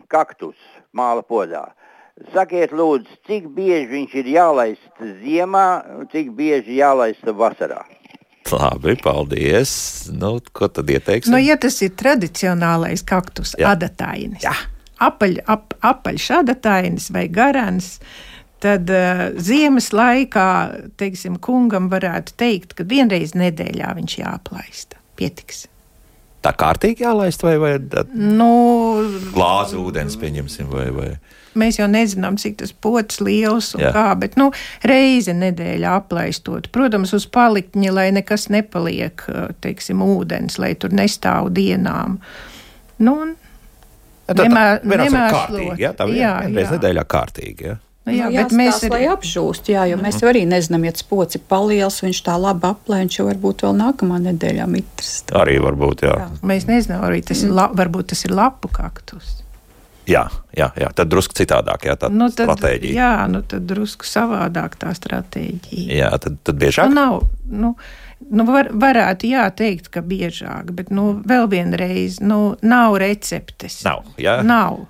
kaktus 0.09 0.57
māla 0.97 1.21
podā. 1.25 1.67
Sakiet, 2.33 2.73
lūdzu, 2.73 3.17
cik 3.29 3.47
bieži 3.55 3.89
viņš 3.93 4.17
ir 4.21 4.29
jālaist 4.35 5.05
ziemā, 5.23 5.65
cik 6.13 6.33
bieži 6.37 6.77
jālaist 6.81 7.25
vasarā? 7.25 7.81
Labi, 8.51 8.97
paldies. 8.99 9.71
Nu, 10.11 10.35
ko 10.53 10.67
tad 10.67 10.89
ieteiksim? 10.91 11.33
Nu, 11.33 11.39
ja 11.41 11.55
tas 11.61 11.77
ir 11.85 11.93
tradicionālais 11.97 13.05
kaktus, 13.07 13.55
adatainis. 13.57 14.43
Jā 14.43 14.57
apaļ, 15.01 15.39
ap, 15.49 15.75
apaļš 15.81 16.27
adatainis 16.41 17.09
vai 17.13 17.25
garants, 17.33 17.95
tad 18.63 18.91
uh, 18.93 19.27
ziemas 19.41 19.91
laikā, 19.95 20.47
teiksim, 21.01 21.37
kungam 21.43 21.89
varētu 21.91 22.37
teikt, 22.39 22.77
ka 22.77 22.87
vienreiz 22.87 23.35
nedēļā 23.37 23.93
viņš 23.97 24.17
jāaplaista. 24.21 25.01
Pietiks. 25.19 25.67
Tā 26.41 26.55
kārtīgi 26.57 27.05
jālaist 27.05 27.43
vai, 27.45 27.57
vai 27.61 27.75
nu, 28.17 28.53
glāzi 29.35 29.77
ūdens 29.77 30.17
pieņemsim 30.17 30.71
vai. 30.71 30.87
vai. 30.95 31.11
Mēs 31.61 31.77
jau 31.77 31.85
nezinām, 31.91 32.37
cik 32.39 32.61
tas 32.61 32.71
pots 32.71 33.19
liels 33.21 33.73
un 33.75 33.83
Jā. 33.83 33.91
kā, 33.93 34.05
bet 34.17 34.37
nu, 34.39 34.47
reizi 34.87 35.35
nedēļā 35.35 35.97
aplaistot. 35.99 36.69
Protams, 36.73 37.11
uz 37.13 37.27
paliktņa, 37.29 37.91
lai 37.93 38.07
nekas 38.15 38.47
nepaliek, 38.53 39.21
teiksim, 39.61 40.01
ūdens, 40.05 40.57
lai 40.63 40.71
tur 40.79 40.95
nestāv 40.95 41.51
dienām. 41.53 42.17
Nu, 43.03 43.15
un 43.27 43.35
Tā 44.31 44.45
nemēr, 44.45 44.79
nemēr 44.87 45.33
kārtīgi, 45.33 45.81
ja? 45.81 45.91
tā 45.97 46.05
jā, 46.07 46.35
vienreiz 46.45 46.69
jā. 46.69 46.77
nedēļā 46.77 47.03
kārtīgi. 47.11 47.67
Ja? 47.67 47.77
Nu, 48.01 48.13
jā, 48.15 48.29
nu, 48.31 48.37
bet 48.39 48.53
mēs 48.57 48.79
ir... 48.81 48.89
lai 48.89 49.03
apžūst, 49.11 49.67
jā, 49.69 49.83
jo 49.91 49.97
mēs 49.99 50.15
mm 50.15 50.21
-hmm. 50.21 50.29
arī 50.31 50.41
nezinām, 50.49 50.85
ja 50.85 50.91
tas 50.91 51.03
pocis 51.05 51.37
ir 51.37 51.43
paliels, 51.47 51.99
viņš 52.01 52.21
tā 52.25 52.37
labi 52.41 52.65
aplēņš, 52.71 53.19
jau 53.19 53.27
varbūt 53.27 53.61
vēl 53.61 53.75
nākamā 53.77 54.17
nedēļā 54.25 54.65
mitrs. 54.67 55.11
Arī 55.37 55.59
varbūt, 55.61 56.01
jā. 56.07 56.15
jā. 56.23 56.29
Mēs 56.41 56.65
nezinām, 56.67 57.03
arī 57.05 57.21
tas 57.21 57.43
ir, 57.43 57.53
la, 57.53 57.69
varbūt 57.73 58.09
tas 58.15 58.25
ir 58.25 58.33
lapu 58.33 58.67
kaktus. 58.73 59.37
Jā, 60.09 60.23
jā, 60.57 60.71
jā, 60.75 60.89
tad 60.97 61.11
drusku 61.13 61.35
citādāk, 61.37 61.85
jā, 61.85 61.95
tā 61.95 62.09
nu, 62.09 62.31
tad, 62.33 62.49
stratēģija. 62.49 62.93
Jā, 62.97 63.27
nu 63.29 63.43
tad 63.45 63.67
drusku 63.69 64.07
savādāk 64.07 64.79
tā 64.81 64.95
stratēģija. 64.97 65.93
Jā, 66.01 66.09
tad, 66.17 66.39
tad 66.43 66.57
biežāk. 66.57 66.89
Nu, 66.89 66.97
nav, 66.97 67.21
nu, 67.45 67.75
Nu, 68.29 68.45
var, 68.47 68.69
varētu 68.77 69.27
jā, 69.31 69.47
teikt, 69.55 69.89
ka 69.91 70.03
biežāk, 70.05 70.71
bet 70.77 70.91
nu, 70.93 71.13
vēl 71.27 71.49
vienreiz 71.51 72.19
nu, 72.23 72.55
nav 72.61 72.99
receptes. 73.01 73.81
Nav. 73.87 74.05
Jā. 74.21 74.39
Nav. 74.45 74.85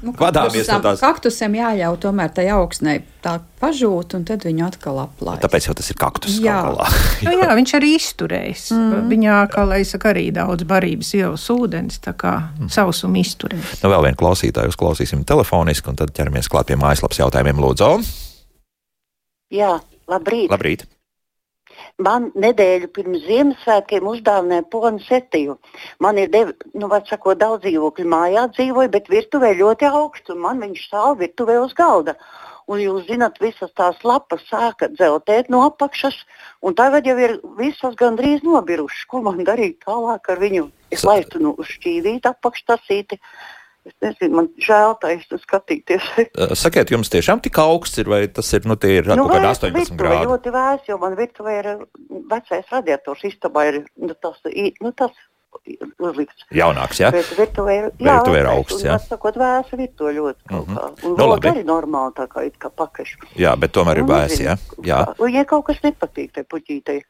Nu, 0.00 0.12
Vadāmies 0.22 0.68
no 0.70 0.78
tās. 0.84 1.02
Kaktusam 1.02 1.56
jāļauj 1.58 1.98
tomēr 2.04 2.30
tai 2.36 2.46
augsnē 2.54 2.96
tā 3.24 3.36
pažūt, 3.60 4.14
un 4.16 4.24
tad 4.28 4.46
viņu 4.46 4.64
atkal 4.68 5.00
aplāj. 5.02 5.40
Tāpēc 5.42 5.68
jau 5.68 5.74
tas 5.76 5.90
ir 5.92 5.98
kaktus. 6.00 6.38
Jā, 6.42 6.60
nu, 7.26 7.34
jā 7.34 7.50
viņš 7.58 7.74
arī 7.80 7.92
izturēs. 7.98 8.68
Mm. 8.76 9.10
Viņā, 9.12 9.36
kā 9.52 9.66
lai 9.68 9.82
saka, 9.88 10.14
arī 10.14 10.28
daudz 10.36 10.66
barības 10.68 11.12
ielas 11.18 11.46
ūdens, 11.52 12.00
tā 12.04 12.14
kā 12.16 12.36
mm. 12.46 12.72
sausumu 12.72 13.20
izturēs. 13.22 13.80
Nu, 13.82 13.92
vēl 13.92 14.08
vienu 14.08 14.20
klausītāju 14.22 14.72
uzklausīsim 14.72 15.26
telefoniski, 15.28 15.92
un 15.92 16.00
tad 16.00 16.14
ķeramies 16.16 16.50
klāt 16.52 16.70
pie 16.70 16.80
mājaslapas 16.80 17.24
jautājumiem. 17.24 17.60
Lūdzu! 17.66 17.94
Jā, 19.54 19.76
labrīt! 20.10 20.52
Labrīt! 20.54 20.86
Man 22.02 22.30
nedēļu 22.36 22.90
pirms 22.92 23.22
Ziemassvētkiem 23.26 24.08
uzdāvināja 24.10 24.64
ponu 24.72 25.00
setiju. 25.06 25.56
Man 26.02 26.18
ir 26.20 26.32
devi, 26.32 26.52
nu, 26.74 26.90
sakot, 27.08 27.38
daudz 27.40 27.64
dzīvokļu 27.64 28.08
mājā 28.12 28.46
dzīvoju, 28.56 28.92
bet 28.92 29.08
virtuvē 29.12 29.54
ļoti 29.56 29.88
augsts, 29.88 30.30
un 30.32 30.42
man 30.44 30.60
viņš 30.64 30.84
stāv 30.88 31.16
virtuvē 31.22 31.60
uz 31.62 31.72
galda. 31.76 32.16
Un 32.66 32.80
jūs 32.82 33.04
zināt, 33.06 33.38
visas 33.38 33.70
tās 33.78 34.00
lapas 34.02 34.42
sāka 34.50 34.88
dzeltēt 34.90 35.48
no 35.48 35.60
apakšas, 35.68 36.16
un 36.66 36.74
tagad 36.74 37.06
jau 37.06 37.14
ir 37.22 37.36
visas 37.60 37.94
gandrīz 37.94 38.42
nobirušas. 38.42 39.04
Ko 39.06 39.22
man 39.22 39.44
darīt 39.46 39.84
tālāk 39.86 40.32
ar 40.32 40.42
viņu? 40.42 40.66
Es 40.90 41.06
laistu 41.06 41.38
nu, 41.42 41.54
uz 41.54 41.70
šķīvīt 41.76 42.26
apakštasīti. 42.26 43.20
Es 43.86 43.94
nezinu, 44.02 44.40
man 44.40 44.48
žēl 44.58 44.96
taisnu 45.02 45.38
skatīties. 45.38 46.08
Sakiet, 46.62 46.90
jums 46.90 47.10
tiešām 47.12 47.42
tik 47.44 47.60
augsts 47.62 48.02
ir, 48.02 48.10
vai 48.10 48.24
tas 48.26 48.50
ir, 48.56 48.66
nu, 48.66 48.74
tie 48.80 48.96
ir 48.98 49.06
nu, 49.12 49.28
kaut 49.28 49.36
kādi 49.36 49.50
18 49.52 49.78
virtuvē 49.78 50.00
grādi? 50.02 50.26
ļoti 50.32 50.54
vēs, 50.56 50.90
jo 50.90 50.98
man 51.02 51.14
virtuvē 51.18 51.54
ir 51.60 51.70
vecais 52.32 52.74
radiators, 52.74 53.24
istabā 53.30 53.68
ir, 53.70 53.80
nu, 54.02 54.16
tas, 54.18 54.42
nu, 54.82 54.90
tas 54.90 55.14
uzlikts. 56.02 56.46
Jaunāks, 56.54 57.00
jā? 57.00 57.12
Bet 57.14 57.30
virtuvē 57.38 57.78
ir, 57.78 57.88
jā, 58.02 58.18
virtuvē 58.18 58.42
ir 58.42 58.50
augsts, 58.50 58.84
jā. 58.84 58.98
Un, 58.98 59.06
sakot, 59.06 59.38
vēsa 59.40 59.78
virtuvē 59.78 60.14
ļoti 60.18 60.50
kaut 60.50 60.70
kā. 60.72 60.90
Un 61.06 61.16
nu, 61.16 61.30
labi. 61.30 61.52
arī 61.54 61.66
normāli, 61.70 62.16
tā 62.18 62.26
kā 62.32 62.46
it 62.48 62.58
kā 62.62 62.74
pakašu. 62.82 63.22
Jā, 63.38 63.54
bet 63.60 63.74
tomēr 63.76 64.02
ir 64.02 64.10
vēs, 64.10 64.38
jā? 64.42 64.58
Jā. 64.86 65.02
Un, 65.16 65.30
ja 65.34 65.46
kaut 65.48 65.68
kas 65.70 65.82
nepatīk, 65.86 66.34
tai 66.36 66.46
puķītei. 66.48 67.02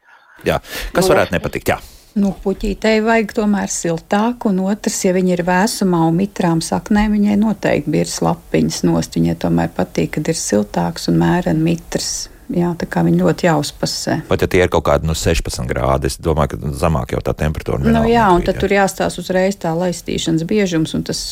Jā, 0.44 0.60
kas 0.92 1.06
nu, 1.06 1.14
varētu 1.14 1.38
nepatikt, 1.38 1.72
jā? 1.72 1.80
Nu, 2.16 2.30
puķītei 2.40 3.02
vajag 3.04 3.34
tomēr 3.36 3.68
siltāk, 3.68 4.46
un 4.48 4.62
otrs, 4.64 5.02
ja 5.04 5.12
viņa 5.12 5.34
ir 5.34 5.42
vēsumā 5.44 5.98
un 6.08 6.14
mitrām 6.16 6.62
saknēm, 6.64 7.12
viņai 7.12 7.34
noteikti 7.42 8.00
ir 8.00 8.08
slapiņas 8.08 8.78
nost. 8.88 9.18
Viņai 9.18 9.34
tomēr 9.42 9.68
patīk, 9.76 10.14
kad 10.16 10.30
ir 10.32 10.38
siltāks 10.40 11.10
un 11.12 11.18
mēreni 11.20 11.60
mitrs. 11.66 12.30
Jā, 12.56 12.70
tā 12.78 12.86
kā 12.88 13.02
viņi 13.04 13.20
ļoti 13.20 13.48
jāuzpasē. 13.48 14.16
Pat 14.30 14.44
ja 14.44 14.48
tie 14.48 14.62
ir 14.64 14.70
kaut 14.72 14.86
kādi 14.86 15.08
nu, 15.08 15.16
16 15.18 15.66
grādi, 15.68 16.08
es 16.08 16.16
domāju, 16.22 16.54
ka 16.54 16.70
zemāk 16.78 17.12
jau 17.12 17.20
tā 17.26 17.34
temperatūra 17.36 17.82
ir. 17.82 17.92
Nu, 17.92 18.04
jā, 18.08 18.28
un 18.32 18.46
tad 18.46 18.54
jā. 18.54 18.62
tur 18.62 18.74
jāstāsta 18.76 19.20
uzreiz 19.20 19.58
tā 19.60 19.74
laistīšanas 19.76 20.46
biežums 20.48 20.94
un 20.96 21.04
tas 21.04 21.24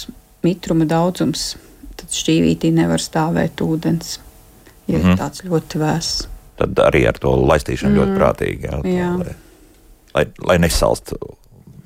mitruma 0.44 0.88
daudzums. 0.90 1.54
Tad 1.94 2.12
šķīvītī 2.12 2.74
nevar 2.74 3.00
stāvēt 3.00 3.62
ūdens, 3.64 4.18
ja 4.18 4.98
mm 4.98 5.00
-hmm. 5.00 5.00
ir 5.00 5.06
mhm. 5.06 5.16
tāds 5.22 5.46
ļoti 5.46 5.80
vēss. 5.80 6.28
Tad 6.58 6.82
arī 6.82 7.06
ar 7.08 7.16
to 7.18 7.32
laistīšanu 7.34 7.94
mm. 7.94 7.98
ļoti 7.98 8.18
prātīgi. 8.18 8.62
Jā, 8.68 8.76
jā. 8.84 9.08
Tā, 9.10 9.24
lai 9.24 9.34
lai, 10.14 10.28
lai 10.46 10.60
nesalst. 10.62 11.14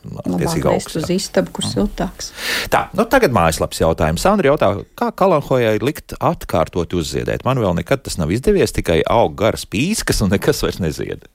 Labāk 0.08 0.64
augsts 0.70 0.96
uz 0.96 1.10
istabu, 1.12 1.52
kur 1.52 1.66
mm. 1.66 1.72
siltāks. 1.74 2.30
Tā, 2.72 2.86
nu 2.96 3.04
tagad 3.10 3.34
mājaslapas 3.34 3.82
jautājums. 3.82 4.22
Sandra 4.24 4.52
jautā, 4.52 4.70
kā 4.96 5.10
kalanhojai 5.12 5.74
likt 5.84 6.14
atkārtot 6.16 6.94
uzziedēt? 6.96 7.44
Man 7.44 7.60
vēl 7.60 7.76
nekad 7.80 8.06
tas 8.06 8.16
nav 8.20 8.32
izdevies, 8.32 8.72
tikai 8.72 9.02
aug 9.04 9.36
garas 9.36 9.66
pīskas 9.68 10.22
un 10.24 10.32
nekas 10.32 10.62
vairs 10.64 10.80
nezied. 10.80 11.28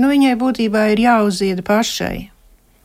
Nu, 0.00 0.08
viņai 0.08 0.34
būtībā 0.40 0.88
ir 0.94 1.02
jāuzzied 1.04 1.62
pašai. 1.68 2.30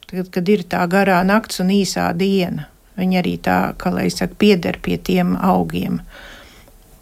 Tad, 0.08 0.30
kad 0.32 0.50
ir 0.52 0.64
tā 0.70 0.84
garā 0.92 1.20
nakts 1.28 1.64
un 1.64 1.72
īsā 1.74 2.10
diena, 2.16 2.68
viņa 3.00 3.22
arī 3.24 3.36
tā, 3.44 3.58
kā 3.80 3.92
lai 3.96 4.10
saka, 4.14 4.38
pieder 4.40 4.78
pie 4.84 5.00
tiem 5.00 5.34
augiem. 5.40 6.02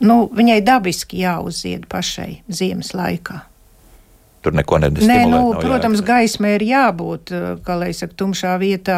Nu, 0.06 0.26
viņai 0.32 0.62
dabiski 0.66 1.22
jāuzzied 1.24 1.89
pašai 1.91 2.45
ziemas 2.47 2.93
laikā. 2.97 3.43
Tur 4.46 4.54
neko 4.54 4.78
nedara. 4.78 5.24
Nu, 5.26 5.56
protams, 5.58 6.04
jāiet. 6.04 6.06
gaismai 6.06 6.52
ir 6.60 6.64
jābūt, 6.68 7.32
eh, 7.34 7.46
kā 7.66 7.80
lai 7.82 7.89
saka, 7.98 8.14
tumšā 8.14 8.52
vietā. 8.62 8.98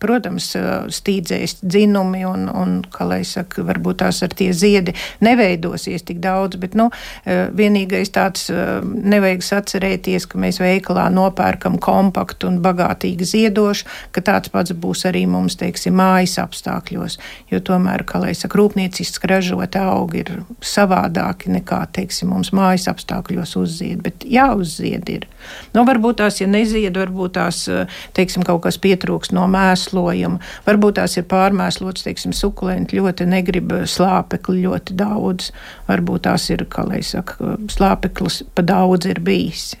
Protams, 0.00 0.46
eh, 0.56 0.68
stīdzēs 0.88 1.58
dzinumi 1.60 2.24
un, 2.24 2.46
un 2.48 2.70
kā 2.88 3.04
lai 3.04 3.20
saka, 3.28 3.60
varbūt 3.60 4.00
tās 4.00 4.22
ar 4.24 4.32
tie 4.32 4.54
ziedi 4.56 4.94
neveidosies 5.20 6.06
tik 6.08 6.22
daudz, 6.24 6.56
bet, 6.56 6.72
nu, 6.74 6.88
eh, 7.26 7.50
vienīgais 7.52 8.08
tāds 8.08 8.48
nevajag 8.80 9.44
sacerēties, 9.44 10.26
ka 10.26 10.38
mēs 10.38 10.62
veikalā 10.64 11.10
nopērkam 11.12 11.76
kompaktu 11.78 12.48
un 12.48 12.62
bagātīgi 12.64 13.28
ziedošu, 13.34 13.84
ka 14.12 14.24
tāds 14.24 14.48
pats 14.48 14.72
būs 14.72 15.04
arī 15.04 15.26
mums, 15.28 15.56
teiksim, 15.60 15.92
mājas 15.92 16.38
apstākļos, 16.40 17.18
jo 17.50 17.60
tomēr, 17.60 18.06
kā 18.08 18.22
lai 18.24 18.32
saka, 18.32 18.56
rūpnieciski 18.56 19.28
ražot 19.28 19.76
augi 19.76 20.24
ir 20.24 20.32
savādāki 20.64 21.52
nekā, 21.52 21.84
teiksim, 21.92 22.32
mums 22.32 22.54
mājas 22.56 22.88
apstākļos 22.88 23.56
uzzied, 23.60 24.00
bet 24.02 24.24
jāuz 24.24 24.69
uzzied. 24.70 25.08
Ir. 25.10 25.26
Nu, 25.74 25.84
varbūt 25.88 26.20
tās, 26.20 26.40
ja 26.40 26.48
nezied, 26.50 26.96
varbūt 26.96 27.34
tās, 27.36 27.62
eh, 27.68 28.00
teiksim, 28.16 28.44
kaut 28.46 28.62
kas 28.62 28.78
pietrūks 28.78 29.32
no 29.36 29.46
mēslojuma, 29.50 30.40
varbūt 30.66 30.98
tās 31.00 31.16
ir 31.18 31.26
pārmēslots, 31.30 32.06
teiksim, 32.06 32.32
sukulenti 32.36 33.00
ļoti 33.00 33.26
negrib 33.26 33.72
slāpekli 33.84 34.64
ļoti 34.64 34.96
daudz, 34.96 35.50
varbūt 35.88 36.26
tās 36.28 36.50
ir, 36.50 36.66
kā 36.70 36.86
lai 36.88 37.02
saka, 37.02 37.56
slāpeklis 37.68 38.42
pa 38.54 38.62
daudz 38.62 39.06
ir 39.06 39.20
bijis. 39.20 39.74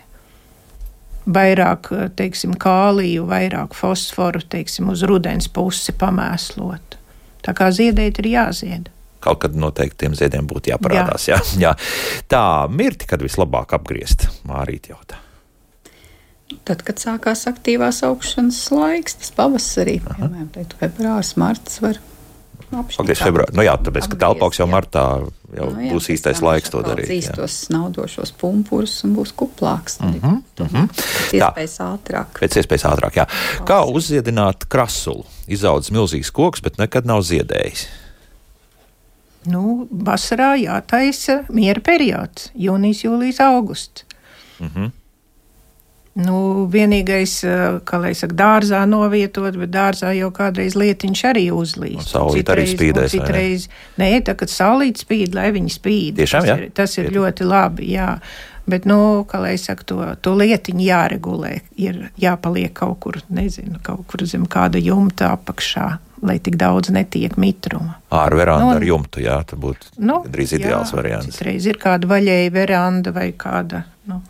vairāk, 1.30 1.90
teiksim, 2.16 2.54
kāliju, 2.58 3.26
vairāk 3.28 3.74
fosforu, 3.76 4.40
teiksim, 4.40 4.88
uz 4.90 5.04
rudens 5.06 5.46
pusi 5.52 5.92
pamēslot. 5.92 6.96
Tā 7.44 7.54
kā 7.54 7.70
ziedēt 7.70 8.18
ir 8.18 8.26
jāzied. 8.32 8.90
Kaut 9.20 9.42
kad 9.42 9.56
noteikti 9.56 10.04
tiem 10.04 10.14
ziediem 10.18 10.46
būtu 10.48 10.72
jāparādās. 10.72 11.28
Jā. 11.28 11.40
Jā, 11.54 11.60
jā. 11.70 11.72
Tā 12.30 12.44
mirti, 12.72 13.08
kad 13.10 13.22
vislabāk 13.24 13.74
apgriezt, 13.76 14.28
Mārīt 14.48 14.92
jautā. 14.92 15.20
Tad, 16.66 16.82
kad 16.82 16.98
sākās 16.98 17.44
aktīvās 17.46 18.02
augšanas 18.06 18.58
laiks, 18.74 19.20
tas 19.20 19.30
pavasarī, 19.36 20.00
piemēram, 20.02 20.48
februāris, 20.80 21.36
marts 21.38 21.78
var 21.82 22.00
Pagaidies 22.70 23.18
februārī. 23.24 23.54
Nu 23.58 23.64
jā, 23.66 23.72
tāpēc, 23.82 24.06
ka 24.12 24.18
telpauks 24.20 24.60
jau 24.60 24.66
martā 24.70 25.02
jau 25.56 25.66
nu, 25.72 25.80
jā, 25.82 25.90
būs 25.90 26.06
īstais 26.14 26.38
laiks 26.44 26.70
to 26.70 26.82
darīt. 26.86 27.08
Zīs 27.10 27.30
tos 27.34 27.56
naudošos 27.74 28.30
pumpurus 28.38 28.94
un 29.06 29.16
būs 29.16 29.32
kuplāks. 29.34 29.98
Mm 29.98 30.20
-hmm, 30.20 30.36
mm 30.60 30.68
-hmm. 30.68 30.88
Pēc 30.92 31.34
iespējas 31.40 31.76
ātrāk. 31.86 32.38
Pēc 32.38 32.60
iespējas 32.62 32.86
ātrāk, 32.92 33.16
jā. 33.18 33.26
Kā 33.66 33.80
uzziedināt 33.90 34.68
krasulu? 34.68 35.24
Izaudzis 35.48 35.90
milzīgs 35.90 36.30
koks, 36.30 36.62
bet 36.62 36.78
nekad 36.78 37.06
nav 37.06 37.22
ziedējis. 37.22 37.86
Nu, 39.48 39.88
vasarā 39.90 40.52
jātaisa 40.60 41.44
miera 41.48 41.80
periods- 41.80 42.50
jūnijas, 42.66 43.04
jūlijas, 43.06 43.40
augusts. 43.40 44.04
Mm 44.60 44.68
-hmm. 44.74 44.90
Nu, 46.14 46.66
vienīgais, 46.66 47.44
eh, 47.46 47.78
kā 47.86 48.00
lai 48.02 48.14
saka, 48.14 48.34
dārzā 48.34 48.82
novietot, 48.88 49.56
bet 49.56 49.70
dārzā 49.70 50.10
jau 50.18 50.30
kādreiz 50.30 50.74
lietiņš 50.74 51.22
arī 51.30 51.44
uzlīst. 51.54 52.10
Saulīt 52.10 52.50
arī 52.50 52.66
spīdēs. 52.66 53.14
Citreiz, 53.14 53.68
nē, 53.96 54.20
tā, 54.26 54.34
kad 54.34 54.48
saulīt 54.48 55.04
spīd, 55.04 55.34
lai 55.34 55.52
viņi 55.54 55.70
spīd. 55.70 56.18
Tiešām, 56.18 56.40
tas 56.40 56.48
jā? 56.48 56.58
ir, 56.58 56.70
tas 56.74 56.98
ir 56.98 57.10
ļoti 57.14 57.46
labi, 57.46 57.92
jā. 57.94 58.18
Bet, 58.66 58.84
nu, 58.84 59.24
kā 59.30 59.40
lai 59.40 59.56
saka, 59.58 59.84
to, 59.84 60.02
to 60.20 60.34
lietiņu 60.34 60.84
jāregulē, 60.84 61.60
ir 61.76 62.10
jāpaliek 62.20 62.72
kaut 62.74 63.00
kur, 63.00 63.22
nezinu, 63.28 63.78
kaut 63.82 64.04
kur 64.10 64.26
zem 64.26 64.46
kāda 64.50 64.82
jumta 64.82 65.32
apakšā, 65.38 65.98
lai 66.26 66.36
tik 66.42 66.56
daudz 66.60 66.92
netiek 66.94 67.36
mitruma. 67.40 67.96
Ar 68.12 68.34
verandu 68.36 68.68
nu, 68.68 68.76
ar 68.76 68.84
jumtu, 68.84 69.22
jā, 69.24 69.38
tas 69.46 69.60
būtu 69.60 69.94
nu, 70.04 70.20
drīz 70.28 70.54
ideāls 70.58 70.92
jā, 70.92 70.98
variants. 71.00 71.32
Citreiz 71.32 71.68
ir 71.70 71.80
kāda 71.80 72.10
vaļēja 72.10 72.54
veranda 72.54 73.12
vai 73.16 73.30
kāda, 73.38 73.84
nu, 74.10 74.20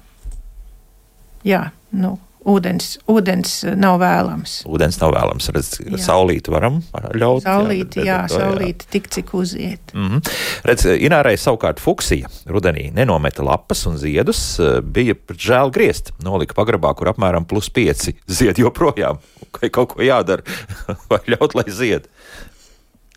jā, 1.46 1.64
nu, 1.98 2.16
ūdens, 2.48 2.94
ūdens 3.10 3.54
nav 3.78 3.98
vēlams. 4.00 4.60
Ūdens 4.68 4.98
nav 5.00 5.12
vēlams. 5.14 5.48
Redz, 5.54 5.70
saulīti 6.00 6.52
varam 6.52 6.80
ļaut. 7.14 7.44
Saulīti, 7.44 8.04
jā, 8.06 8.22
jā 8.24 8.30
saulīti 8.32 8.86
jā. 8.86 8.92
tik, 8.96 9.08
cik 9.12 9.34
uziet. 9.36 9.94
Mm 9.94 10.08
-hmm. 10.08 10.32
Redz, 10.70 10.86
Inārai 10.86 11.36
savukārt 11.36 11.80
fuksija 11.80 12.28
rudenī 12.46 12.90
nenometa 12.94 13.42
lapas 13.42 13.86
un 13.86 13.98
ziedus, 13.98 14.60
bija 14.82 15.14
žēl 15.30 15.70
griezt. 15.70 16.12
Nolika 16.22 16.54
pagrabā, 16.54 16.94
kur 16.94 17.08
apmēram 17.08 17.44
plus 17.44 17.70
pieci 17.70 18.16
zied 18.26 18.58
joprojām. 18.58 19.18
Vai 19.60 19.70
kaut 19.70 19.94
ko 19.94 20.02
jādara, 20.02 20.42
vai 21.10 21.20
ļaut, 21.26 21.54
lai 21.54 21.68
zied. 21.68 22.08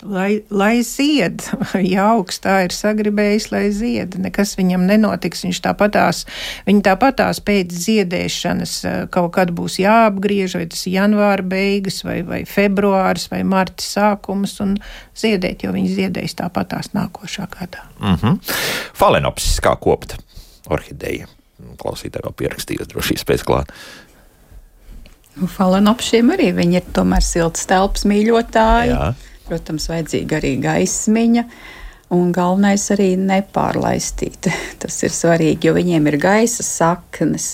Lai, 0.01 0.43
lai 0.51 0.81
zied, 0.83 1.45
ja 1.93 2.09
augstā 2.11 2.57
ir 2.65 2.73
sagribējis, 2.75 3.45
lai 3.53 3.63
zied, 3.71 4.17
nekas 4.19 4.55
viņam 4.59 4.83
nenotiks. 4.89 5.45
Viņš 5.45 5.61
tāpatās, 5.63 6.23
viņa 6.67 6.83
tāpatās 6.89 7.39
pēc 7.45 7.71
ziedēšanas 7.85 8.73
eh, 8.89 8.97
kaut 9.13 9.31
kad 9.37 9.53
būs 9.55 9.79
jāapgriež, 9.79 10.57
vai 10.59 10.65
tas 10.73 10.83
ir 10.89 10.97
janvāra 10.97 11.45
beigas, 11.47 12.01
vai, 12.03 12.19
vai 12.27 12.41
februāris, 12.49 13.29
vai 13.31 13.43
marta 13.47 13.85
sākums, 13.85 14.57
un 14.65 14.75
ziedēt, 15.15 15.63
jo 15.63 15.71
viņi 15.75 15.95
ziedēs 15.95 16.35
tāpatās 16.41 16.91
nākošā 16.97 17.47
gadā. 17.55 17.87
Mm 18.01 18.19
-hmm. 18.19 18.55
Falenopsis 18.93 19.61
kā 19.63 19.77
kopta 19.79 20.19
orhideja. 20.67 21.29
Klausītāji 21.79 22.25
vēl 22.25 22.35
pierakstījis 22.35 22.89
droši 22.91 23.15
vien 23.15 23.27
pēc 23.27 23.43
klāt. 23.47 23.71
Nu, 25.39 25.47
Falenopšiem 25.47 26.33
arī 26.35 26.51
viņi 26.53 26.75
ir 26.81 26.89
tomēr 26.93 27.23
silts 27.25 27.65
telpas 27.69 28.03
mīļotāji. 28.09 28.91
Jā. 28.91 29.13
Protams, 29.53 29.85
vajadzīga 29.91 30.39
arī 30.39 30.55
gaismiņa. 30.63 31.45
Un 32.13 32.31
galvenais 32.33 32.87
arī 32.93 33.11
nepārlaistīt. 33.21 34.49
Tas 34.81 34.97
ir 35.05 35.13
svarīgi, 35.13 35.69
jo 35.69 35.75
viņiem 35.77 36.09
ir 36.09 36.17
gaisa 36.21 36.65
saknes. 36.65 37.53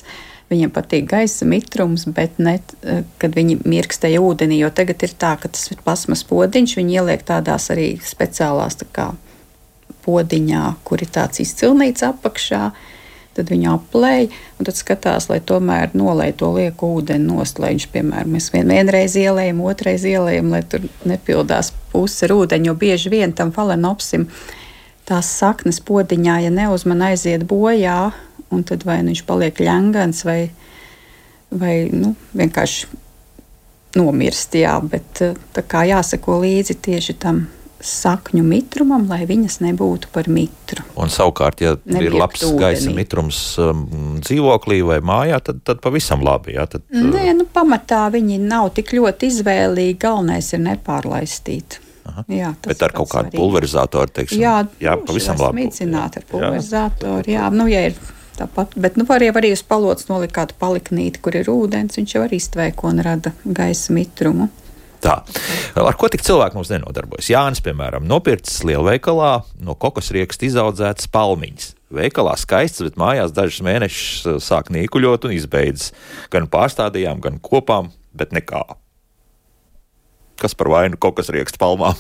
Viņiem 0.50 0.72
patīk 0.74 1.10
gaisa 1.12 1.46
mitrums, 1.46 2.08
bet 2.16 2.40
ne, 2.42 2.56
kad 3.22 3.36
viņi 3.36 3.60
mirkstēja 3.68 4.22
ūdenī. 4.24 4.62
Jo 4.64 4.72
tagad 4.74 5.04
ir 5.06 5.12
tā, 5.20 5.36
ka 5.42 5.52
tas 5.52 5.68
ir 5.70 5.84
plasmas 5.84 6.24
podziņš, 6.26 6.78
viņi 6.80 6.96
ieliek 7.02 7.26
tādās 7.28 7.68
arī 7.76 7.92
speciālās 8.02 8.80
tā 8.80 8.88
kā, 8.96 9.10
podziņā, 10.08 10.64
kur 10.88 11.04
ir 11.04 11.12
tāds 11.20 11.44
izcilnīts 11.44 12.08
apakšā. 12.08 12.64
Uh, 12.72 12.96
tad 13.40 13.50
viņu 13.54 13.72
aplēj 13.72 14.28
un 14.60 14.68
tad 14.68 14.78
skatās, 14.78 15.30
lai 15.32 15.40
tomēr 15.40 15.96
nolai 15.98 16.30
to 16.38 16.52
lieku 16.56 16.92
ūdeni 17.00 17.26
nost, 17.26 17.60
lai 17.62 17.74
viņš, 17.74 17.90
piemēram, 17.94 18.36
mēs 18.36 18.52
vien, 18.54 18.70
vienreiz 18.70 19.16
ielējam, 19.20 19.64
otrais 19.66 20.06
ielējam, 20.08 20.54
lai 20.54 20.62
tur 20.68 20.86
nepildās 21.10 21.72
puse 21.94 22.28
ar 22.28 22.36
ūdeni, 22.36 22.70
jo 22.70 22.78
bieži 22.80 23.12
vien 23.14 23.36
tam 23.36 23.54
falenopsim 23.56 24.28
tās 25.10 25.32
saknes 25.40 25.82
podiņā, 25.82 26.40
ja 26.46 26.54
neuzman 26.54 27.08
aiziet 27.10 27.48
bojā, 27.50 28.12
un 28.54 28.66
tad 28.68 28.86
vai 28.86 29.00
nu 29.02 29.14
viņš 29.14 29.26
paliek 29.26 29.62
ļengans 29.66 30.26
vai, 30.28 30.40
vai 31.50 31.76
nu, 31.94 32.14
vienkārši 32.38 32.90
nomirst, 33.98 34.54
jā, 34.60 34.76
bet 34.86 35.24
tā 35.56 35.64
kā 35.66 35.88
jāsako 35.90 36.42
līdzi 36.44 36.78
tieši 36.86 37.18
tam 37.22 37.48
sakņu 37.80 38.44
mitrumam, 38.44 39.06
lai 39.10 39.24
viņas 39.30 39.60
nebūtu 39.64 40.12
par 40.14 40.28
mitru. 40.32 40.84
Un 41.00 41.12
savukārt, 41.14 41.64
ja 41.64 41.76
Nebiept 41.86 42.06
ir 42.06 42.18
labs 42.20 42.44
ūdenī. 42.44 42.60
gaisa 42.64 42.94
mitrums 42.96 43.42
um, 43.64 43.86
dzīvoklī 44.20 44.82
vai 44.86 45.00
mājā, 45.06 45.40
tad, 45.44 45.64
tad 45.68 45.82
pavisam 45.84 46.24
labi. 46.26 46.58
Jā, 46.58 46.68
tad, 46.72 46.84
Nē, 46.92 47.26
uh, 47.30 47.36
nu, 47.40 47.48
pamatā 47.54 48.06
viņi 48.14 48.42
nav 48.44 48.74
tik 48.76 48.94
ļoti 48.98 49.32
izvēlīgi. 49.32 50.00
Galvenais 50.04 50.52
ir 50.56 50.64
nepārlaistīt. 50.68 51.80
Aha. 52.10 52.24
Jā, 52.32 52.54
Bet 52.66 52.82
ar 52.84 52.94
kaut 52.96 53.12
kādu 53.12 53.36
pulverizatoru, 53.36 54.10
teiksim, 54.14 54.42
jā, 54.42 54.56
jā 54.82 54.96
pavisam 55.06 55.38
labi. 55.40 55.66
Mīcināt 55.66 56.18
ar 56.18 56.26
pulverizatoru, 56.30 57.30
jā, 57.30 57.44
jā 57.44 57.52
nu, 57.54 57.68
ja 57.70 57.84
ir 57.92 58.00
tāpat. 58.40 58.74
Bet, 58.80 58.98
nu, 59.00 59.06
var 59.10 59.24
arī 59.24 59.52
uz 59.54 59.64
palots 59.68 60.10
nolikt 60.10 60.36
kādu 60.38 60.58
paliknīti, 60.62 61.22
kur 61.24 61.38
ir 61.38 61.52
ūdens, 61.52 62.00
viņš 62.00 62.16
jau 62.16 62.24
arī 62.26 62.40
stvēko 62.42 62.90
un 62.92 63.04
rada 63.06 63.34
gaisa 63.46 63.94
mitrumu. 63.96 64.50
Tā. 65.00 65.16
Ar 65.80 65.96
ko 66.00 66.10
tik 66.12 66.24
cilvēki 66.26 66.58
mums 66.60 66.72
nenodarbojas? 66.74 67.30
Jānis, 67.32 67.62
piemēram, 67.64 68.04
nopircis 68.08 68.66
lielveikalā 68.68 69.32
no 69.64 69.76
kokosrieksta 69.80 70.48
izaudzētas 70.50 71.08
palmiņas. 71.14 71.70
Veikalā 71.96 72.36
skaists, 72.38 72.84
bet 72.86 73.00
mājās 73.02 73.32
dažus 73.34 73.64
mēnešus 73.66 74.28
uh, 74.28 74.36
sāk 74.44 74.70
nīkuļot 74.76 75.30
un 75.30 75.38
izbeidzas. 75.38 75.94
Gan 76.34 76.50
pārstādījām, 76.52 77.24
gan 77.24 77.40
kopām, 77.42 77.90
bet 78.14 78.36
nekā. 78.36 78.62
Kas 80.40 80.54
par 80.56 80.70
vainu 80.72 81.00
kokosrieksta 81.02 81.58
palmām? 81.64 81.98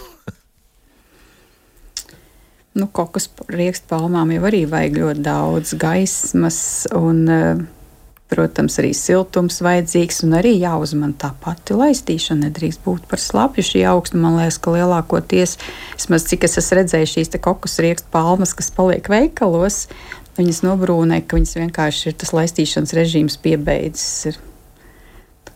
nu, 2.78 2.86
kokosrieksta 2.86 3.96
palmām 3.96 4.36
jau 4.36 4.46
arī 4.52 4.66
vajag 4.70 5.00
ļoti 5.00 5.26
daudz 5.26 5.74
gaismas 5.80 6.62
un 7.00 7.26
uh, 7.32 7.66
Protams, 8.30 8.76
arī 8.78 8.92
siltums 8.94 9.56
vajadzīgs 9.66 10.20
un 10.28 10.36
arī 10.38 10.52
jāuzman 10.62 11.16
tā 11.18 11.32
pati 11.42 11.74
laistīšana. 11.74 12.46
Nedrīkst 12.46 12.84
būt 12.86 13.08
par 13.10 13.22
slapju 13.22 13.64
šī 13.66 13.82
augstuma. 13.90 14.28
Man 14.28 14.38
liekas, 14.38 14.60
ka 14.62 14.74
lielākoties, 14.76 15.56
vismaz 15.96 16.28
cik 16.30 16.46
es 16.46 16.60
esmu 16.62 16.78
redzējis 16.78 17.16
šīs 17.16 17.40
kokos 17.42 17.80
riekstu 17.82 18.12
palmas, 18.14 18.54
kas 18.54 18.70
paliek 18.76 19.10
veikalos, 19.10 19.88
viņas 20.38 20.62
nobrūnē, 20.68 21.24
ka 21.26 21.40
viņas 21.40 21.58
vienkārši 21.58 22.12
ir 22.12 22.20
tas 22.22 22.36
laistīšanas 22.38 22.94
režīms 23.00 23.40
piebeidzis. 23.42 24.38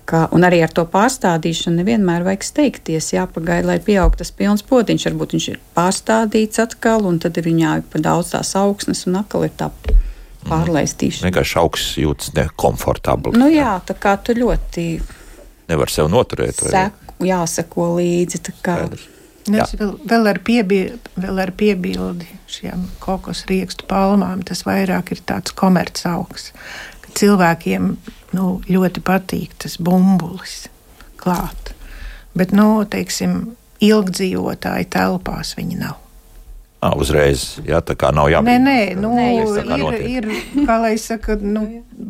Kā, 0.09 0.25
un 0.35 0.43
arī 0.43 0.63
ar 0.65 0.73
to 0.73 0.83
pārstādīšanu 0.89 1.79
nevienmēr 1.79 2.25
vajag 2.25 2.47
steigties. 2.47 3.13
Jāpagaida, 3.13 3.69
lai 3.69 3.77
pieaug 3.85 4.17
tas 4.19 4.33
pilns 4.35 4.65
potiņš. 4.67 5.05
Varbūt 5.11 5.37
viņš 5.37 5.47
ir 5.53 5.61
pārstādīts 5.77 6.59
atkal, 6.65 7.05
un 7.07 7.21
tad 7.23 7.37
ir 7.37 7.47
viņā 7.47 7.77
pa 7.93 8.01
daudz 8.03 8.33
tās 8.33 8.55
augsnes, 8.59 9.05
un 9.07 9.21
atkal 9.21 9.45
ir 9.47 9.53
tā 9.61 9.69
pārlaistīšana. 10.47 11.29
Vienkārši 11.29 11.57
augsts 11.61 11.97
jūtas 12.01 12.33
nekomfortabli. 12.37 13.37
Nu 13.39 13.49
jā, 13.51 13.75
tā 13.87 13.95
kā 13.97 14.15
tu 14.21 14.35
ļoti. 14.37 14.87
Nevar 15.71 15.91
sev 15.91 16.09
noturēt. 16.11 16.59
Seku, 16.59 17.17
jāseko 17.23 17.93
līdzi. 17.97 18.43
Es 19.51 19.73
vēl, 19.75 19.95
vēl, 20.07 20.27
ar 20.31 20.39
piebildi, 20.45 21.13
vēl 21.19 21.41
ar 21.43 21.51
piebildi 21.59 22.27
šiem 22.51 22.85
kokos 23.03 23.43
riekstu 23.49 23.87
palmām, 23.89 24.43
tas 24.47 24.63
vairāk 24.67 25.11
ir 25.15 25.23
tāds 25.27 25.55
komerc 25.57 25.99
augs. 26.07 26.51
Cilvēkiem 27.13 27.89
nu, 28.37 28.45
ļoti 28.67 29.03
patīk 29.05 29.57
tas 29.61 29.75
bumbulis 29.77 30.63
klāt. 31.19 31.73
Bet, 32.33 32.55
nu, 32.55 32.85
teiksim, 32.89 33.53
ilgdzīvotāji 33.83 34.89
telpās 34.95 35.53
viņi 35.59 35.81
nav. 35.83 35.99
À, 36.83 36.89
uzreiz, 36.99 37.45
jā, 37.63 37.79
tā 37.85 37.95
kā 37.95 38.09
nav 38.11 38.27
jābūt. 38.27 38.49
Nē, 38.49 38.57
nē, 38.59 38.79
nu, 38.99 39.13
nē 39.15 39.27
ir, 39.79 39.99
ir, 40.03 40.27
kā 40.67 40.75
lai 40.83 40.97
saka, 40.99 41.37
nu, 41.39 41.63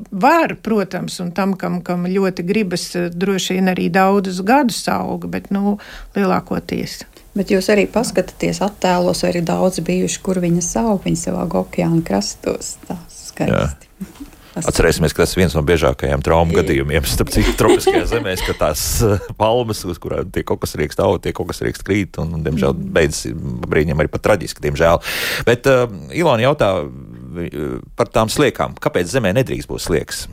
var, 0.09 0.55
protams, 0.65 1.19
un 1.21 1.30
tam, 1.36 1.53
kam, 1.59 1.78
kam 1.86 2.07
ļoti 2.09 2.45
gribas, 2.47 2.88
droši 3.13 3.59
vien 3.59 3.69
arī 3.69 3.91
daudzus 3.93 4.41
gadus 4.45 4.82
auga, 4.89 5.30
bet, 5.36 5.51
nu, 5.53 5.78
lielākoties. 6.17 7.03
Bet 7.38 7.53
jūs 7.53 7.69
arī 7.74 7.86
paskatāties 7.89 8.63
attēlos, 8.65 9.21
vai 9.26 9.36
ir 9.36 9.45
daudz 9.45 9.82
bijuši, 9.86 10.21
kur 10.26 10.41
viņas 10.41 10.74
aug, 10.82 11.01
viņas 11.05 11.28
aug 11.34 11.57
okeāna 11.63 12.01
krastos, 12.05 12.76
tā 12.89 12.97
skaisti. 13.13 13.91
Jā. 13.93 14.32
Atcerēsimies, 14.54 15.16
ka 15.16 15.24
tas 15.24 15.34
ir 15.34 15.41
viens 15.41 15.56
no 15.58 15.64
biežākajiem 15.66 16.22
traumu 16.26 16.54
gadījumiem, 16.54 17.06
starp 17.10 17.32
citu, 17.34 17.56
tropiskajās 17.60 18.12
zemēs, 18.12 18.43
ka 18.45 18.54
tās 18.60 18.84
eh, 19.06 19.28
palmas, 19.39 19.82
uz 19.89 19.97
kurām 20.01 20.30
tiek 20.34 20.45
kaut 20.49 20.62
kas 20.62 20.76
riekst 20.80 21.01
auga, 21.01 21.24
tiek 21.26 21.36
kaut 21.38 21.49
kas 21.49 21.64
riekst 21.66 21.86
krīt, 21.88 22.20
un, 22.22 22.36
un 22.38 22.45
diemžēl, 22.45 22.78
beidzas 22.93 23.34
brīņiem 23.34 24.04
arī 24.04 24.14
pat 24.14 24.26
traģiski, 24.30 24.62
diemžēl. 24.68 25.01
Bet 25.47 25.70
uh, 25.72 25.88
Ilona 26.14 26.45
jautā 26.45 26.70
uh, 26.84 27.78
par 27.97 28.14
tām 28.14 28.30
sliekām. 28.30 28.78
Kāpēc 28.84 29.10
zemē 29.10 29.34
nedrīkst 29.39 29.72
būt 29.72 29.88
slieks 29.88 30.28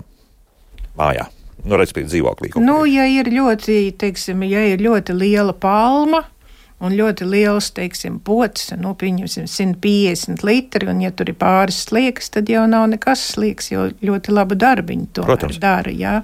mājā? 1.01 1.31
Nu, 1.64 1.77
respektīvi, 1.77 2.09
dzīvoklī. 2.14 2.53
Nu, 2.64 2.83
ja 2.89 3.05
ir 3.09 3.29
ļoti, 3.33 3.83
teiksim, 4.01 4.45
ja 4.49 4.62
ir 4.73 4.85
ļoti 4.85 5.16
liela 5.16 5.53
palma. 5.57 6.23
Un 6.81 6.95
ļoti 6.97 7.26
liels, 7.28 7.66
teiksim, 7.76 8.14
pocis, 8.24 8.70
nu, 8.81 8.95
pieņemsim, 8.97 9.45
150 9.53 10.41
litri, 10.49 10.87
un, 10.89 11.03
ja 11.05 11.11
tur 11.12 11.28
ir 11.28 11.37
pāris 11.37 11.83
sliekas, 11.85 12.31
tad 12.33 12.49
jau 12.49 12.62
nav 12.70 12.87
nekas 12.89 13.20
slieks, 13.35 13.68
jo 13.68 13.83
ļoti 14.01 14.33
labu 14.33 14.57
darbiņu 14.57 15.11
to 15.18 15.26
dara. 15.61 15.93
Jā. 15.93 16.14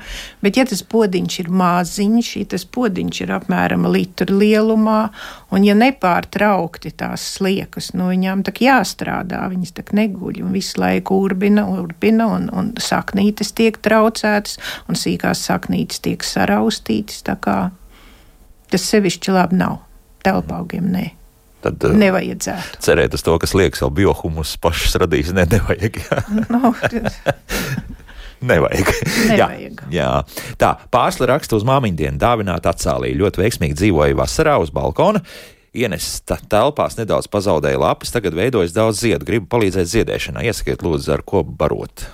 Bet, 0.40 0.56
ja 0.56 0.64
tas 0.64 0.80
podiņš 0.80 1.38
ir 1.42 1.52
maziņš, 1.52 2.32
ja 2.40 2.48
tas 2.56 2.64
podiņš 2.72 3.20
ir 3.26 3.34
apmēram 3.36 3.84
litru 3.92 4.38
lielumā, 4.40 4.98
un 5.52 5.68
ja 5.68 5.76
nepārtraukti 5.76 6.94
tās 7.04 7.28
sliekas, 7.36 7.92
nu, 7.92 8.08
viņām 8.14 8.46
tā 8.48 8.56
jāstrādā, 8.56 9.44
viņas 9.52 9.76
tā 9.76 9.84
neguļ, 9.92 10.40
un 10.46 10.56
visu 10.56 10.80
laiku 10.80 11.20
urbina, 11.26 11.66
urbina, 11.68 12.30
un, 12.32 12.48
un 12.48 12.72
saknītes 12.80 13.52
tiek 13.56 13.76
traucētas, 13.84 14.56
un 14.88 14.96
sīkās 14.96 15.44
saknītes 15.50 16.00
tiek 16.00 16.24
saraustītas, 16.24 17.20
tā 17.28 17.36
kā 17.36 17.58
tas 18.72 18.88
sevišķi 18.88 19.36
labi 19.36 19.60
nav. 19.60 19.82
Telpaugiem 20.26 20.90
nē, 20.92 21.04
Tad 21.64 21.86
uh, 21.88 21.94
nevajadzētu. 21.96 22.80
cerēt 22.84 23.14
uz 23.16 23.22
to, 23.26 23.36
ka 23.42 23.48
slieks 23.48 23.80
vēl 23.84 23.94
biohumus 24.02 24.56
pašas 24.62 24.98
radīs, 25.02 25.32
ne, 25.34 25.46
nevajag. 25.50 26.02
Jā. 26.06 26.24
Nu, 26.50 26.74
Nevajag. 28.46 28.90
Nevajag. 29.30 29.78
Jā, 29.88 29.96
jā. 29.96 30.08
Tā, 30.60 30.74
pārsla 30.92 31.30
raksta 31.32 31.56
uz 31.56 31.64
māmiņu 31.66 31.96
dienu 31.96 32.20
dāvināt 32.20 32.66
atsālīju. 32.68 33.16
Ļoti 33.22 33.40
veiksmīgi 33.40 33.78
dzīvoja 33.80 34.18
vasarā 34.18 34.58
uz 34.60 34.68
balkona. 34.74 35.22
Ienesta 35.76 36.36
telpās 36.48 36.98
nedaudz 37.00 37.28
pazaudēja 37.32 37.80
lapas, 37.80 38.12
tagad 38.12 38.36
veidojas 38.36 38.76
daudz 38.76 39.00
ziedu. 39.00 39.26
Gribu 39.28 39.48
palīdzēt 39.52 39.88
ziedēšanā. 39.92 40.44
Iesakiet, 40.48 40.84
lūdzu, 40.84 41.14
ar 41.16 41.24
ko 41.26 41.42
barot. 41.48 42.04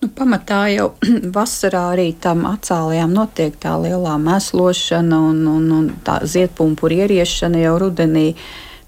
Nu, 0.00 0.08
pamatā 0.16 0.62
jau 0.72 0.86
vasarā 1.36 1.90
arī 1.92 2.08
tam 2.16 2.46
atcēlējām 2.48 3.12
notiek 3.12 3.56
tā 3.60 3.74
lielā 3.82 4.16
mēslošana 4.22 5.18
un, 5.30 5.44
un, 5.50 5.68
un 5.76 5.90
tā 6.06 6.20
ziedpumpura 6.24 7.02
ieriešana 7.04 7.60
jau 7.60 7.76
rudenī. 7.82 8.30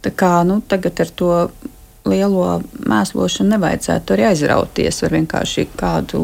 Tā 0.03 0.11
kā 0.17 0.41
nu, 0.49 0.63
tagad 0.67 1.05
ar 1.05 1.13
to 1.15 1.35
lielo 2.09 2.63
mēslošanu 2.89 3.55
nevajadzētu 3.55 4.17
arī 4.17 4.27
aizrauties. 4.31 5.03
Var 5.05 5.15
vienkārši 5.19 5.67
kādu 5.77 6.23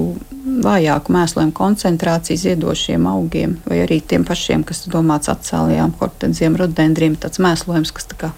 vājāku 0.64 1.12
mēslojumu 1.14 1.54
koncentrāciju 1.54 2.40
ziedošiem 2.46 3.06
augiem 3.10 3.58
vai 3.68 3.82
arī 3.84 4.00
tiem 4.00 4.24
pašiem, 4.26 4.64
kas 4.66 4.86
domāts 4.90 5.30
atcēlējām, 5.30 5.94
hortenziem, 6.00 6.56
rodendriem, 6.58 7.20
tāds 7.20 7.42
mēslojums, 7.44 7.92
kas 7.94 8.08
tā 8.08 8.18
kā 8.24 8.32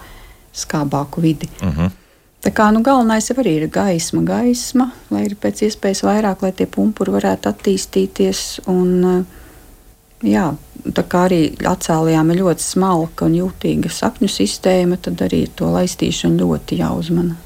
skābāku 0.51 1.23
vidi. 1.23 1.49
Uh 1.63 1.77
-huh. 1.77 2.00
Tā 2.41 2.49
kā 2.57 2.71
nu, 2.73 2.81
galvenais 2.81 3.27
jau 3.29 3.35
arī 3.37 3.59
ir 3.59 3.67
gaisma, 3.69 4.23
gaisma, 4.25 4.87
lai 5.13 5.27
ir 5.27 5.35
pēc 5.37 5.61
iespējas 5.67 6.01
vairāk, 6.07 6.41
lai 6.41 6.49
tie 6.57 6.65
pumpuri 6.65 7.13
varētu 7.13 7.51
attīstīties. 7.51 8.41
Un, 8.71 8.89
eh, 9.05 10.31
jā, 10.33 10.47
tā 10.89 11.03
kā 11.05 11.27
arī 11.29 11.41
atcēlījām 11.53 12.33
ir 12.33 12.41
ļoti 12.41 12.65
smalka 12.65 13.27
un 13.29 13.37
jūtīga 13.37 13.93
sakņu 13.93 14.29
sistēma, 14.31 14.97
tad 14.97 15.21
arī 15.21 15.43
to 15.55 15.69
laistīšanu 15.69 16.41
ļoti 16.41 16.81
jāuzmana. 16.81 17.37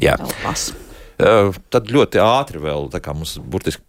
Jā. 0.00 0.16
telpās. 0.16 0.72
Uh, 1.22 1.52
tad 1.70 1.92
ļoti 1.92 2.18
ātri 2.18 2.58
vēl, 2.58 2.88
tā 2.90 2.98
kā 2.98 3.12
mums 3.14 3.36
burtiski 3.38 3.84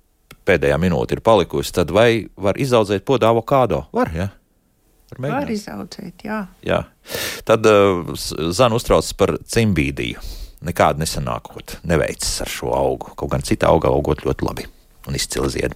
pēdējā 0.45 0.77
minūte 0.77 1.15
ir 1.15 1.23
palikusi, 1.25 1.71
tad 1.73 1.89
vai 1.95 2.27
var 2.37 2.59
izaudzēt 2.59 3.05
podu 3.07 3.25
avokādo? 3.25 3.85
Var, 3.95 4.11
jā. 4.13 4.27
Var 5.17 5.35
var 5.35 5.51
izaudzēt, 5.51 6.25
jā. 6.25 6.39
Jā. 6.65 6.83
Tad 7.47 7.67
uh, 7.69 8.13
Zana 8.55 8.79
uztraucas 8.79 9.13
par 9.17 9.35
cimbīdiju. 9.43 10.21
Nekāda 10.63 11.01
nesanākot, 11.03 11.77
neveicas 11.83 12.37
ar 12.45 12.51
šo 12.51 12.71
augu. 12.75 13.11
Kaut 13.19 13.33
gan 13.33 13.43
cita 13.43 13.67
auga 13.67 13.91
augot 13.91 14.23
ļoti 14.23 14.47
labi 14.47 14.67
un 15.09 15.17
izcili 15.19 15.49
zied. 15.51 15.75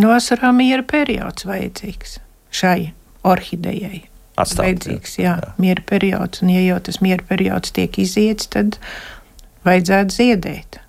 No 0.00 0.08
vasarā 0.12 0.52
miera 0.56 0.84
periods 0.84 1.44
vajadzīgs 1.48 2.18
šai 2.56 2.92
orhidejai. 3.26 4.06
Atstāt, 4.36 4.84
Vajadzīgs, 4.84 5.14
jā, 5.20 5.36
jā. 5.40 5.52
miera 5.60 5.84
periods. 5.88 6.42
Un, 6.44 6.50
ja 6.52 6.60
jau 6.60 6.80
tas 6.88 6.98
miera 7.04 7.24
periods 7.24 7.72
tiek 7.76 7.94
iziets, 8.02 8.50
tad 8.52 8.76
vajadzētu 9.64 10.12
ziedēt. 10.12 10.80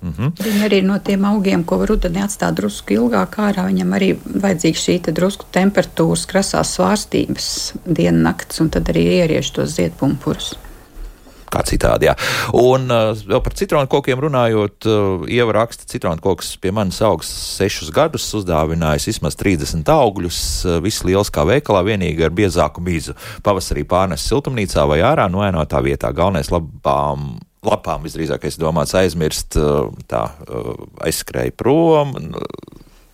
Mhm. 0.00 0.32
Viņi 0.40 0.64
arī 0.64 0.80
ir 0.80 0.86
no 0.88 0.96
tiem 1.04 1.26
augiem, 1.28 1.64
ko 1.64 1.82
rudenī 1.88 2.22
atstāt 2.24 2.56
drusku 2.56 2.96
ilgāk 2.96 3.36
ārā. 3.42 3.66
Viņam 3.68 3.92
arī 3.98 4.14
vajadzīga 4.16 4.80
šī 4.84 4.96
drusku 5.12 5.48
temperatūras, 5.52 6.24
krasās 6.30 6.72
svārstības 6.78 7.52
diennakts, 7.84 8.62
un 8.64 8.72
tad 8.72 8.88
arī 8.92 9.04
ieriež 9.20 9.52
tos 9.56 9.76
ziedpumpurus. 9.76 10.54
Kā 11.50 11.64
citādi, 11.66 12.06
jā. 12.06 12.14
Un 12.54 12.86
uh, 12.94 13.10
vēl 13.26 13.40
par 13.42 13.56
citronu 13.58 13.90
kokiem 13.90 14.20
runājot, 14.22 14.86
uh, 14.86 15.24
Ieva 15.26 15.56
raksta, 15.58 15.88
citronu 15.90 16.22
koks 16.22 16.52
pie 16.62 16.70
manis 16.70 17.00
augs 17.02 17.26
sešus 17.58 17.90
gadus, 17.94 18.28
uzdāvinājis 18.38 19.08
vismaz 19.10 19.34
30 19.40 19.90
augļus, 19.90 20.40
uh, 20.68 20.78
viss 20.84 21.02
liels 21.02 21.32
kā 21.34 21.42
veikalā, 21.50 21.82
vienīgi 21.90 22.28
ar 22.28 22.30
biezāku 22.38 22.84
mīzu. 22.86 23.18
Pavasarī 23.42 23.82
pārnes 23.82 24.28
siltumnīcā 24.30 24.86
vai 24.86 25.02
ārā, 25.02 25.26
noēnotā 25.32 25.82
vietā. 25.82 26.14
Galvenais 26.14 26.54
labām 26.54 27.32
lapām 27.66 28.04
visdrīzākais 28.06 28.58
domāts 28.60 28.96
aizmirst, 28.98 29.58
uh, 29.60 29.90
tā 30.10 30.26
aizskrēja 31.04 31.56
prom. 31.56 32.16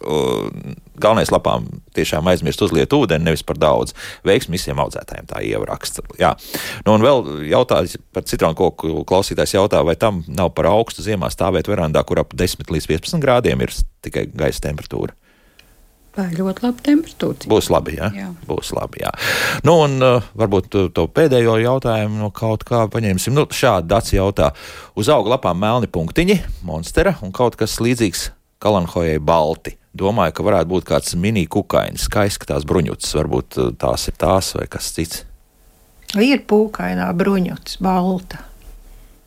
Galvenais 0.06 1.32
lapām 1.32 1.64
tiešām 1.96 2.28
aizmirst 2.30 2.60
uzliet 2.62 2.92
ūdeni, 2.94 3.26
nevis 3.26 3.42
par 3.42 3.58
daudz. 3.58 3.94
Veiksmi 4.28 4.54
visiem 4.54 4.78
audzētājiem 4.78 5.26
tā 5.30 5.40
ieraksta. 5.42 6.04
Jā. 6.20 6.34
Nu, 6.86 6.94
un 6.94 7.02
vēl 7.02 7.24
jautājums 7.50 7.96
par 8.14 8.26
citronu 8.28 8.58
koku 8.58 9.02
klausītājs 9.08 9.56
jautā, 9.56 9.80
vai 9.88 9.96
tam 9.98 10.22
nav 10.28 10.52
par 10.54 10.68
augstu 10.70 11.02
ziemā 11.02 11.32
stāvēt 11.32 11.72
verandā, 11.72 12.04
kur 12.06 12.20
ap 12.22 12.36
10 12.36 12.70
līdz 12.76 12.90
15 12.92 13.24
grādiem 13.24 13.64
ir 13.64 13.74
tikai 14.06 14.28
gaisa 14.36 14.68
temperatūra. 14.68 15.16
Vai 16.16 16.30
ļoti 16.32 16.64
laba 16.64 16.80
temperatūra? 16.80 17.48
Būs 17.50 17.66
labi, 17.68 17.98
jā. 17.98 18.08
Jā. 18.16 18.30
Būs 18.48 18.70
labi, 18.72 19.02
jā. 19.02 19.10
Nu, 19.68 19.74
un 19.84 19.98
uh, 20.00 20.28
varbūt 20.38 20.70
to, 20.72 20.84
to 20.96 21.04
pēdējo 21.12 21.58
jautājumu 21.60 22.22
no 22.22 22.30
kaut 22.32 22.64
kā 22.64 22.86
paņemsim. 22.92 23.36
Nu, 23.36 23.44
šādi 23.52 23.90
dats 23.90 24.14
jautā. 24.16 24.52
Uz 24.96 25.10
auga 25.12 25.34
lapām 25.34 25.60
melni 25.60 25.90
punktiņi, 25.92 26.38
monstera 26.64 27.18
un 27.20 27.34
kaut 27.36 27.58
kas 27.60 27.76
līdzīgs 27.84 28.30
kalanhojai 28.64 29.18
balti. 29.20 29.76
Domāju, 29.96 30.38
ka 30.38 30.46
varētu 30.48 30.72
būt 30.72 30.88
kāds 30.88 31.12
mini 31.20 31.44
kukainis, 31.52 32.08
kā 32.12 32.24
izskatās 32.30 32.64
bruņuts. 32.68 33.12
Varbūt 33.20 33.60
uh, 33.60 33.70
tās 33.76 34.08
ir 34.08 34.16
tās 34.16 34.54
vai 34.56 34.64
kas 34.72 34.88
cits. 34.96 35.26
Ir 36.16 36.40
pūkainā 36.48 37.10
bruņots, 37.18 37.76
balta. 37.84 38.40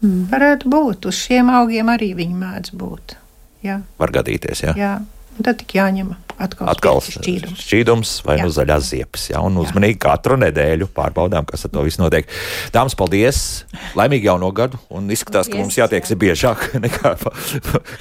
Mm. 0.02 0.26
Varētu 0.32 0.74
būt. 0.74 1.10
Uz 1.12 1.22
šiem 1.22 1.54
augiem 1.54 1.94
arī 1.94 2.16
viņi 2.18 2.38
mēdz 2.40 2.74
būt. 2.82 3.18
Jā, 3.66 3.82
Var 4.00 4.14
gadīties, 4.16 4.64
jā. 4.64 4.74
jā. 4.80 4.94
Un 5.40 5.46
tad 5.48 5.62
tik 5.62 5.72
jāņem 5.78 6.10
atkal, 6.40 6.68
Atkal 6.72 6.98
šķīdums. 7.04 7.62
šķīdums 7.64 8.10
vai 8.28 8.36
Jā. 8.36 8.44
nu 8.44 8.52
zaļās 8.52 8.88
ziepes. 8.92 9.26
Jā, 9.32 9.40
un 9.44 9.56
uzmanīgi 9.62 9.96
katru 10.04 10.36
nedēļu 10.40 10.90
pārbaudām, 10.96 11.46
kas 11.48 11.64
ar 11.68 11.72
to 11.72 11.84
viss 11.86 12.00
notiek. 12.00 12.28
Dāmas, 12.76 12.96
paldies! 13.00 13.40
Laimīgi 13.96 14.28
jauno 14.28 14.50
gadu! 14.56 14.80
Un 14.92 15.08
izskatās, 15.12 15.48
ka 15.48 15.56
mums 15.60 15.78
Paldies, 15.80 16.04
jātiek 16.10 16.20
biežāk 16.20 16.66
nekā 16.86 17.14
pa, 17.24 17.32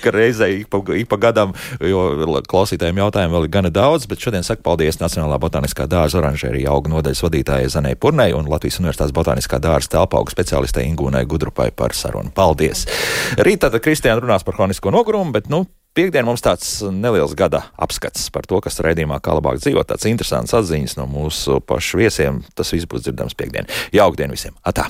ka 0.02 0.12
reizē 0.14 0.48
ik 0.56 0.66
pa, 0.72 0.82
ik 0.98 1.06
pa 1.10 1.20
gadam, 1.28 1.54
jo 1.78 2.02
klausītājiem 2.50 2.98
jautājumu 3.04 3.38
vēl 3.38 3.46
ir 3.48 3.54
gana 3.54 3.70
daudz. 3.74 4.10
Bet 4.10 4.22
šodien 4.22 4.46
saku 4.46 4.66
paldies 4.66 4.98
Nacionālā 4.98 5.38
Botāniskā 5.38 5.86
dārza 5.90 6.18
oranžērija 6.18 6.74
auga 6.74 6.90
nodaļas 6.96 7.22
vadītājai 7.22 7.70
Zanai 7.70 7.94
Purnai 7.94 8.32
un 8.34 8.50
Latvijas 8.50 8.82
Universitātes 8.82 9.14
Botāniskā 9.14 9.62
dārza 9.62 9.94
telpaugu 9.94 10.34
speciālistei 10.34 10.90
Ingūnai 10.90 11.22
Gudrupai 11.30 11.70
par 11.70 11.94
sarunu. 11.94 12.34
Paldies! 12.34 12.86
Rīt 13.38 13.62
tātad 13.62 13.82
Kristiāna 13.86 14.22
runās 14.26 14.42
par 14.46 14.58
hronisko 14.58 14.90
nogurumu, 14.94 15.34
bet 15.38 15.46
nu, 15.52 15.66
Piektdien 15.98 16.22
mums 16.22 16.44
tāds 16.46 16.76
neliels 16.94 17.32
gada 17.34 17.64
apskats 17.74 18.28
par 18.30 18.46
to, 18.46 18.60
kas 18.62 18.78
raidījumā 18.86 19.18
kā 19.18 19.34
labāk 19.34 19.58
dzīvot. 19.58 19.88
Tāds 19.90 20.06
interesants 20.06 20.54
atziņas 20.54 20.94
no 21.00 21.08
mūsu 21.10 21.58
pašu 21.58 21.98
viesiem. 21.98 22.38
Tas 22.54 22.70
viss 22.70 22.86
būs 22.86 23.08
dzirdams 23.08 23.34
piekdien. 23.34 23.66
Jauktdien 23.90 24.30
visiem! 24.30 24.54
Atā! 24.62 24.86